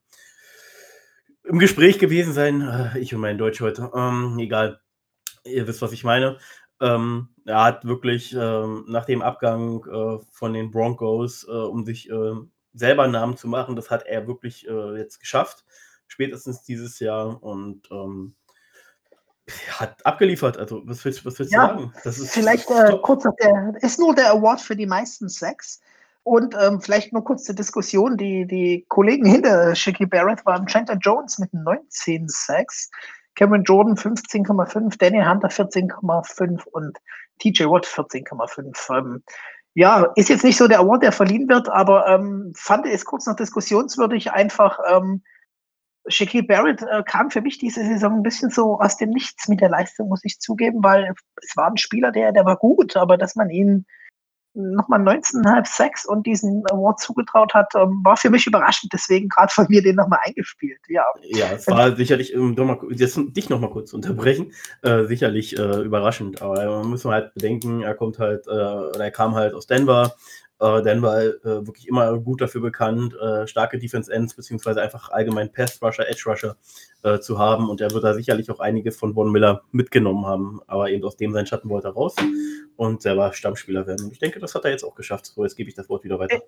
[1.48, 2.62] im Gespräch gewesen sein.
[2.62, 3.90] Äh, ich und mein Deutsch heute.
[3.94, 4.80] Ähm, egal.
[5.44, 6.38] Ihr wisst, was ich meine.
[6.80, 12.08] Ähm, er hat wirklich ähm, nach dem Abgang äh, von den Broncos, äh, um sich
[12.08, 12.34] äh,
[12.72, 15.64] selber einen Namen zu machen, das hat er wirklich äh, jetzt geschafft.
[16.06, 18.34] Spätestens dieses Jahr und ähm,
[19.78, 20.56] hat abgeliefert.
[20.58, 21.92] Also, was willst, was willst ja, du sagen?
[22.04, 25.80] Das ist vielleicht äh, kurz der, ist nur der Award für die meisten Sex.
[26.22, 28.16] Und ähm, vielleicht nur kurz zur Diskussion.
[28.16, 32.90] Die, die Kollegen hinter Shiki Barrett waren Chandler Jones mit 19 Sacks,
[33.34, 36.98] Cameron Jordan 15,5, Danny Hunter 14,5 und
[37.38, 38.98] TJ Watt 14,5.
[38.98, 39.22] Ähm,
[39.74, 43.26] ja, ist jetzt nicht so der Award, der verliehen wird, aber ähm, fand es kurz
[43.26, 44.32] noch diskussionswürdig.
[44.32, 45.22] Einfach, ähm,
[46.08, 49.60] Shaquille Barrett äh, kam für mich diese Saison ein bisschen so aus dem Nichts mit
[49.60, 51.12] der Leistung, muss ich zugeben, weil
[51.42, 53.86] es war ein Spieler, der, der war gut, aber dass man ihn
[54.54, 58.92] nochmal 19,5 Sex und diesen Award zugetraut hat, ähm, war für mich überraschend.
[58.92, 60.80] Deswegen gerade von mir den nochmal eingespielt.
[60.88, 65.58] Ja, ja es war sicherlich, um noch mal, jetzt, dich nochmal kurz unterbrechen, äh, sicherlich
[65.58, 66.42] äh, überraschend.
[66.42, 70.06] Aber man muss halt bedenken, er kommt halt, äh, oder er kam halt aus Denver,
[70.06, 75.50] äh, Denver äh, wirklich immer gut dafür bekannt, äh, starke Defense Ends beziehungsweise einfach allgemein
[75.52, 76.56] Pass Rusher, Edge Rusher
[77.02, 80.60] äh, zu haben und er wird da sicherlich auch einiges von Von Miller mitgenommen haben,
[80.66, 82.14] aber eben aus dem sein Schatten wollte er raus
[82.76, 84.06] und selber Stammspieler werden.
[84.06, 85.26] Und ich denke, das hat er jetzt auch geschafft.
[85.26, 86.42] So, jetzt gebe ich das Wort wieder weiter.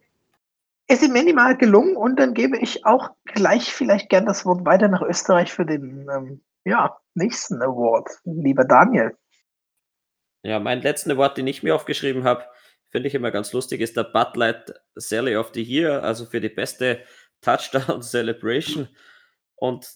[0.86, 4.88] Es ist minimal gelungen und dann gebe ich auch gleich vielleicht gern das Wort weiter
[4.88, 9.16] nach Österreich für den ähm, ja, nächsten Award, lieber Daniel.
[10.42, 12.44] Ja, mein letzten Award, den ich mir aufgeschrieben habe,
[12.92, 16.40] finde ich immer ganz lustig, ist der Bud Light Sally of the Year, also für
[16.40, 17.00] die beste
[17.40, 18.88] Touchdown Celebration.
[19.56, 19.88] Und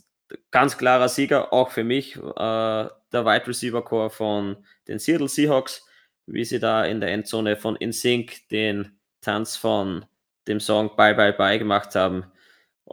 [0.51, 5.87] ganz klarer Sieger auch für mich, äh, der Wide Receiver Core von den Seattle Seahawks,
[6.27, 10.07] wie sie da in der Endzone von InSync den Tanz von
[10.49, 12.33] dem Song Bye Bye Bye gemacht haben.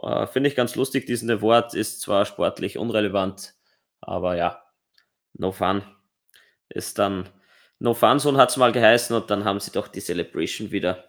[0.00, 3.54] Äh, finde ich ganz lustig, diesen Award ist zwar sportlich unrelevant,
[4.00, 4.62] aber ja,
[5.32, 5.82] no fun.
[6.68, 7.28] Ist dann
[7.84, 11.04] No Fun Zone hat es mal geheißen und dann haben sie doch die Celebration wieder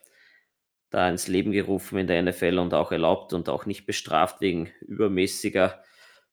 [0.89, 4.69] da ins Leben gerufen in der NFL und auch erlaubt und auch nicht bestraft wegen
[4.81, 5.81] übermäßiger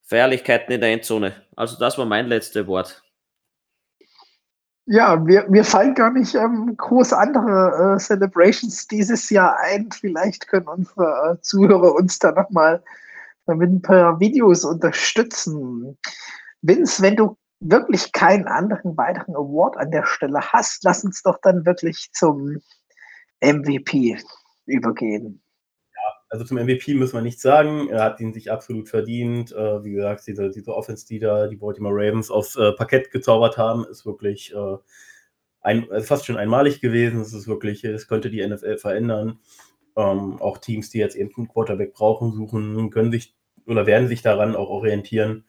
[0.01, 1.33] Feierlichkeiten in der Endzone.
[1.55, 3.01] Also das war mein letztes Wort.
[4.85, 9.93] Ja, mir, mir fallen gar nicht ähm, groß andere äh, Celebrations dieses Jahr ein.
[9.93, 12.83] Vielleicht können unsere äh, Zuhörer uns da nochmal
[13.47, 15.97] mit ein paar Videos unterstützen.
[16.61, 21.39] Vince, wenn du wirklich keinen anderen weiteren Award an der Stelle hast, lass uns doch
[21.41, 22.61] dann wirklich zum
[23.41, 24.17] MVP
[24.65, 25.41] übergehen.
[25.93, 27.89] Ja, also zum MVP müssen wir nichts sagen.
[27.89, 29.51] Er hat ihn sich absolut verdient.
[29.51, 33.57] Äh, wie gesagt, diese, diese Offense, die da die Baltimore Ravens aufs äh, Parkett gezaubert
[33.57, 34.77] haben, ist wirklich äh,
[35.61, 37.21] ein, also fast schon einmalig gewesen.
[37.21, 39.39] Es ist wirklich, es könnte die NFL verändern.
[39.95, 43.35] Ähm, auch Teams, die jetzt eben einen Quarterback brauchen, suchen, können sich
[43.65, 45.45] oder werden sich daran auch orientieren.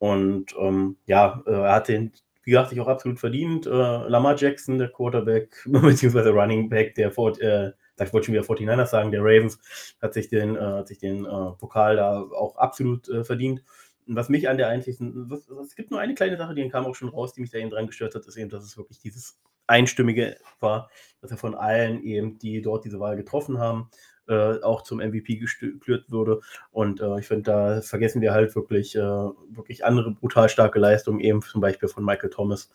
[0.00, 2.10] Und ähm, ja, äh, er hat den,
[2.42, 3.66] wie gesagt, sich auch absolut verdient.
[3.66, 7.72] Äh, Lamar Jackson, der Quarterback, beziehungsweise Running Back, der vor, äh,
[8.02, 9.60] ich wollte schon wieder 49ers sagen, der Ravens,
[10.00, 13.62] hat sich den, äh, hat sich den äh, Pokal da auch absolut äh, verdient.
[14.06, 15.30] Und was mich an der einzigen,
[15.62, 17.68] es gibt nur eine kleine Sache, die kam auch schon raus, die mich da eben
[17.68, 20.88] dran gestört hat, ist eben, dass es wirklich dieses Einstimmige war,
[21.20, 23.90] dass er von allen eben, die dort diese Wahl getroffen haben,
[24.30, 26.40] äh, auch zum MVP gekürt wurde.
[26.70, 31.20] Und äh, ich finde, da vergessen wir halt wirklich, äh, wirklich andere brutal starke Leistungen,
[31.20, 32.70] eben zum Beispiel von Michael Thomas,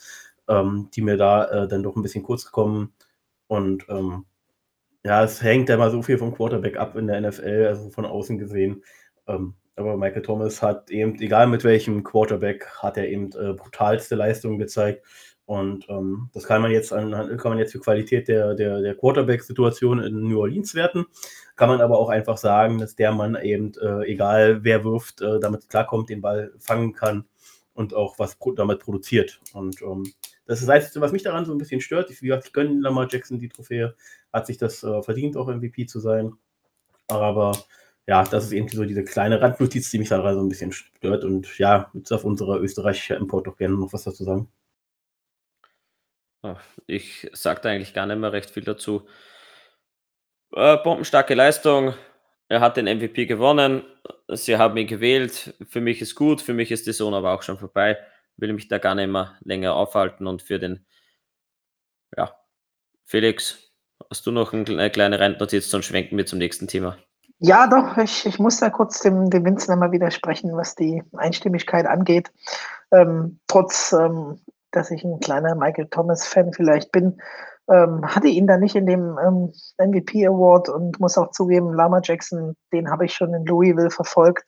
[0.49, 2.93] ähm, die mir da äh, dann doch ein bisschen kurz gekommen.
[3.47, 4.25] Und ähm,
[5.05, 8.05] ja, es hängt ja mal so viel vom Quarterback ab in der NFL, also von
[8.05, 8.83] außen gesehen.
[9.27, 14.15] Ähm, aber Michael Thomas hat eben, egal mit welchem Quarterback, hat er eben äh, brutalste
[14.15, 15.05] Leistungen gezeigt.
[15.45, 18.95] Und ähm, das kann man jetzt an, kann man jetzt für Qualität der, der, der
[18.95, 21.05] Quarterback-Situation in New Orleans werten.
[21.55, 25.39] Kann man aber auch einfach sagen, dass der Mann eben, äh, egal wer wirft, äh,
[25.39, 27.25] damit klarkommt, den Ball fangen kann
[27.75, 29.39] und auch was pro damit produziert.
[29.53, 30.11] Und ähm,
[30.47, 32.09] das ist das Einzige, was mich daran so ein bisschen stört.
[32.09, 33.95] Ich, wie gesagt, ich gönne Lamar Jackson die Trophäe,
[34.33, 36.33] hat sich das äh, verdient, auch MVP zu sein.
[37.07, 37.55] Aber
[38.07, 41.23] ja, das ist eben so diese kleine Randnotiz, die mich daran so ein bisschen stört.
[41.23, 44.47] Und ja, jetzt auf unserer österreichische Import doch gerne noch was dazu sagen.
[46.87, 49.07] Ich sage da eigentlich gar nicht mehr recht viel dazu.
[50.53, 51.93] Äh, bombenstarke Leistung.
[52.47, 53.83] Er hat den MVP gewonnen.
[54.27, 55.55] Sie haben ihn gewählt.
[55.67, 56.41] Für mich ist gut.
[56.41, 57.97] Für mich ist die Saison aber auch schon vorbei.
[58.37, 60.27] Will mich da gar nicht mehr länger aufhalten.
[60.27, 60.85] Und für den,
[62.15, 62.35] ja,
[63.05, 63.71] Felix,
[64.09, 66.97] hast du noch eine kleine Randnotiz, sonst schwenken wir zum nächsten Thema.
[67.39, 71.85] Ja, doch, ich, ich muss da kurz dem, dem Vincent einmal widersprechen, was die Einstimmigkeit
[71.85, 72.31] angeht.
[72.91, 74.39] Ähm, trotz ähm,
[74.75, 77.21] dass ich ein kleiner Michael Thomas-Fan vielleicht bin.
[77.67, 81.99] Ähm, hatte ihn da nicht in dem ähm, MVP Award und muss auch zugeben, Lama
[82.03, 84.45] Jackson, den habe ich schon in Louisville verfolgt.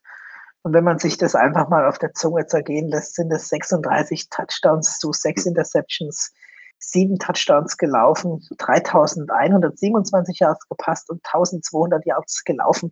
[0.61, 4.29] Und wenn man sich das einfach mal auf der Zunge zergehen lässt, sind es 36
[4.29, 6.33] Touchdowns zu 6 Interceptions,
[6.79, 12.89] 7 Touchdowns gelaufen, 3127 Yards gepasst und 1200 Yards gelaufen.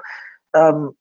[0.56, 0.96] Ähm,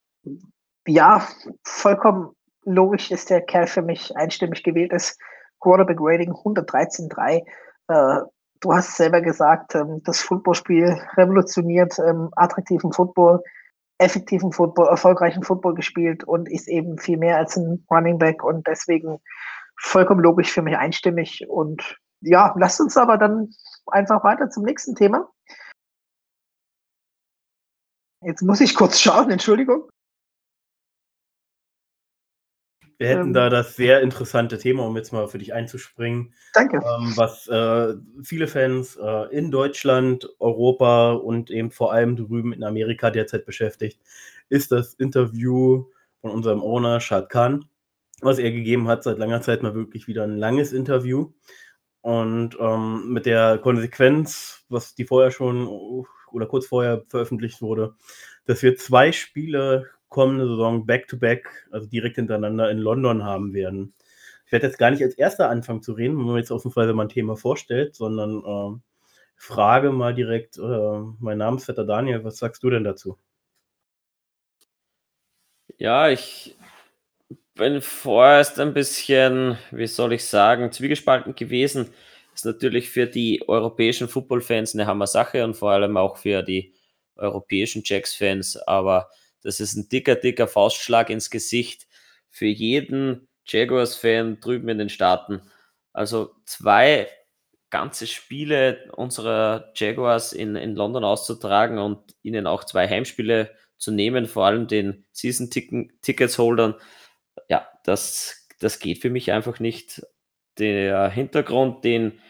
[0.87, 1.26] ja,
[1.62, 5.18] vollkommen logisch ist der Kerl für mich einstimmig gewählt ist.
[5.64, 7.42] Quarterback Rating 113,3.
[7.88, 8.26] Äh,
[8.60, 13.42] du hast selber gesagt, ähm, das Footballspiel revolutioniert ähm, attraktiven Football,
[13.98, 18.66] effektiven Football, erfolgreichen Football gespielt und ist eben viel mehr als ein Running Back und
[18.66, 19.20] deswegen
[19.80, 21.46] vollkommen logisch für mich einstimmig.
[21.48, 23.50] Und ja, lasst uns aber dann
[23.86, 25.28] einfach weiter zum nächsten Thema.
[28.20, 29.88] Jetzt muss ich kurz schauen, Entschuldigung.
[32.99, 33.34] Wir hätten Ähm.
[33.34, 36.76] da das sehr interessante Thema, um jetzt mal für dich einzuspringen, Danke.
[36.76, 42.62] ähm, was äh, viele Fans äh, in Deutschland, Europa und eben vor allem drüben in
[42.64, 44.01] Amerika derzeit beschäftigt,
[44.49, 45.86] ist das Interview
[46.20, 47.64] von unserem Owner Shad Khan,
[48.20, 51.32] was er gegeben hat, seit langer Zeit mal wirklich wieder ein langes Interview.
[52.01, 55.66] Und ähm, mit der Konsequenz, was die vorher schon
[56.30, 57.95] oder kurz vorher veröffentlicht wurde,
[58.45, 63.94] dass wir zwei Spiele kommende Saison back-to-back, also direkt hintereinander in London haben werden.
[64.46, 67.06] Ich werde jetzt gar nicht als erster anfangen zu reden, wenn man jetzt ausnahmsweise mal
[67.06, 68.78] ein Thema vorstellt, sondern äh,
[69.36, 73.18] frage mal direkt äh, mein Namensvetter Daniel, was sagst du denn dazu?
[75.78, 76.56] Ja, ich
[77.56, 81.88] bin vorerst ein bisschen, wie soll ich sagen, zwiegespalten gewesen.
[82.32, 86.72] Ist natürlich für die europäischen Football-Fans eine Hammer-Sache und vor allem auch für die
[87.16, 89.08] europäischen Jacks-Fans, aber
[89.45, 91.86] das ist ein dicker, dicker Faustschlag ins Gesicht
[92.30, 95.42] für jeden Jaguars-Fan drüben in den Staaten.
[95.92, 97.09] Also zwei
[97.70, 104.26] ganze Spiele unserer Jaguars in, in London auszutragen und ihnen auch zwei Heimspiele zu nehmen,
[104.26, 106.74] vor allem den Season-Tickets-Holdern,
[107.49, 110.03] ja, das, das geht für mich einfach nicht.
[110.59, 112.20] Der Hintergrund, den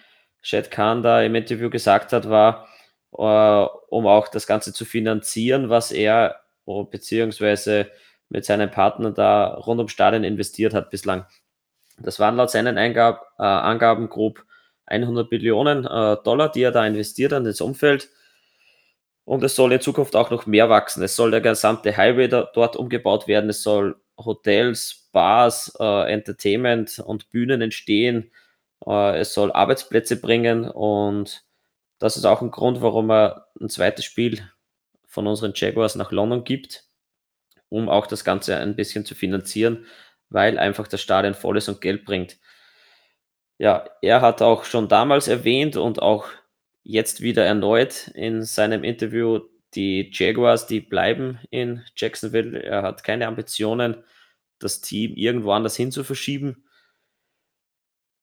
[0.41, 2.69] Shad Khan da im Interview gesagt hat, war,
[3.12, 7.91] äh, um auch das Ganze zu finanzieren, was er beziehungsweise
[8.29, 11.27] mit seinen Partnern da rund um Stadien investiert hat bislang.
[11.99, 14.45] Das waren laut seinen Eingab, äh, Angaben grob
[14.87, 18.11] 100 Billionen äh, Dollar, die er da investiert hat ins Umfeld.
[19.25, 21.03] Und es soll in Zukunft auch noch mehr wachsen.
[21.03, 23.49] Es soll der gesamte Highway da, dort umgebaut werden.
[23.49, 28.31] Es soll Hotels, Bars, äh, Entertainment und Bühnen entstehen.
[28.87, 30.69] Äh, es soll Arbeitsplätze bringen.
[30.69, 31.45] Und
[31.99, 34.43] das ist auch ein Grund, warum er ein zweites Spiel
[35.15, 36.85] von unseren Jaguars nach London gibt,
[37.69, 39.87] um auch das Ganze ein bisschen zu finanzieren,
[40.29, 42.39] weil einfach das Stadion voll ist und Geld bringt.
[43.59, 46.27] Ja, er hat auch schon damals erwähnt und auch
[46.83, 49.41] jetzt wieder erneut in seinem Interview,
[49.75, 52.61] die Jaguars, die bleiben in Jacksonville.
[52.61, 54.03] Er hat keine Ambitionen,
[54.59, 56.65] das Team irgendwo anders hin zu verschieben.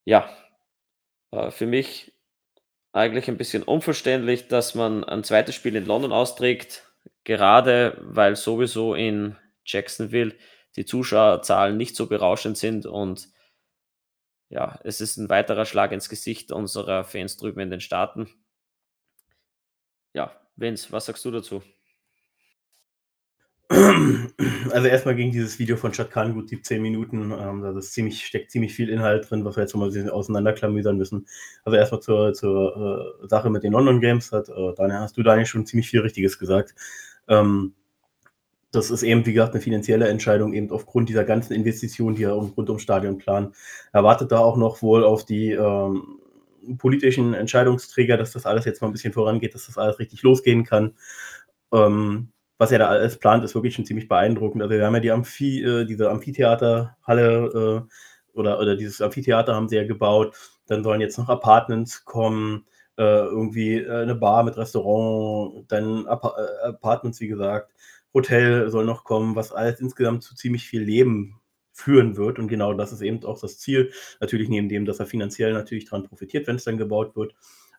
[0.04, 0.28] Ja,
[1.30, 2.11] äh, für mich
[2.92, 6.92] eigentlich ein bisschen unverständlich, dass man ein zweites Spiel in London austrägt,
[7.24, 10.34] gerade weil sowieso in Jacksonville
[10.76, 13.28] die Zuschauerzahlen nicht so berauschend sind und
[14.48, 18.28] ja, es ist ein weiterer Schlag ins Gesicht unserer Fans drüben in den Staaten.
[20.12, 21.62] Ja, Vince, was sagst du dazu?
[24.70, 27.32] Also erstmal ging dieses Video von Chad Khan gut 17 Minuten.
[27.38, 31.26] Ähm, da ist ziemlich, steckt ziemlich viel Inhalt drin, was wir jetzt mal auseinanderklamüsern müssen.
[31.64, 35.22] Also erstmal zur, zur äh, Sache mit den London Games hat äh, Daniel, hast du
[35.22, 36.74] Daniel schon ziemlich viel Richtiges gesagt.
[37.28, 37.74] Ähm,
[38.72, 42.32] das ist eben, wie gesagt, eine finanzielle Entscheidung, eben aufgrund dieser ganzen Investitionen, die er
[42.32, 43.54] rund ums Stadion planen.
[43.92, 46.18] Er wartet da auch noch wohl auf die ähm,
[46.78, 50.64] politischen Entscheidungsträger, dass das alles jetzt mal ein bisschen vorangeht, dass das alles richtig losgehen
[50.64, 50.94] kann.
[51.72, 52.32] Ähm,
[52.62, 54.62] was er da alles plant, ist wirklich schon ziemlich beeindruckend.
[54.62, 59.68] Also wir haben ja die Amphi, äh, diese Amphitheaterhalle äh, oder, oder dieses Amphitheater haben
[59.68, 60.36] sie ja gebaut.
[60.68, 62.64] Dann sollen jetzt noch Apartments kommen,
[62.96, 67.72] äh, irgendwie äh, eine Bar mit Restaurant, dann Ap äh, Apartments, wie gesagt.
[68.14, 71.40] Hotel soll noch kommen, was alles insgesamt zu ziemlich viel Leben
[71.72, 72.38] führen wird.
[72.38, 73.90] Und genau das ist eben auch das Ziel.
[74.20, 77.34] Natürlich neben dem, dass er finanziell natürlich daran profitiert, wenn es dann gebaut wird.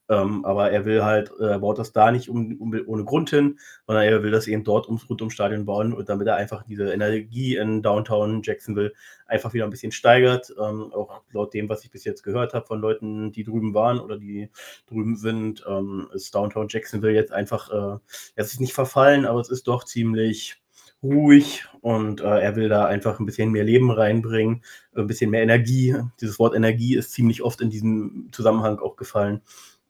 [0.09, 3.29] Ähm, aber er will halt, äh, er baut das da nicht um, um, ohne Grund
[3.29, 6.35] hin, sondern er will das eben dort ums rund ums Stadion bauen und damit er
[6.35, 8.91] einfach diese Energie in Downtown Jacksonville
[9.27, 10.53] einfach wieder ein bisschen steigert.
[10.59, 13.99] Ähm, auch laut dem, was ich bis jetzt gehört habe von Leuten, die drüben waren
[13.99, 14.49] oder die
[14.87, 17.99] drüben sind, ähm, ist Downtown Jacksonville jetzt einfach, äh,
[18.35, 20.61] es ist nicht verfallen, aber es ist doch ziemlich
[21.01, 24.63] ruhig und äh, er will da einfach ein bisschen mehr Leben reinbringen,
[24.95, 25.95] ein bisschen mehr Energie.
[26.21, 29.41] Dieses Wort Energie ist ziemlich oft in diesem Zusammenhang auch gefallen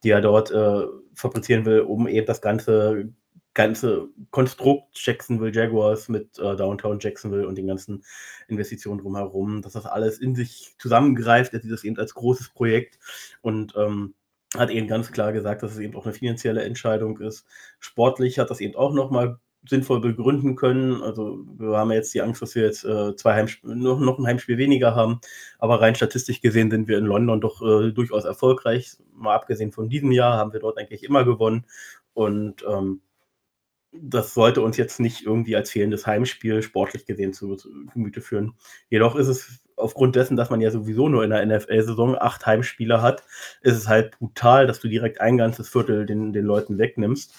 [0.03, 0.85] die er dort äh,
[1.15, 3.09] fabrizieren will, um eben das ganze,
[3.53, 8.03] ganze Konstrukt Jacksonville Jaguars mit äh, Downtown Jacksonville und den ganzen
[8.47, 11.53] Investitionen drumherum, dass das alles in sich zusammengreift.
[11.53, 12.99] Er sieht das eben als großes Projekt
[13.41, 14.15] und ähm,
[14.55, 17.45] hat eben ganz klar gesagt, dass es eben auch eine finanzielle Entscheidung ist.
[17.79, 21.01] Sportlich hat das eben auch nochmal sinnvoll begründen können.
[21.01, 24.25] Also wir haben jetzt die Angst, dass wir jetzt äh, zwei Heimspiele, noch, noch ein
[24.25, 25.19] Heimspiel weniger haben.
[25.59, 28.97] Aber rein statistisch gesehen sind wir in London doch äh, durchaus erfolgreich.
[29.15, 31.65] Mal abgesehen von diesem Jahr haben wir dort eigentlich immer gewonnen.
[32.13, 33.01] Und ähm,
[33.93, 38.53] das sollte uns jetzt nicht irgendwie als fehlendes Heimspiel sportlich gesehen zu, zu Gemüte führen.
[38.89, 43.01] Jedoch ist es aufgrund dessen, dass man ja sowieso nur in der NFL-Saison acht Heimspieler
[43.01, 43.23] hat,
[43.61, 47.33] ist es halt brutal, dass du direkt ein ganzes Viertel den, den Leuten wegnimmst.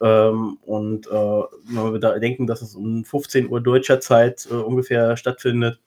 [0.00, 4.54] Ähm, und äh, wenn wir da denken, dass es um 15 Uhr deutscher Zeit äh,
[4.54, 5.80] ungefähr stattfindet,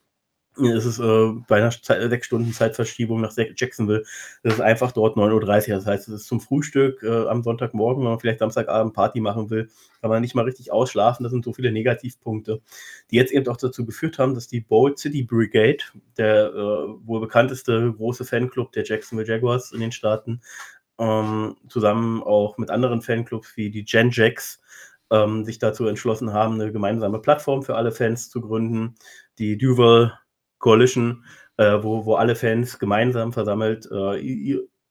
[0.58, 4.04] ist es äh, bei einer Zeit, sechs Stunden Zeitverschiebung nach Jacksonville.
[4.44, 5.76] Das ist einfach dort 9.30 Uhr.
[5.76, 9.50] Das heißt, es ist zum Frühstück äh, am Sonntagmorgen, wenn man vielleicht Samstagabend Party machen
[9.50, 9.70] will,
[10.02, 11.24] kann man nicht mal richtig ausschlafen.
[11.24, 12.62] Das sind so viele Negativpunkte,
[13.10, 15.84] die jetzt eben auch dazu geführt haben, dass die Bold City Brigade,
[16.18, 20.42] der äh, wohl bekannteste große Fanclub der Jacksonville Jaguars in den Staaten,
[21.02, 24.62] ähm, zusammen auch mit anderen Fanclubs wie die Gen Jacks,
[25.10, 28.96] ähm, sich dazu entschlossen haben, eine gemeinsame Plattform für alle Fans zu gründen.
[29.40, 30.18] Die Duval
[30.60, 31.26] Coalition,
[31.58, 34.18] äh, wo, wo alle Fans gemeinsam versammelt äh,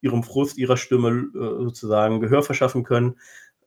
[0.02, 3.16] ihrem Frust, ihrer Stimme äh, sozusagen Gehör verschaffen können,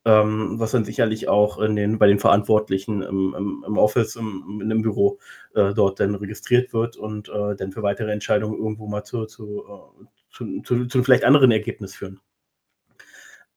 [0.04, 4.60] ähm, was dann sicherlich auch in den, bei den Verantwortlichen im, im, im Office, im,
[4.70, 5.18] im Büro
[5.54, 9.64] äh, dort dann registriert wird und äh, dann für weitere Entscheidungen irgendwo mal zu, zu,
[9.66, 12.20] äh, zu, zu, zu vielleicht anderen Ergebnis führen.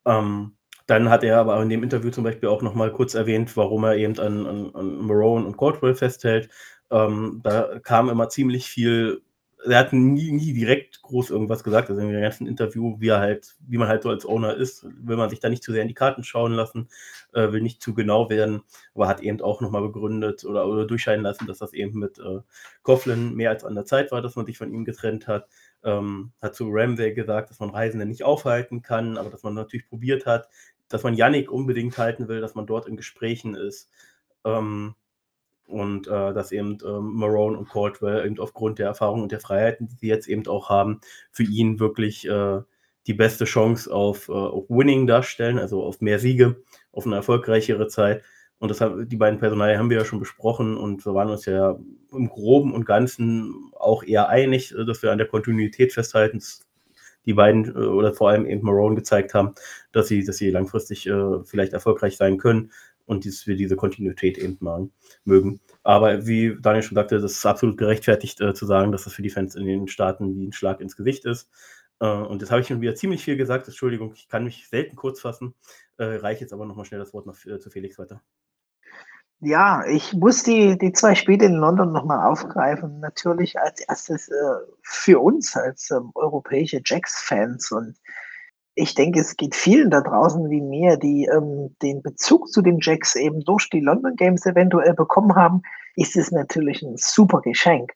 [0.07, 3.83] Ähm, dann hat er aber in dem Interview zum Beispiel auch nochmal kurz erwähnt, warum
[3.85, 6.49] er eben an, an, an Marone und Caldwell festhält,
[6.91, 9.21] ähm, da kam immer ziemlich viel.
[9.65, 13.19] Er hat nie, nie direkt groß irgendwas gesagt, also in dem ganzen Interview, wie er
[13.19, 15.81] halt, wie man halt so als Owner ist, will man sich da nicht zu sehr
[15.81, 16.89] in die Karten schauen lassen,
[17.33, 18.61] äh, will nicht zu genau werden,
[18.95, 22.39] aber hat eben auch nochmal begründet oder, oder durchscheinen lassen, dass das eben mit äh,
[22.83, 25.47] Coughlin mehr als an der Zeit war, dass man sich von ihm getrennt hat.
[25.84, 29.88] Ähm, hat zu Ramsey gesagt, dass man Reisende nicht aufhalten kann, aber dass man natürlich
[29.88, 30.49] probiert hat,
[30.89, 33.89] dass man Yannick unbedingt halten will, dass man dort in Gesprächen ist.
[34.43, 34.95] Ähm,
[35.67, 39.88] und äh, dass eben äh, Marone und Caldwell eben aufgrund der Erfahrung und der Freiheiten,
[39.88, 41.01] die sie jetzt eben auch haben,
[41.32, 42.61] für ihn wirklich äh,
[43.05, 47.88] die beste Chance auf, äh, auf Winning darstellen, also auf mehr Siege, auf eine erfolgreichere
[47.88, 48.23] Zeit.
[48.59, 51.45] Und das haben, die beiden Personalien haben wir ja schon besprochen und wir waren uns
[51.45, 51.77] ja
[52.11, 56.41] im Groben und Ganzen auch eher einig, äh, dass wir an der Kontinuität festhalten.
[57.25, 59.53] Die beiden äh, oder vor allem eben Marone gezeigt haben,
[59.91, 62.71] dass sie, dass sie langfristig äh, vielleicht erfolgreich sein können
[63.07, 64.91] und dies, wir diese Kontinuität eben machen,
[65.23, 65.61] mögen.
[65.83, 69.21] Aber wie Daniel schon sagte, das ist absolut gerechtfertigt äh, zu sagen, dass das für
[69.21, 71.49] die Fans in den Staaten wie ein Schlag ins Gesicht ist.
[71.99, 73.67] Äh, und jetzt habe ich schon wieder ziemlich viel gesagt.
[73.67, 75.55] Entschuldigung, ich kann mich selten kurz fassen.
[75.97, 78.21] Äh, reiche jetzt aber nochmal schnell das Wort noch, zu Felix weiter.
[79.39, 82.99] Ja, ich muss die, die zwei Spiele in London nochmal aufgreifen.
[82.99, 84.33] Natürlich als erstes äh,
[84.81, 87.97] für uns als ähm, europäische Jacks-Fans und
[88.79, 92.77] ich denke, es geht vielen da draußen wie mir, die ähm, den Bezug zu den
[92.79, 95.63] Jacks eben durch die London Games eventuell bekommen haben,
[95.95, 97.93] ist es natürlich ein super Geschenk.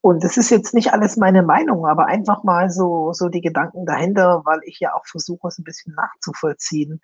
[0.00, 3.84] Und das ist jetzt nicht alles meine Meinung, aber einfach mal so, so die Gedanken
[3.84, 7.00] dahinter, weil ich ja auch versuche, es ein bisschen nachzuvollziehen.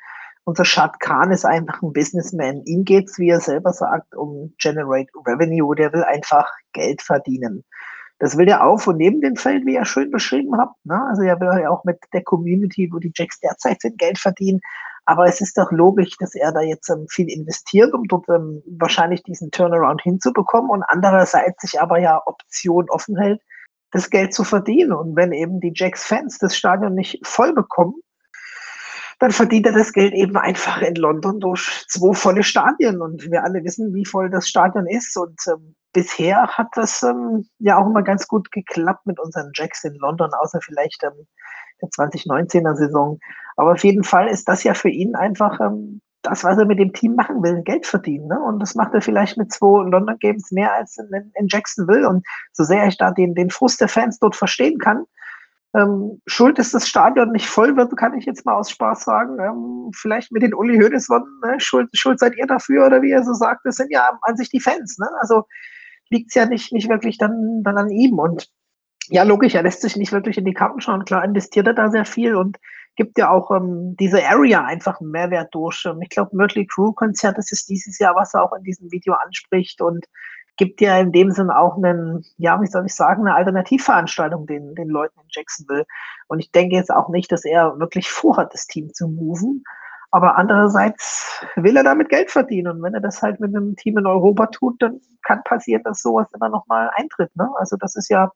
[0.49, 2.62] Unser Shad Khan ist einfach ein Businessman.
[2.64, 5.74] Ihm geht's, wie er selber sagt, um Generate Revenue.
[5.74, 7.66] Der will einfach Geld verdienen.
[8.18, 10.70] Das will er auf und neben dem Feld, wie er schön beschrieben hat.
[10.84, 10.99] Ne?
[11.11, 14.61] Also er will ja auch mit der Community, wo die Jacks derzeit sind, Geld verdienen.
[15.05, 18.62] Aber es ist doch logisch, dass er da jetzt ähm, viel investiert, um dort ähm,
[18.78, 23.42] wahrscheinlich diesen Turnaround hinzubekommen und andererseits sich aber ja Option offen hält,
[23.90, 24.92] das Geld zu verdienen.
[24.92, 27.96] Und wenn eben die Jacks-Fans das Stadion nicht voll bekommen,
[29.19, 33.03] dann verdient er das Geld eben einfach in London durch zwei volle Stadien.
[33.03, 35.16] Und wir alle wissen, wie voll das Stadion ist.
[35.16, 39.85] Und ähm, bisher hat das ähm, ja auch immer ganz gut geklappt mit unseren Jacks
[39.85, 41.27] in London, außer vielleicht ähm,
[41.83, 43.19] der 2019er Saison.
[43.57, 46.79] Aber auf jeden Fall ist das ja für ihn einfach ähm, das, was er mit
[46.79, 48.29] dem Team machen will, Geld verdienen.
[48.29, 48.41] Ne?
[48.41, 52.09] Und das macht er vielleicht mit zwei London Games mehr als in, in Jacksonville.
[52.09, 55.07] Und so sehr ich da den, den Frust der Fans dort verstehen kann,
[55.75, 59.39] ähm, schuld ist das Stadion nicht voll wird, kann ich jetzt mal aus Spaß sagen.
[59.39, 61.59] Ähm, vielleicht mit den Uli Hoeneß ne?
[61.59, 64.49] schuld, schuld seid ihr dafür oder wie er so sagt, das sind ja an sich
[64.49, 64.99] die Fans.
[64.99, 65.09] Ne?
[65.21, 65.45] Also
[66.11, 68.19] liegt es ja nicht, nicht wirklich dann, dann an ihm.
[68.19, 68.49] Und
[69.09, 71.05] ja, logisch, er lässt sich nicht wirklich in die Karten schauen.
[71.05, 72.59] Klar, investiert er da sehr viel und
[72.97, 75.85] gibt ja auch ähm, diese Area einfach einen Mehrwert durch.
[75.87, 78.91] Ähm, ich glaube, Mötley Crew Konzert, das ist dieses Jahr, was er auch in diesem
[78.91, 80.07] Video anspricht und
[80.59, 84.75] gibt ja in dem Sinn auch einen, ja, wie soll ich sagen, eine Alternativveranstaltung den,
[84.75, 85.87] den Leuten in Jacksonville.
[86.27, 89.65] Und ich denke jetzt auch nicht, dass er wirklich vorhat, das Team zu moven.
[90.11, 92.77] Aber andererseits will er damit Geld verdienen.
[92.77, 96.03] Und wenn er das halt mit einem Team in Europa tut, dann kann passieren, dass
[96.03, 97.35] sowas immer nochmal eintritt.
[97.37, 97.49] Ne?
[97.59, 98.33] Also das ist ja,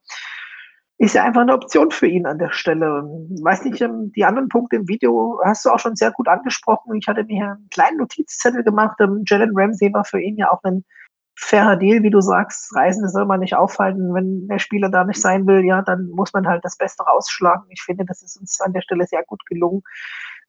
[0.99, 3.03] ist ja einfach eine Option für ihn an der Stelle.
[3.35, 6.27] Ich weiß nicht, ähm, die anderen Punkte im Video hast du auch schon sehr gut
[6.27, 6.95] angesprochen.
[6.95, 8.97] Ich hatte mir einen kleinen Notizzettel gemacht.
[9.01, 10.85] Ähm, Jalen Ramsey war für ihn ja auch ein
[11.35, 12.75] fairer Deal, wie du sagst.
[12.75, 14.13] Reisende soll man nicht aufhalten.
[14.13, 17.65] Wenn der Spieler da nicht sein will, ja, dann muss man halt das Beste rausschlagen.
[17.69, 19.81] Ich finde, das ist uns an der Stelle sehr gut gelungen.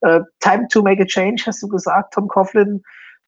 [0.04, 2.82] Uh, time to make a change, hast du gesagt, Tom Coughlin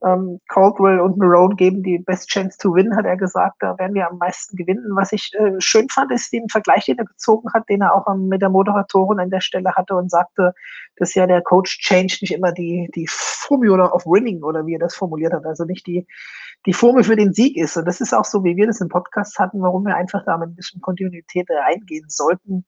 [0.04, 3.56] ähm, Caldwell und Marone geben die Best Chance to Win, hat er gesagt.
[3.60, 4.84] Da werden wir am meisten gewinnen.
[4.94, 8.06] Was ich äh, schön fand, ist den Vergleich, den er gezogen hat, den er auch
[8.12, 10.52] ähm, mit der Moderatorin an der Stelle hatte und sagte,
[10.96, 14.80] dass ja der Coach Change nicht immer die, die Formula of Winning oder wie er
[14.80, 16.06] das formuliert hat, also nicht die,
[16.66, 17.76] die Formel für den Sieg ist.
[17.76, 20.36] Und das ist auch so, wie wir das im Podcast hatten, warum wir einfach da
[20.36, 22.66] mit ein bisschen Kontinuität reingehen sollten.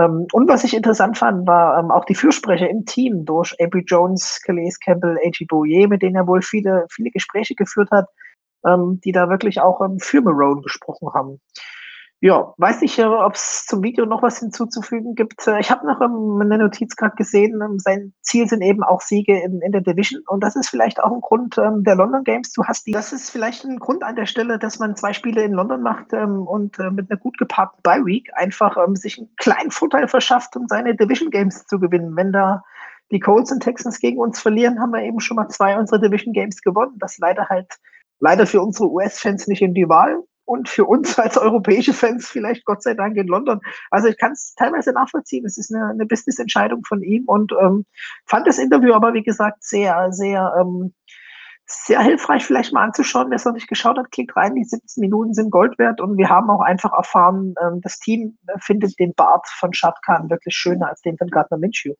[0.00, 3.84] Ähm, und was ich interessant fand, war ähm, auch die Fürsprecher im Team durch Avery
[3.86, 5.44] Jones, Calais Campbell, A.G.
[5.46, 8.06] Bouye, mit denen er wohl viele, viele Gespräche geführt hat,
[8.66, 11.40] ähm, die da wirklich auch für Marone gesprochen haben.
[12.22, 15.46] Ja, weiß nicht, äh, ob es zum Video noch was hinzuzufügen gibt.
[15.46, 19.00] Äh, ich habe noch ähm, eine Notiz gerade gesehen, ähm, sein Ziel sind eben auch
[19.00, 22.22] Siege in, in der Division und das ist vielleicht auch ein Grund ähm, der London
[22.22, 22.52] Games.
[22.52, 25.42] Du hast die, das ist vielleicht ein Grund an der Stelle, dass man zwei Spiele
[25.42, 29.16] in London macht ähm, und äh, mit einer gut geparkten Bye Week einfach ähm, sich
[29.16, 32.14] einen kleinen Vorteil verschafft, um seine Division Games zu gewinnen.
[32.16, 32.64] Wenn da
[33.10, 36.34] die Colts und Texans gegen uns verlieren, haben wir eben schon mal zwei unserer Division
[36.34, 36.98] Games gewonnen.
[36.98, 37.78] Das leider halt
[38.18, 42.64] leider für unsere US-Fans nicht in die Wahl und für uns als europäische Fans vielleicht
[42.64, 43.60] Gott sei Dank in London.
[43.90, 45.46] Also ich kann es teilweise nachvollziehen.
[45.46, 47.86] Es ist eine, eine Business-Entscheidung von ihm und ähm,
[48.26, 50.92] fand das Interview aber wie gesagt sehr, sehr, ähm,
[51.66, 53.30] sehr hilfreich vielleicht mal anzuschauen.
[53.30, 54.56] Wer es noch nicht geschaut hat, klickt rein.
[54.56, 58.36] Die 17 Minuten sind Gold wert und wir haben auch einfach erfahren, ähm, das Team
[58.58, 61.94] findet den Bart von Shadkan wirklich schöner als den von Gardner Minshew.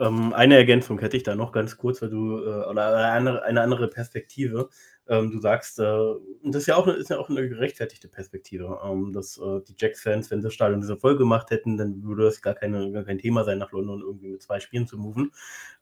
[0.00, 3.88] Ähm, eine Ergänzung hätte ich da noch ganz kurz, weil du, äh, oder eine andere
[3.88, 4.70] Perspektive.
[5.10, 8.78] Ähm, du sagst, äh, und das ist ja auch, ist ja auch eine gerechtfertigte Perspektive,
[8.84, 12.40] ähm, dass äh, die Jacks-Fans, wenn das Stadion diese voll gemacht hätten, dann würde das
[12.42, 15.32] gar, keine, gar kein Thema sein, nach London irgendwie mit zwei Spielen zu moven.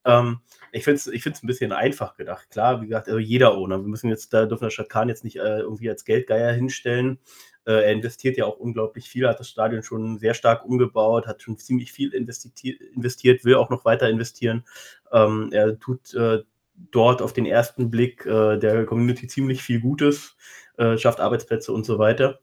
[0.06, 0.40] Ähm,
[0.72, 2.48] ich finde es ich ein bisschen einfach gedacht.
[2.50, 3.82] Klar, wie gesagt, also jeder Owner.
[3.82, 7.18] Wir müssen jetzt, da dürfen wir Schakan jetzt nicht äh, irgendwie als Geldgeier hinstellen.
[7.66, 11.42] Äh, er investiert ja auch unglaublich viel, hat das Stadion schon sehr stark umgebaut, hat
[11.42, 14.64] schon ziemlich viel investiert, will auch noch weiter investieren.
[15.12, 16.44] Ähm, er tut äh,
[16.90, 20.36] dort auf den ersten Blick äh, der Community ziemlich viel Gutes,
[20.76, 22.40] äh, schafft Arbeitsplätze und so weiter.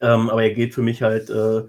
[0.00, 1.62] Ähm, aber er geht für mich halt äh,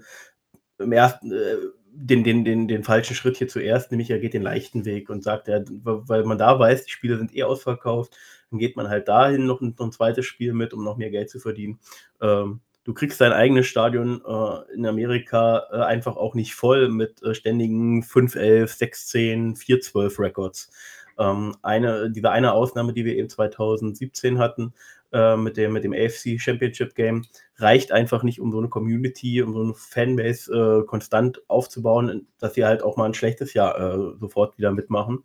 [0.78, 1.56] im ersten äh,
[1.96, 5.22] den, den, den, den falschen Schritt hier zuerst, nämlich er geht den leichten Weg und
[5.22, 8.16] sagt, er, weil man da weiß, die Spiele sind eh ausverkauft,
[8.50, 11.10] dann geht man halt dahin noch ein, noch ein zweites Spiel mit, um noch mehr
[11.10, 11.78] Geld zu verdienen.
[12.20, 17.22] Ähm, du kriegst dein eigenes Stadion äh, in Amerika äh, einfach auch nicht voll mit
[17.22, 20.70] äh, ständigen 5-11, 6-10, 4-12 Records.
[21.18, 24.74] Ähm, eine, diese eine Ausnahme, die wir eben 2017 hatten,
[25.12, 27.24] äh, mit, dem, mit dem AFC Championship Game,
[27.56, 32.54] reicht einfach nicht, um so eine Community, um so eine Fanbase äh, konstant aufzubauen, dass
[32.54, 35.24] sie halt auch mal ein schlechtes Jahr äh, sofort wieder mitmachen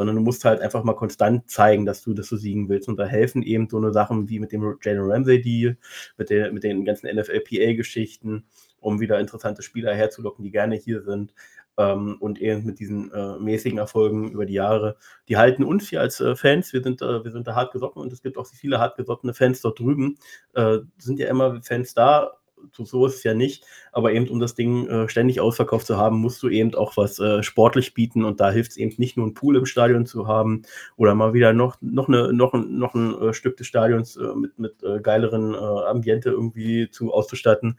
[0.00, 2.88] sondern du musst halt einfach mal konstant zeigen, dass du, dass du siegen willst.
[2.88, 5.76] Und da helfen eben so eine Sachen wie mit dem Jalen Ramsey-Deal,
[6.16, 8.46] mit, mit den ganzen NFLPA-Geschichten,
[8.80, 11.34] um wieder interessante Spieler herzulocken, die gerne hier sind.
[11.80, 14.96] Ähm, und eben mit diesen äh, mäßigen Erfolgen über die Jahre.
[15.28, 18.00] Die halten uns hier als äh, Fans, wir sind, äh, wir sind da hart gesotten
[18.00, 20.16] und es gibt auch viele hart gesottene Fans dort drüben.
[20.54, 22.32] Äh, sind ja immer Fans da,
[22.72, 23.64] so, so ist es ja nicht.
[23.92, 27.18] Aber eben, um das Ding äh, ständig ausverkauft zu haben, musst du eben auch was
[27.18, 28.26] äh, sportlich bieten.
[28.26, 30.62] Und da hilft es eben nicht nur ein Pool im Stadion zu haben
[30.98, 34.74] oder mal wieder noch, noch, eine, noch, ein, noch ein Stück des Stadions mit, mit
[35.02, 37.78] geileren Ambiente irgendwie zu auszustatten,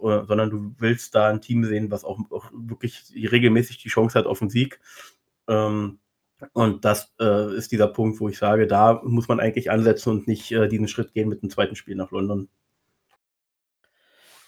[0.00, 4.26] sondern du willst da ein Team sehen, was auch, auch, wirklich regelmäßig die Chance hat
[4.26, 4.80] auf den Sieg.
[5.48, 5.98] Ähm,
[6.54, 10.48] und das ist dieser Punkt, wo ich sage, da muss man eigentlich ansetzen und nicht
[10.48, 12.48] diesen Schritt gehen mit dem zweiten Spiel nach London.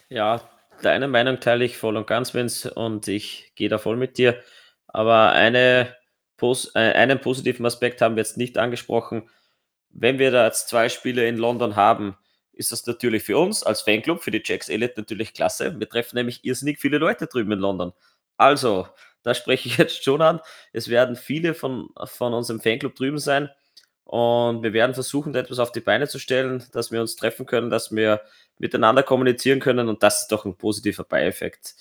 [0.09, 0.41] Ja,
[0.83, 4.39] deine Meinung teile ich voll und ganz, Vince, und ich gehe da voll mit dir.
[4.87, 5.95] Aber eine,
[6.41, 9.29] äh, einen positiven Aspekt haben wir jetzt nicht angesprochen.
[9.89, 12.15] Wenn wir da jetzt zwei Spiele in London haben,
[12.53, 15.79] ist das natürlich für uns als Fanclub, für die Jacks Elite natürlich klasse.
[15.79, 17.93] Wir treffen nämlich irrsinnig viele Leute drüben in London.
[18.37, 18.87] Also,
[19.23, 20.39] da spreche ich jetzt schon an.
[20.71, 23.49] Es werden viele von, von unserem Fanclub drüben sein.
[24.05, 27.69] Und wir werden versuchen, etwas auf die Beine zu stellen, dass wir uns treffen können,
[27.69, 28.21] dass wir
[28.59, 29.89] miteinander kommunizieren können.
[29.89, 31.75] Und das ist doch ein positiver Beieffekt.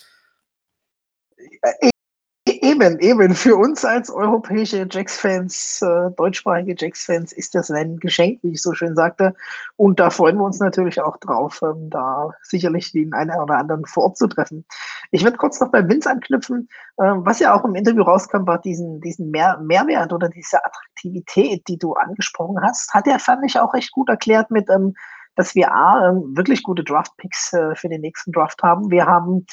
[2.46, 3.34] Äh, Eben, eben.
[3.34, 8.72] Für uns als europäische Jacks-Fans, äh, deutschsprachige Jacks-Fans, ist das ein Geschenk, wie ich so
[8.72, 9.34] schön sagte.
[9.76, 13.84] Und da freuen wir uns natürlich auch drauf, ähm, da sicherlich den einen oder anderen
[13.86, 14.64] vor Ort zu treffen.
[15.10, 16.68] Ich würde kurz noch bei Vince anknüpfen.
[16.96, 21.68] Äh, was ja auch im Interview rauskam, war diesen, diesen Mehr Mehrwert oder diese Attraktivität,
[21.68, 24.94] die du angesprochen hast, hat er, fand ich, auch recht gut erklärt mit, ähm,
[25.36, 28.90] dass wir A, ähm, wirklich gute Draft-Picks äh, für den nächsten Draft haben.
[28.90, 29.46] Wir haben,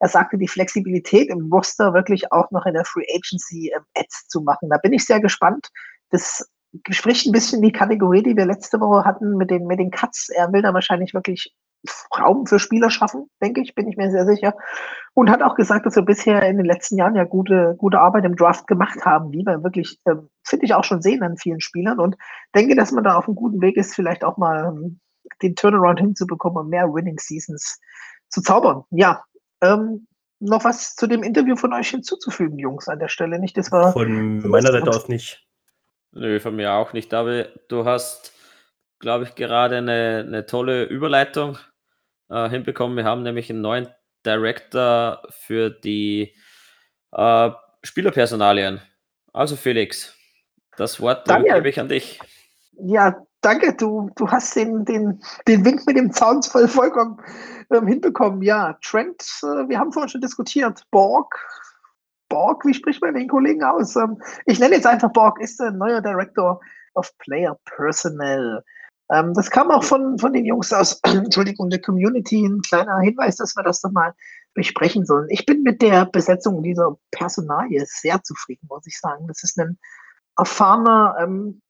[0.00, 4.28] er sagte, die Flexibilität im Roster wirklich auch noch in der Free Agency ähm, Ads
[4.28, 4.68] zu machen.
[4.70, 5.68] Da bin ich sehr gespannt.
[6.10, 6.48] Das
[6.90, 10.28] spricht ein bisschen die Kategorie, die wir letzte Woche hatten mit den, mit den Cuts.
[10.28, 11.54] Er will da wahrscheinlich wirklich
[12.18, 14.54] Raum für Spieler schaffen, denke ich, bin ich mir sehr sicher.
[15.12, 18.24] Und hat auch gesagt, dass wir bisher in den letzten Jahren ja gute, gute Arbeit
[18.24, 21.60] im Draft gemacht haben, wie wir wirklich, ähm, finde ich, auch schon sehen an vielen
[21.60, 22.00] Spielern.
[22.00, 22.16] Und
[22.54, 25.00] denke, dass man da auf einem guten Weg ist, vielleicht auch mal ähm,
[25.42, 27.80] den Turnaround hinzubekommen und mehr Winning Seasons
[28.28, 28.84] zu zaubern.
[28.90, 29.24] Ja,
[29.60, 30.06] ähm,
[30.40, 33.56] noch was zu dem Interview von euch hinzuzufügen, Jungs, an der Stelle nicht?
[33.56, 35.46] Das war von meiner Seite aus nicht.
[36.12, 37.12] Nö, von mir auch nicht.
[37.14, 38.32] Aber du hast,
[38.98, 41.58] glaube ich, gerade eine, eine tolle Überleitung
[42.28, 42.96] äh, hinbekommen.
[42.96, 43.88] Wir haben nämlich einen neuen
[44.24, 46.34] Director für die
[47.12, 47.50] äh,
[47.82, 48.80] Spielerpersonalien.
[49.32, 50.16] Also Felix,
[50.76, 52.20] das Wort gebe ich an dich.
[52.72, 53.74] Ja, danke.
[53.74, 57.18] Du, du hast den, den, den Wink mit dem Zaun voll vollkommen
[57.72, 58.42] ähm, hinbekommen.
[58.42, 60.82] Ja, Trent, äh, wir haben vorhin schon diskutiert.
[60.90, 61.34] Borg,
[62.28, 63.96] Borg, wie spricht man den Kollegen aus?
[63.96, 66.60] Ähm, ich nenne jetzt einfach Borg, ist der neue Director
[66.94, 68.62] of Player Personnel.
[69.12, 72.44] Ähm, das kam auch von, von den Jungs aus, Entschuldigung, der Community.
[72.46, 74.14] Ein kleiner Hinweis, dass wir das doch mal
[74.54, 75.26] besprechen sollen.
[75.30, 79.26] Ich bin mit der Besetzung dieser Personalie sehr zufrieden, muss ich sagen.
[79.26, 79.78] Das ist ein
[80.36, 81.60] erfahrener ähm,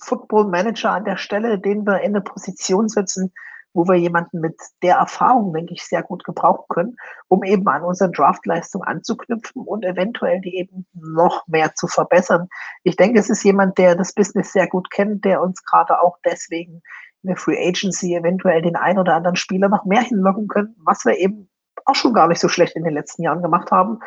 [0.00, 3.32] Football Manager an der Stelle, den wir in eine Position setzen,
[3.72, 6.96] wo wir jemanden mit der Erfahrung, denke ich, sehr gut gebrauchen können,
[7.28, 12.48] um eben an unseren Draftleistung anzuknüpfen und eventuell die eben noch mehr zu verbessern.
[12.82, 16.18] Ich denke, es ist jemand, der das Business sehr gut kennt, der uns gerade auch
[16.24, 16.82] deswegen
[17.22, 21.04] in der Free Agency eventuell den ein oder anderen Spieler noch mehr hinlocken können, was
[21.04, 21.48] wir eben
[21.84, 24.00] auch schon gar nicht so schlecht in den letzten Jahren gemacht haben.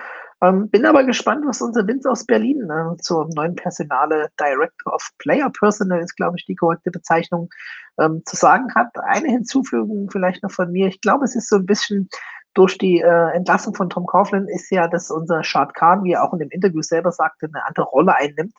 [0.43, 5.09] Ähm, bin aber gespannt, was unser Vince aus Berlin äh, zur neuen Personale Director of
[5.17, 7.49] Player Personal ist, glaube ich, die korrekte Bezeichnung,
[7.97, 8.89] ähm, zu sagen hat.
[9.05, 10.87] Eine Hinzufügung vielleicht noch von mir.
[10.87, 12.09] Ich glaube, es ist so ein bisschen
[12.53, 16.23] durch die äh, Entlassung von Tom Coughlin ist ja, dass unser Shad Khan, wie er
[16.23, 18.53] auch in dem Interview selber sagte, eine andere Rolle einnimmt.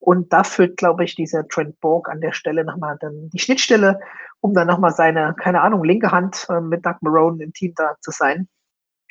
[0.00, 4.00] Und da führt, glaube ich, dieser Trent Borg an der Stelle nochmal dann die Schnittstelle,
[4.40, 7.94] um dann nochmal seine, keine Ahnung, linke Hand äh, mit Doug Marone im Team da
[8.00, 8.48] zu sein,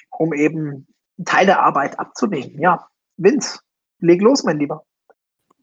[0.09, 0.87] um eben
[1.23, 2.59] Teil der Arbeit abzunehmen.
[2.59, 2.87] Ja,
[3.17, 3.59] Vince,
[3.99, 4.83] leg los, mein Lieber.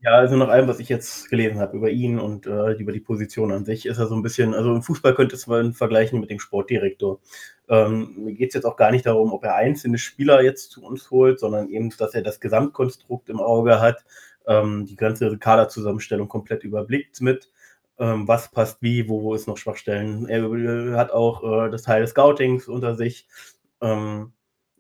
[0.05, 2.99] Ja, also nach allem, was ich jetzt gelesen habe über ihn und äh, über die
[2.99, 6.19] Position an sich, ist er so ein bisschen, also im Fußball könnte es man vergleichen
[6.19, 7.21] mit dem Sportdirektor.
[7.69, 10.83] Ähm, mir geht es jetzt auch gar nicht darum, ob er einzelne Spieler jetzt zu
[10.83, 14.05] uns holt, sondern eben, dass er das Gesamtkonstrukt im Auge hat,
[14.49, 17.53] ähm, die ganze Kaderzusammenstellung komplett überblickt mit,
[17.99, 20.27] ähm, was passt wie, wo, wo ist noch Schwachstellen.
[20.29, 23.29] Er äh, hat auch äh, das Teil des Scoutings unter sich.
[23.81, 24.33] Ähm,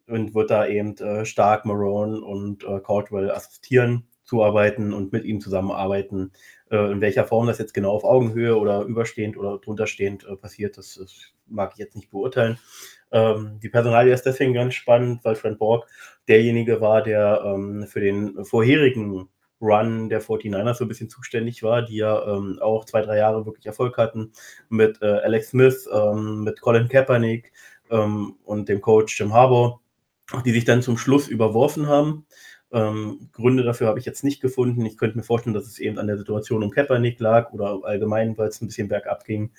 [0.06, 5.40] und wird da eben äh, stark Marone und äh, Caldwell assistieren, zuarbeiten und mit ihm
[5.40, 6.32] zusammenarbeiten.
[6.70, 10.78] Äh, in welcher Form das jetzt genau auf Augenhöhe oder überstehend oder drunterstehend äh, passiert,
[10.78, 12.58] das, das, mag ich jetzt nicht beurteilen.
[13.10, 15.86] Ähm, die Personalie ist deswegen ganz spannend, weil Trent Borg
[16.28, 19.28] derjenige war, der ähm, für den vorherigen
[19.60, 23.46] Run der 49ers so ein bisschen zuständig war, die ja ähm, auch zwei, drei Jahre
[23.46, 24.32] wirklich Erfolg hatten
[24.68, 27.52] mit äh, Alex Smith, ähm, mit Colin Kaepernick
[27.90, 29.80] ähm, und dem Coach Jim Harbour
[30.44, 32.26] die sich dann zum Schluss überworfen haben.
[32.72, 34.86] Ähm, Gründe dafür habe ich jetzt nicht gefunden.
[34.86, 38.36] Ich könnte mir vorstellen, dass es eben an der Situation um Kaepernick lag oder allgemein,
[38.38, 39.52] weil es ein bisschen bergab ging,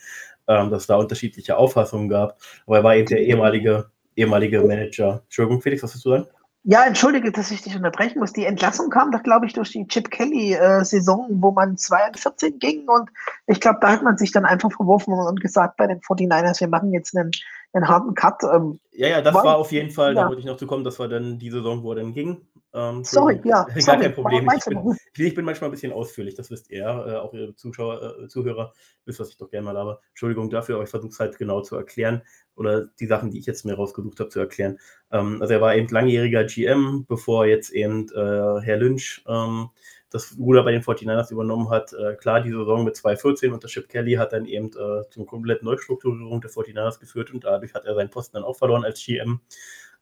[0.47, 2.39] ähm, dass es da unterschiedliche Auffassungen gab.
[2.65, 5.21] Aber er war eben der ehemalige, ehemalige Manager.
[5.25, 6.27] Entschuldigung, Felix, was willst du sagen?
[6.65, 8.31] Ja, entschuldige, dass ich dich unterbrechen muss.
[8.31, 12.19] Die Entlassung kam doch, glaube ich, durch die Chip Kelly-Saison, äh, wo man 2 und
[12.19, 12.87] 14 ging.
[12.87, 13.09] Und
[13.47, 16.69] ich glaube, da hat man sich dann einfach verworfen und gesagt bei den 49ers, wir
[16.69, 17.31] machen jetzt einen,
[17.73, 18.43] einen harten Cut.
[18.43, 20.23] Ähm, ja, ja, das war, war auf jeden Fall, ja.
[20.23, 22.45] da wollte ich noch zu kommen, das war dann die Saison, wo er dann ging.
[22.75, 23.63] Ähm, sorry, ja.
[23.73, 24.47] Gar sorry, kein Problem.
[24.55, 24.97] Ich bin,
[25.27, 28.73] ich bin, manchmal ein bisschen ausführlich, das wisst ihr, äh, auch ihre Zuschauer, äh, Zuhörer,
[29.05, 29.99] wisst, was ich doch gerne mal habe.
[30.09, 32.21] Entschuldigung dafür, aber ich versuche es halt genau zu erklären
[32.55, 34.79] oder die Sachen, die ich jetzt mir rausgesucht habe, zu erklären.
[35.11, 39.69] Ähm, also er war eben langjähriger GM, bevor jetzt eben äh, Herr Lynch ähm,
[40.13, 41.93] das Ruder bei den 49ers übernommen hat.
[41.93, 45.65] Äh, klar, die Saison mit 2-14 unter Chip Kelly hat dann eben äh, zum kompletten
[45.65, 49.41] Neustrukturierung der 49ers geführt und dadurch hat er seinen Posten dann auch verloren als GM.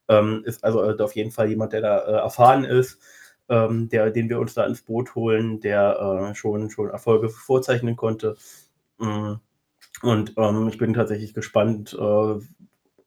[0.09, 2.99] Ähm, ist also äh, auf jeden Fall jemand, der da äh, erfahren ist,
[3.47, 7.95] ähm, der, den wir uns da ins Boot holen, der äh, schon, schon Erfolge vorzeichnen
[7.95, 8.35] konnte.
[8.97, 9.35] Mm.
[10.01, 12.39] Und ähm, ich bin tatsächlich gespannt, äh,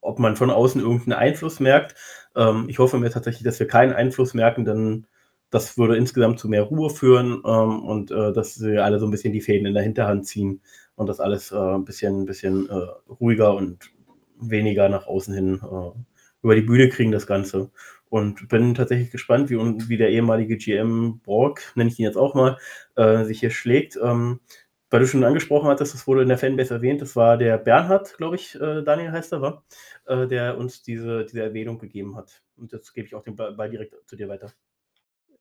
[0.00, 1.96] ob man von außen irgendeinen Einfluss merkt.
[2.36, 5.06] Ähm, ich hoffe mir tatsächlich, dass wir keinen Einfluss merken, denn
[5.54, 9.12] das würde insgesamt zu mehr Ruhe führen ähm, und äh, dass wir alle so ein
[9.12, 10.60] bisschen die Fäden in der Hinterhand ziehen
[10.96, 12.72] und das alles äh, ein bisschen, bisschen äh,
[13.08, 13.92] ruhiger und
[14.40, 15.90] weniger nach außen hin äh,
[16.42, 17.70] über die Bühne kriegen, das Ganze.
[18.08, 22.34] Und bin tatsächlich gespannt, wie, wie der ehemalige GM Borg, nenne ich ihn jetzt auch
[22.34, 22.58] mal,
[22.96, 23.96] äh, sich hier schlägt.
[24.02, 24.40] Ähm,
[24.90, 28.16] weil du schon angesprochen hattest, das wurde in der Fanbase erwähnt, das war der Bernhard,
[28.16, 29.64] glaube ich, äh, Daniel heißt er, war,
[30.06, 32.42] äh, der uns diese, diese Erwähnung gegeben hat.
[32.56, 34.52] Und jetzt gebe ich auch den Ball direkt zu dir weiter.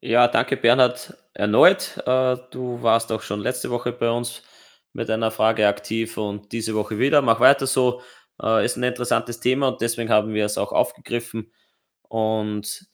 [0.06, 1.96] Ja, danke Bernhard erneut.
[2.06, 4.44] Äh, du warst auch schon letzte Woche bei uns
[4.92, 7.22] mit einer Frage aktiv und diese Woche wieder.
[7.22, 8.02] Mach weiter so.
[8.42, 11.54] Äh, ist ein interessantes Thema und deswegen haben wir es auch aufgegriffen.
[12.10, 12.86] Und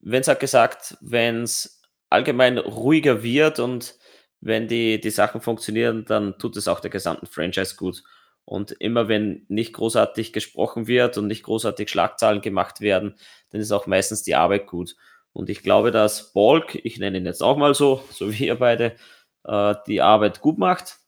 [0.00, 3.96] Vince hat gesagt, wenn es allgemein ruhiger wird und
[4.40, 8.02] wenn die, die Sachen funktionieren, dann tut es auch der gesamten Franchise gut.
[8.46, 13.16] Und immer wenn nicht großartig gesprochen wird und nicht großartig Schlagzahlen gemacht werden,
[13.50, 14.96] dann ist auch meistens die Arbeit gut.
[15.34, 18.54] Und ich glaube, dass Balk, ich nenne ihn jetzt auch mal so, so wie ihr
[18.54, 18.96] beide,
[19.44, 21.00] äh, die Arbeit gut macht.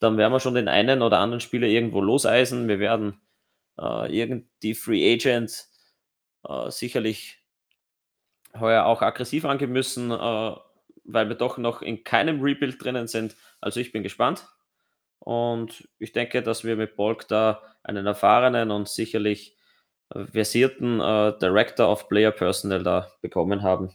[0.00, 2.66] Dann werden wir schon den einen oder anderen Spieler irgendwo loseisen.
[2.66, 3.20] Wir werden
[3.78, 5.70] äh, irgendwie Free Agents
[6.48, 7.44] äh, sicherlich
[8.58, 13.36] heuer auch aggressiv angehen müssen, weil wir doch noch in keinem Rebuild drinnen sind.
[13.60, 14.48] Also ich bin gespannt.
[15.18, 19.57] Und ich denke, dass wir mit Bolk da einen erfahrenen und sicherlich
[20.26, 23.90] versierten äh, Director of Player Personnel da bekommen haben.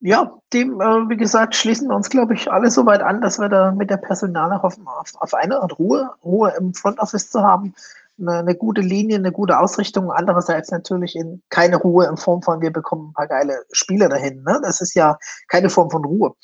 [0.00, 3.40] Ja, dem, äh, wie gesagt, schließen wir uns, glaube ich, alle so weit an, dass
[3.40, 7.30] wir da mit der Personal hoffen, auf, auf eine Art Ruhe, Ruhe im Front Office
[7.30, 7.74] zu haben,
[8.20, 10.12] eine, eine, gute Linie, eine gute Ausrichtung.
[10.12, 14.42] Andererseits natürlich in keine Ruhe in Form von, wir bekommen ein paar geile Spieler dahin.
[14.44, 14.60] Ne?
[14.62, 15.18] Das ist ja
[15.48, 16.34] keine Form von Ruhe.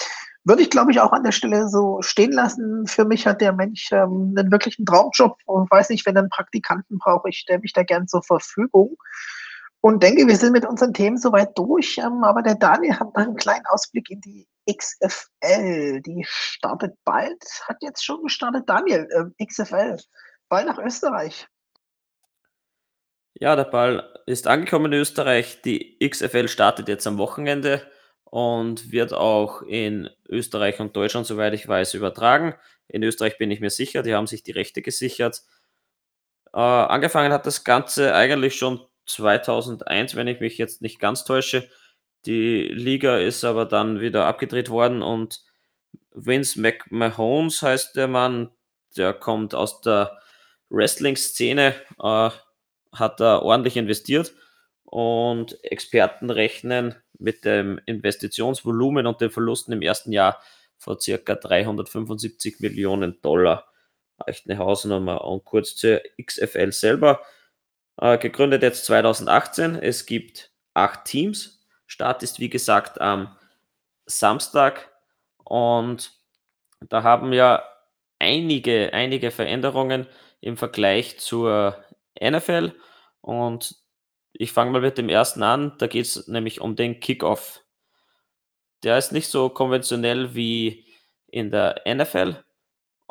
[0.45, 2.87] Würde ich, glaube ich, auch an der Stelle so stehen lassen.
[2.87, 6.29] Für mich hat der Mensch ähm, einen wirklichen Traumjob und weiß nicht, wenn er einen
[6.29, 8.97] Praktikanten brauche, ich stelle mich da gern zur Verfügung.
[9.81, 11.99] Und denke, wir sind mit unseren Themen soweit durch.
[11.99, 16.01] Ähm, aber der Daniel hat noch einen kleinen Ausblick in die XFL.
[16.03, 18.65] Die startet bald, hat jetzt schon gestartet.
[18.67, 19.99] Daniel, äh, XFL,
[20.49, 21.47] bald nach Österreich.
[23.35, 25.61] Ja, der Ball ist angekommen in Österreich.
[25.63, 27.83] Die XFL startet jetzt am Wochenende
[28.35, 32.57] und wird auch in Österreich und Deutschland, soweit ich weiß, übertragen.
[32.89, 35.43] In Österreich bin ich mir sicher, die haben sich die Rechte gesichert.
[36.53, 41.69] Äh, angefangen hat das Ganze eigentlich schon 2001, wenn ich mich jetzt nicht ganz täusche.
[42.27, 45.45] Die Liga ist aber dann wieder abgedreht worden und
[46.11, 48.51] Vince McMahomes heißt der Mann,
[48.97, 50.19] der kommt aus der
[50.71, 52.31] Wrestling-Szene, äh,
[52.91, 54.35] hat da ordentlich investiert
[54.83, 60.41] und Experten rechnen mit dem Investitionsvolumen und den Verlusten im ersten Jahr
[60.79, 63.67] von circa 375 Millionen Dollar.
[64.27, 65.25] Echt eine Hausnummer.
[65.25, 67.21] Und kurz zur XFL selber.
[67.97, 69.77] Äh, gegründet jetzt 2018.
[69.77, 71.61] Es gibt acht Teams.
[71.87, 73.37] Start ist wie gesagt am
[74.07, 74.91] Samstag.
[75.45, 76.13] Und
[76.81, 77.63] da haben wir
[78.19, 80.07] einige, einige Veränderungen
[80.41, 81.83] im Vergleich zur
[82.21, 82.73] NFL.
[83.21, 83.84] Und
[84.35, 85.73] ich fange mal mit dem ersten an.
[85.79, 87.63] Da geht es nämlich um den Kickoff.
[88.83, 90.87] Der ist nicht so konventionell wie
[91.29, 92.37] in der NFL,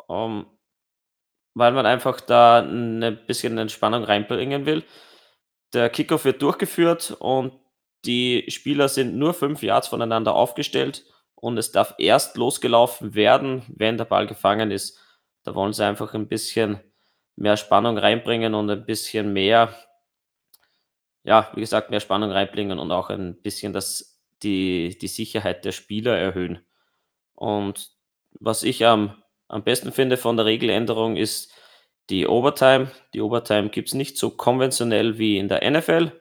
[0.06, 0.46] um, ähm,
[1.54, 4.84] weil man einfach da ein bisschen Entspannung reinbringen will.
[5.72, 7.52] Der Kickoff wird durchgeführt und
[8.04, 13.96] die Spieler sind nur fünf Yards voneinander aufgestellt und es darf erst losgelaufen werden, wenn
[13.96, 14.98] der Ball gefangen ist.
[15.42, 16.80] Da wollen sie einfach ein bisschen
[17.36, 19.74] mehr Spannung reinbringen und ein bisschen mehr,
[21.24, 25.72] ja, wie gesagt, mehr Spannung reinbringen und auch ein bisschen das, die, die Sicherheit der
[25.72, 26.64] Spieler erhöhen.
[27.34, 27.90] Und
[28.38, 31.52] was ich am, am besten finde von der Regeländerung ist
[32.10, 32.90] die Overtime.
[33.14, 36.12] Die Overtime gibt es nicht so konventionell wie in der NFL,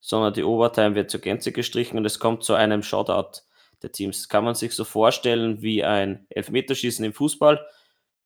[0.00, 3.42] sondern die Overtime wird zur Gänze gestrichen und es kommt zu einem Shoutout
[3.82, 4.18] der Teams.
[4.18, 7.66] Das kann man sich so vorstellen wie ein Elfmeterschießen im Fußball.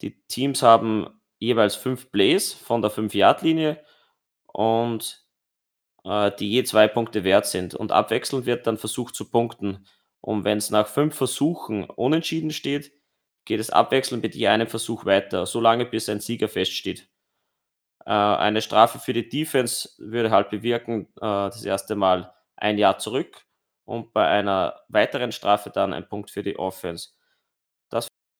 [0.03, 3.83] Die Teams haben jeweils fünf Plays von der 5-Yard-Linie
[4.47, 5.28] und
[6.09, 7.74] äh, die je zwei Punkte wert sind.
[7.74, 9.86] Und abwechselnd wird dann versucht zu punkten.
[10.20, 12.93] Und wenn es nach fünf Versuchen unentschieden steht,
[13.44, 17.09] geht es abwechselnd mit je einem Versuch weiter, solange bis ein Sieger feststeht.
[18.05, 22.98] Äh, eine Strafe für die Defense würde halt bewirken, äh, das erste Mal ein Jahr
[22.98, 23.47] zurück
[23.85, 27.10] und bei einer weiteren Strafe dann ein Punkt für die Offense.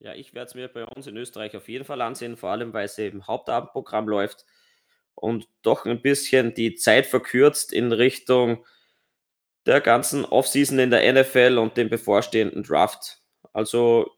[0.01, 2.71] Ja, ich werde es mir bei uns in Österreich auf jeden Fall ansehen, vor allem
[2.73, 4.45] weil es eben Hauptabendprogramm läuft
[5.19, 8.63] und doch ein bisschen die Zeit verkürzt in Richtung
[9.65, 13.19] der ganzen Offseason in der NFL und dem bevorstehenden Draft.
[13.51, 14.11] Also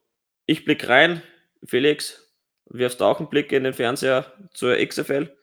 [0.45, 1.23] ich blicke rein.
[1.65, 2.31] Felix,
[2.69, 5.35] wirfst du auch einen Blick in den Fernseher zur XFL?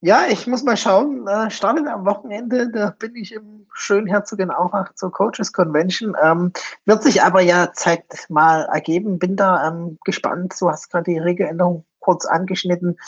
[0.00, 1.26] Ja, ich muss mal schauen.
[1.26, 6.14] Äh, startet am Wochenende, da bin ich im schönen Herzogenaurach zur Coaches Convention.
[6.22, 6.52] Ähm,
[6.84, 9.18] wird sich aber ja zeigt mal ergeben.
[9.18, 10.54] Bin da ähm, gespannt.
[10.60, 12.98] Du hast gerade die Regeländerung kurz angeschnitten.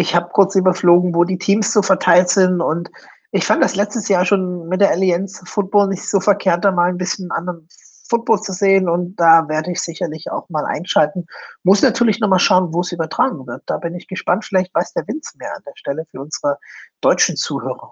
[0.00, 2.88] Ich habe kurz überflogen, wo die Teams so verteilt sind und
[3.32, 6.88] ich fand das letztes Jahr schon mit der Allianz Football nicht so verkehrt, da mal
[6.88, 7.66] ein bisschen anderen
[8.08, 11.26] Football zu sehen und da werde ich sicherlich auch mal einschalten.
[11.64, 13.64] Muss natürlich nochmal schauen, wo es übertragen wird.
[13.66, 14.44] Da bin ich gespannt.
[14.44, 16.58] Vielleicht weiß der Vince mehr an der Stelle für unsere
[17.00, 17.90] deutschen Zuhörer.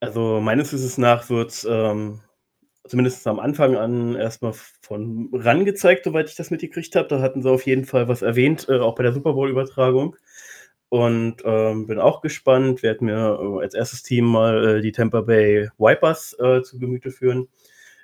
[0.00, 2.20] Also meines Wissens nach wird ähm,
[2.86, 4.52] zumindest am Anfang an erstmal
[4.82, 7.08] von RAN gezeigt, soweit ich das mitgekriegt habe.
[7.08, 10.14] Da hatten sie auf jeden Fall was erwähnt, äh, auch bei der Super Bowl-Übertragung.
[10.92, 12.82] Und ähm, bin auch gespannt.
[12.82, 17.10] Werde mir äh, als erstes Team mal äh, die Tampa Bay Vipers äh, zu Gemüte
[17.10, 17.48] führen.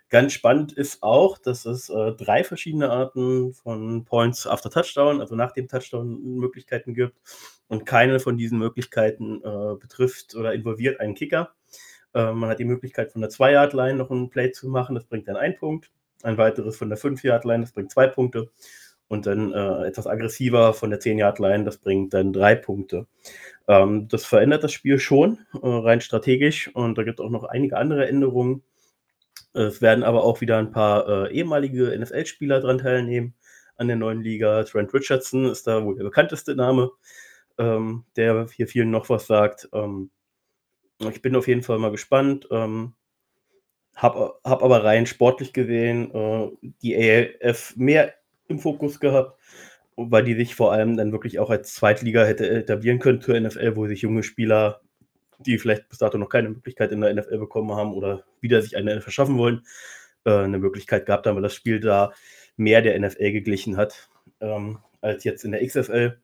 [0.09, 5.37] Ganz spannend ist auch, dass es äh, drei verschiedene Arten von Points after Touchdown, also
[5.37, 7.15] nach dem Touchdown, Möglichkeiten gibt.
[7.69, 11.53] Und keine von diesen Möglichkeiten äh, betrifft oder involviert einen Kicker.
[12.15, 15.29] Äh, man hat die Möglichkeit, von der 2-Yard-Line noch ein Play zu machen, das bringt
[15.29, 15.91] dann einen Punkt.
[16.23, 18.51] Ein weiteres von der 5-Yard-Line, das bringt zwei Punkte
[19.09, 23.07] und dann äh, etwas aggressiver von der 10-Yard-Line, das bringt dann drei Punkte.
[23.67, 27.45] Ähm, das verändert das Spiel schon, äh, rein strategisch und da gibt es auch noch
[27.45, 28.63] einige andere Änderungen.
[29.55, 33.35] Es werden aber auch wieder ein paar äh, ehemalige NFL-Spieler dran teilnehmen
[33.77, 34.63] an der neuen Liga.
[34.65, 36.91] Trent Richardson ist da wohl der bekannteste Name,
[37.59, 39.69] ähm, der hier vielen noch was sagt.
[39.73, 40.11] Ähm,
[40.99, 42.49] ich bin auf jeden Fall mal gespannt.
[42.51, 42.95] Ähm,
[43.97, 46.51] hab, hab aber rein sportlich gesehen äh,
[46.83, 48.15] die ALF mehr
[48.49, 49.39] im Fokus gehabt,
[49.97, 53.77] weil die sich vor allem dann wirklich auch als Zweitliga hätte etablieren können zur NFL,
[53.77, 54.81] wo sich junge Spieler,
[55.39, 58.77] die vielleicht bis dato noch keine Möglichkeit in der NFL bekommen haben oder wieder sich
[58.77, 59.65] eine verschaffen wollen,
[60.25, 62.13] äh, eine Möglichkeit gehabt haben, weil das Spiel da
[62.57, 64.09] mehr der NFL geglichen hat
[64.41, 66.19] ähm, als jetzt in der XFL.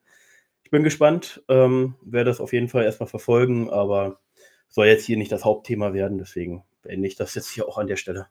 [0.65, 4.21] Ich bin gespannt, ähm, werde das auf jeden Fall erstmal verfolgen, aber
[4.69, 7.87] soll jetzt hier nicht das Hauptthema werden, deswegen beende ich das jetzt hier auch an
[7.87, 8.27] der Stelle.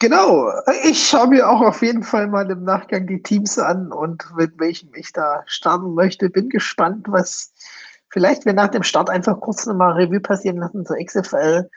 [0.00, 0.50] Genau,
[0.84, 4.58] ich schaue mir auch auf jeden Fall mal im Nachgang die Teams an und mit
[4.58, 6.30] welchem ich da starten möchte.
[6.30, 7.52] Bin gespannt, was
[8.08, 11.68] vielleicht wir nach dem Start einfach kurz nochmal Revue passieren lassen zur XFL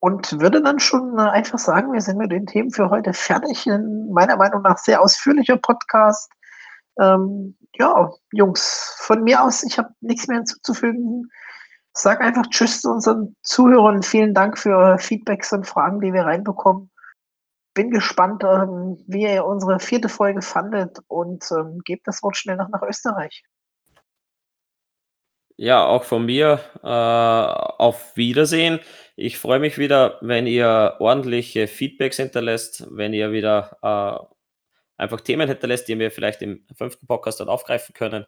[0.00, 3.66] und würde dann schon einfach sagen, wir sind mit den Themen für heute fertig.
[3.66, 6.32] Ein meiner Meinung nach sehr ausführlicher Podcast.
[6.98, 11.30] Ähm, ja, Jungs, von mir aus, ich habe nichts mehr hinzuzufügen.
[11.92, 14.02] Sag einfach Tschüss zu unseren Zuhörern.
[14.02, 16.90] Vielen Dank für Feedbacks und Fragen, die wir reinbekommen
[17.74, 22.56] bin gespannt, ähm, wie ihr unsere vierte Folge fandet und ähm, gebt das Wort schnell
[22.56, 23.44] noch nach Österreich.
[25.56, 28.80] Ja, auch von mir äh, auf Wiedersehen.
[29.14, 34.34] Ich freue mich wieder, wenn ihr ordentliche Feedbacks hinterlässt, wenn ihr wieder äh,
[35.00, 38.26] einfach Themen hinterlässt, die wir vielleicht im fünften Podcast dann aufgreifen können.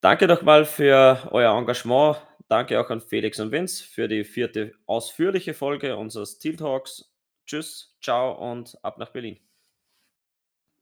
[0.00, 2.18] Danke nochmal für euer Engagement.
[2.48, 7.07] Danke auch an Felix und Vince für die vierte ausführliche Folge unseres Steel Talks.
[7.48, 9.38] Tschüss, ciao und ab nach Berlin.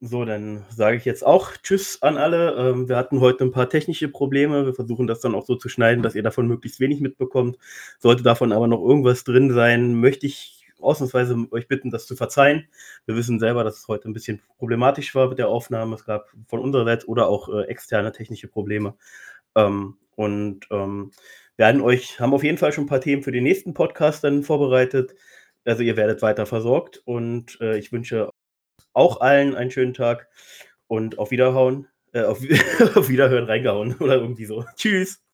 [0.00, 2.54] So, dann sage ich jetzt auch Tschüss an alle.
[2.56, 4.66] Ähm, wir hatten heute ein paar technische Probleme.
[4.66, 7.56] Wir versuchen das dann auch so zu schneiden, dass ihr davon möglichst wenig mitbekommt.
[8.00, 12.68] Sollte davon aber noch irgendwas drin sein, möchte ich ausnahmsweise euch bitten, das zu verzeihen.
[13.06, 15.94] Wir wissen selber, dass es heute ein bisschen problematisch war mit der Aufnahme.
[15.94, 18.96] Es gab von unserer Seite oder auch äh, externe technische Probleme.
[19.54, 21.12] Ähm, und ähm,
[21.56, 24.42] werden euch, haben auf jeden Fall schon ein paar Themen für den nächsten Podcast dann
[24.42, 25.14] vorbereitet.
[25.66, 28.30] Also ihr werdet weiter versorgt und äh, ich wünsche
[28.92, 30.28] auch allen einen schönen Tag
[30.86, 32.40] und auf Wiederhauen, äh, auf,
[32.96, 34.64] auf Wiederhören reingehauen oder irgendwie so.
[34.76, 35.25] Tschüss.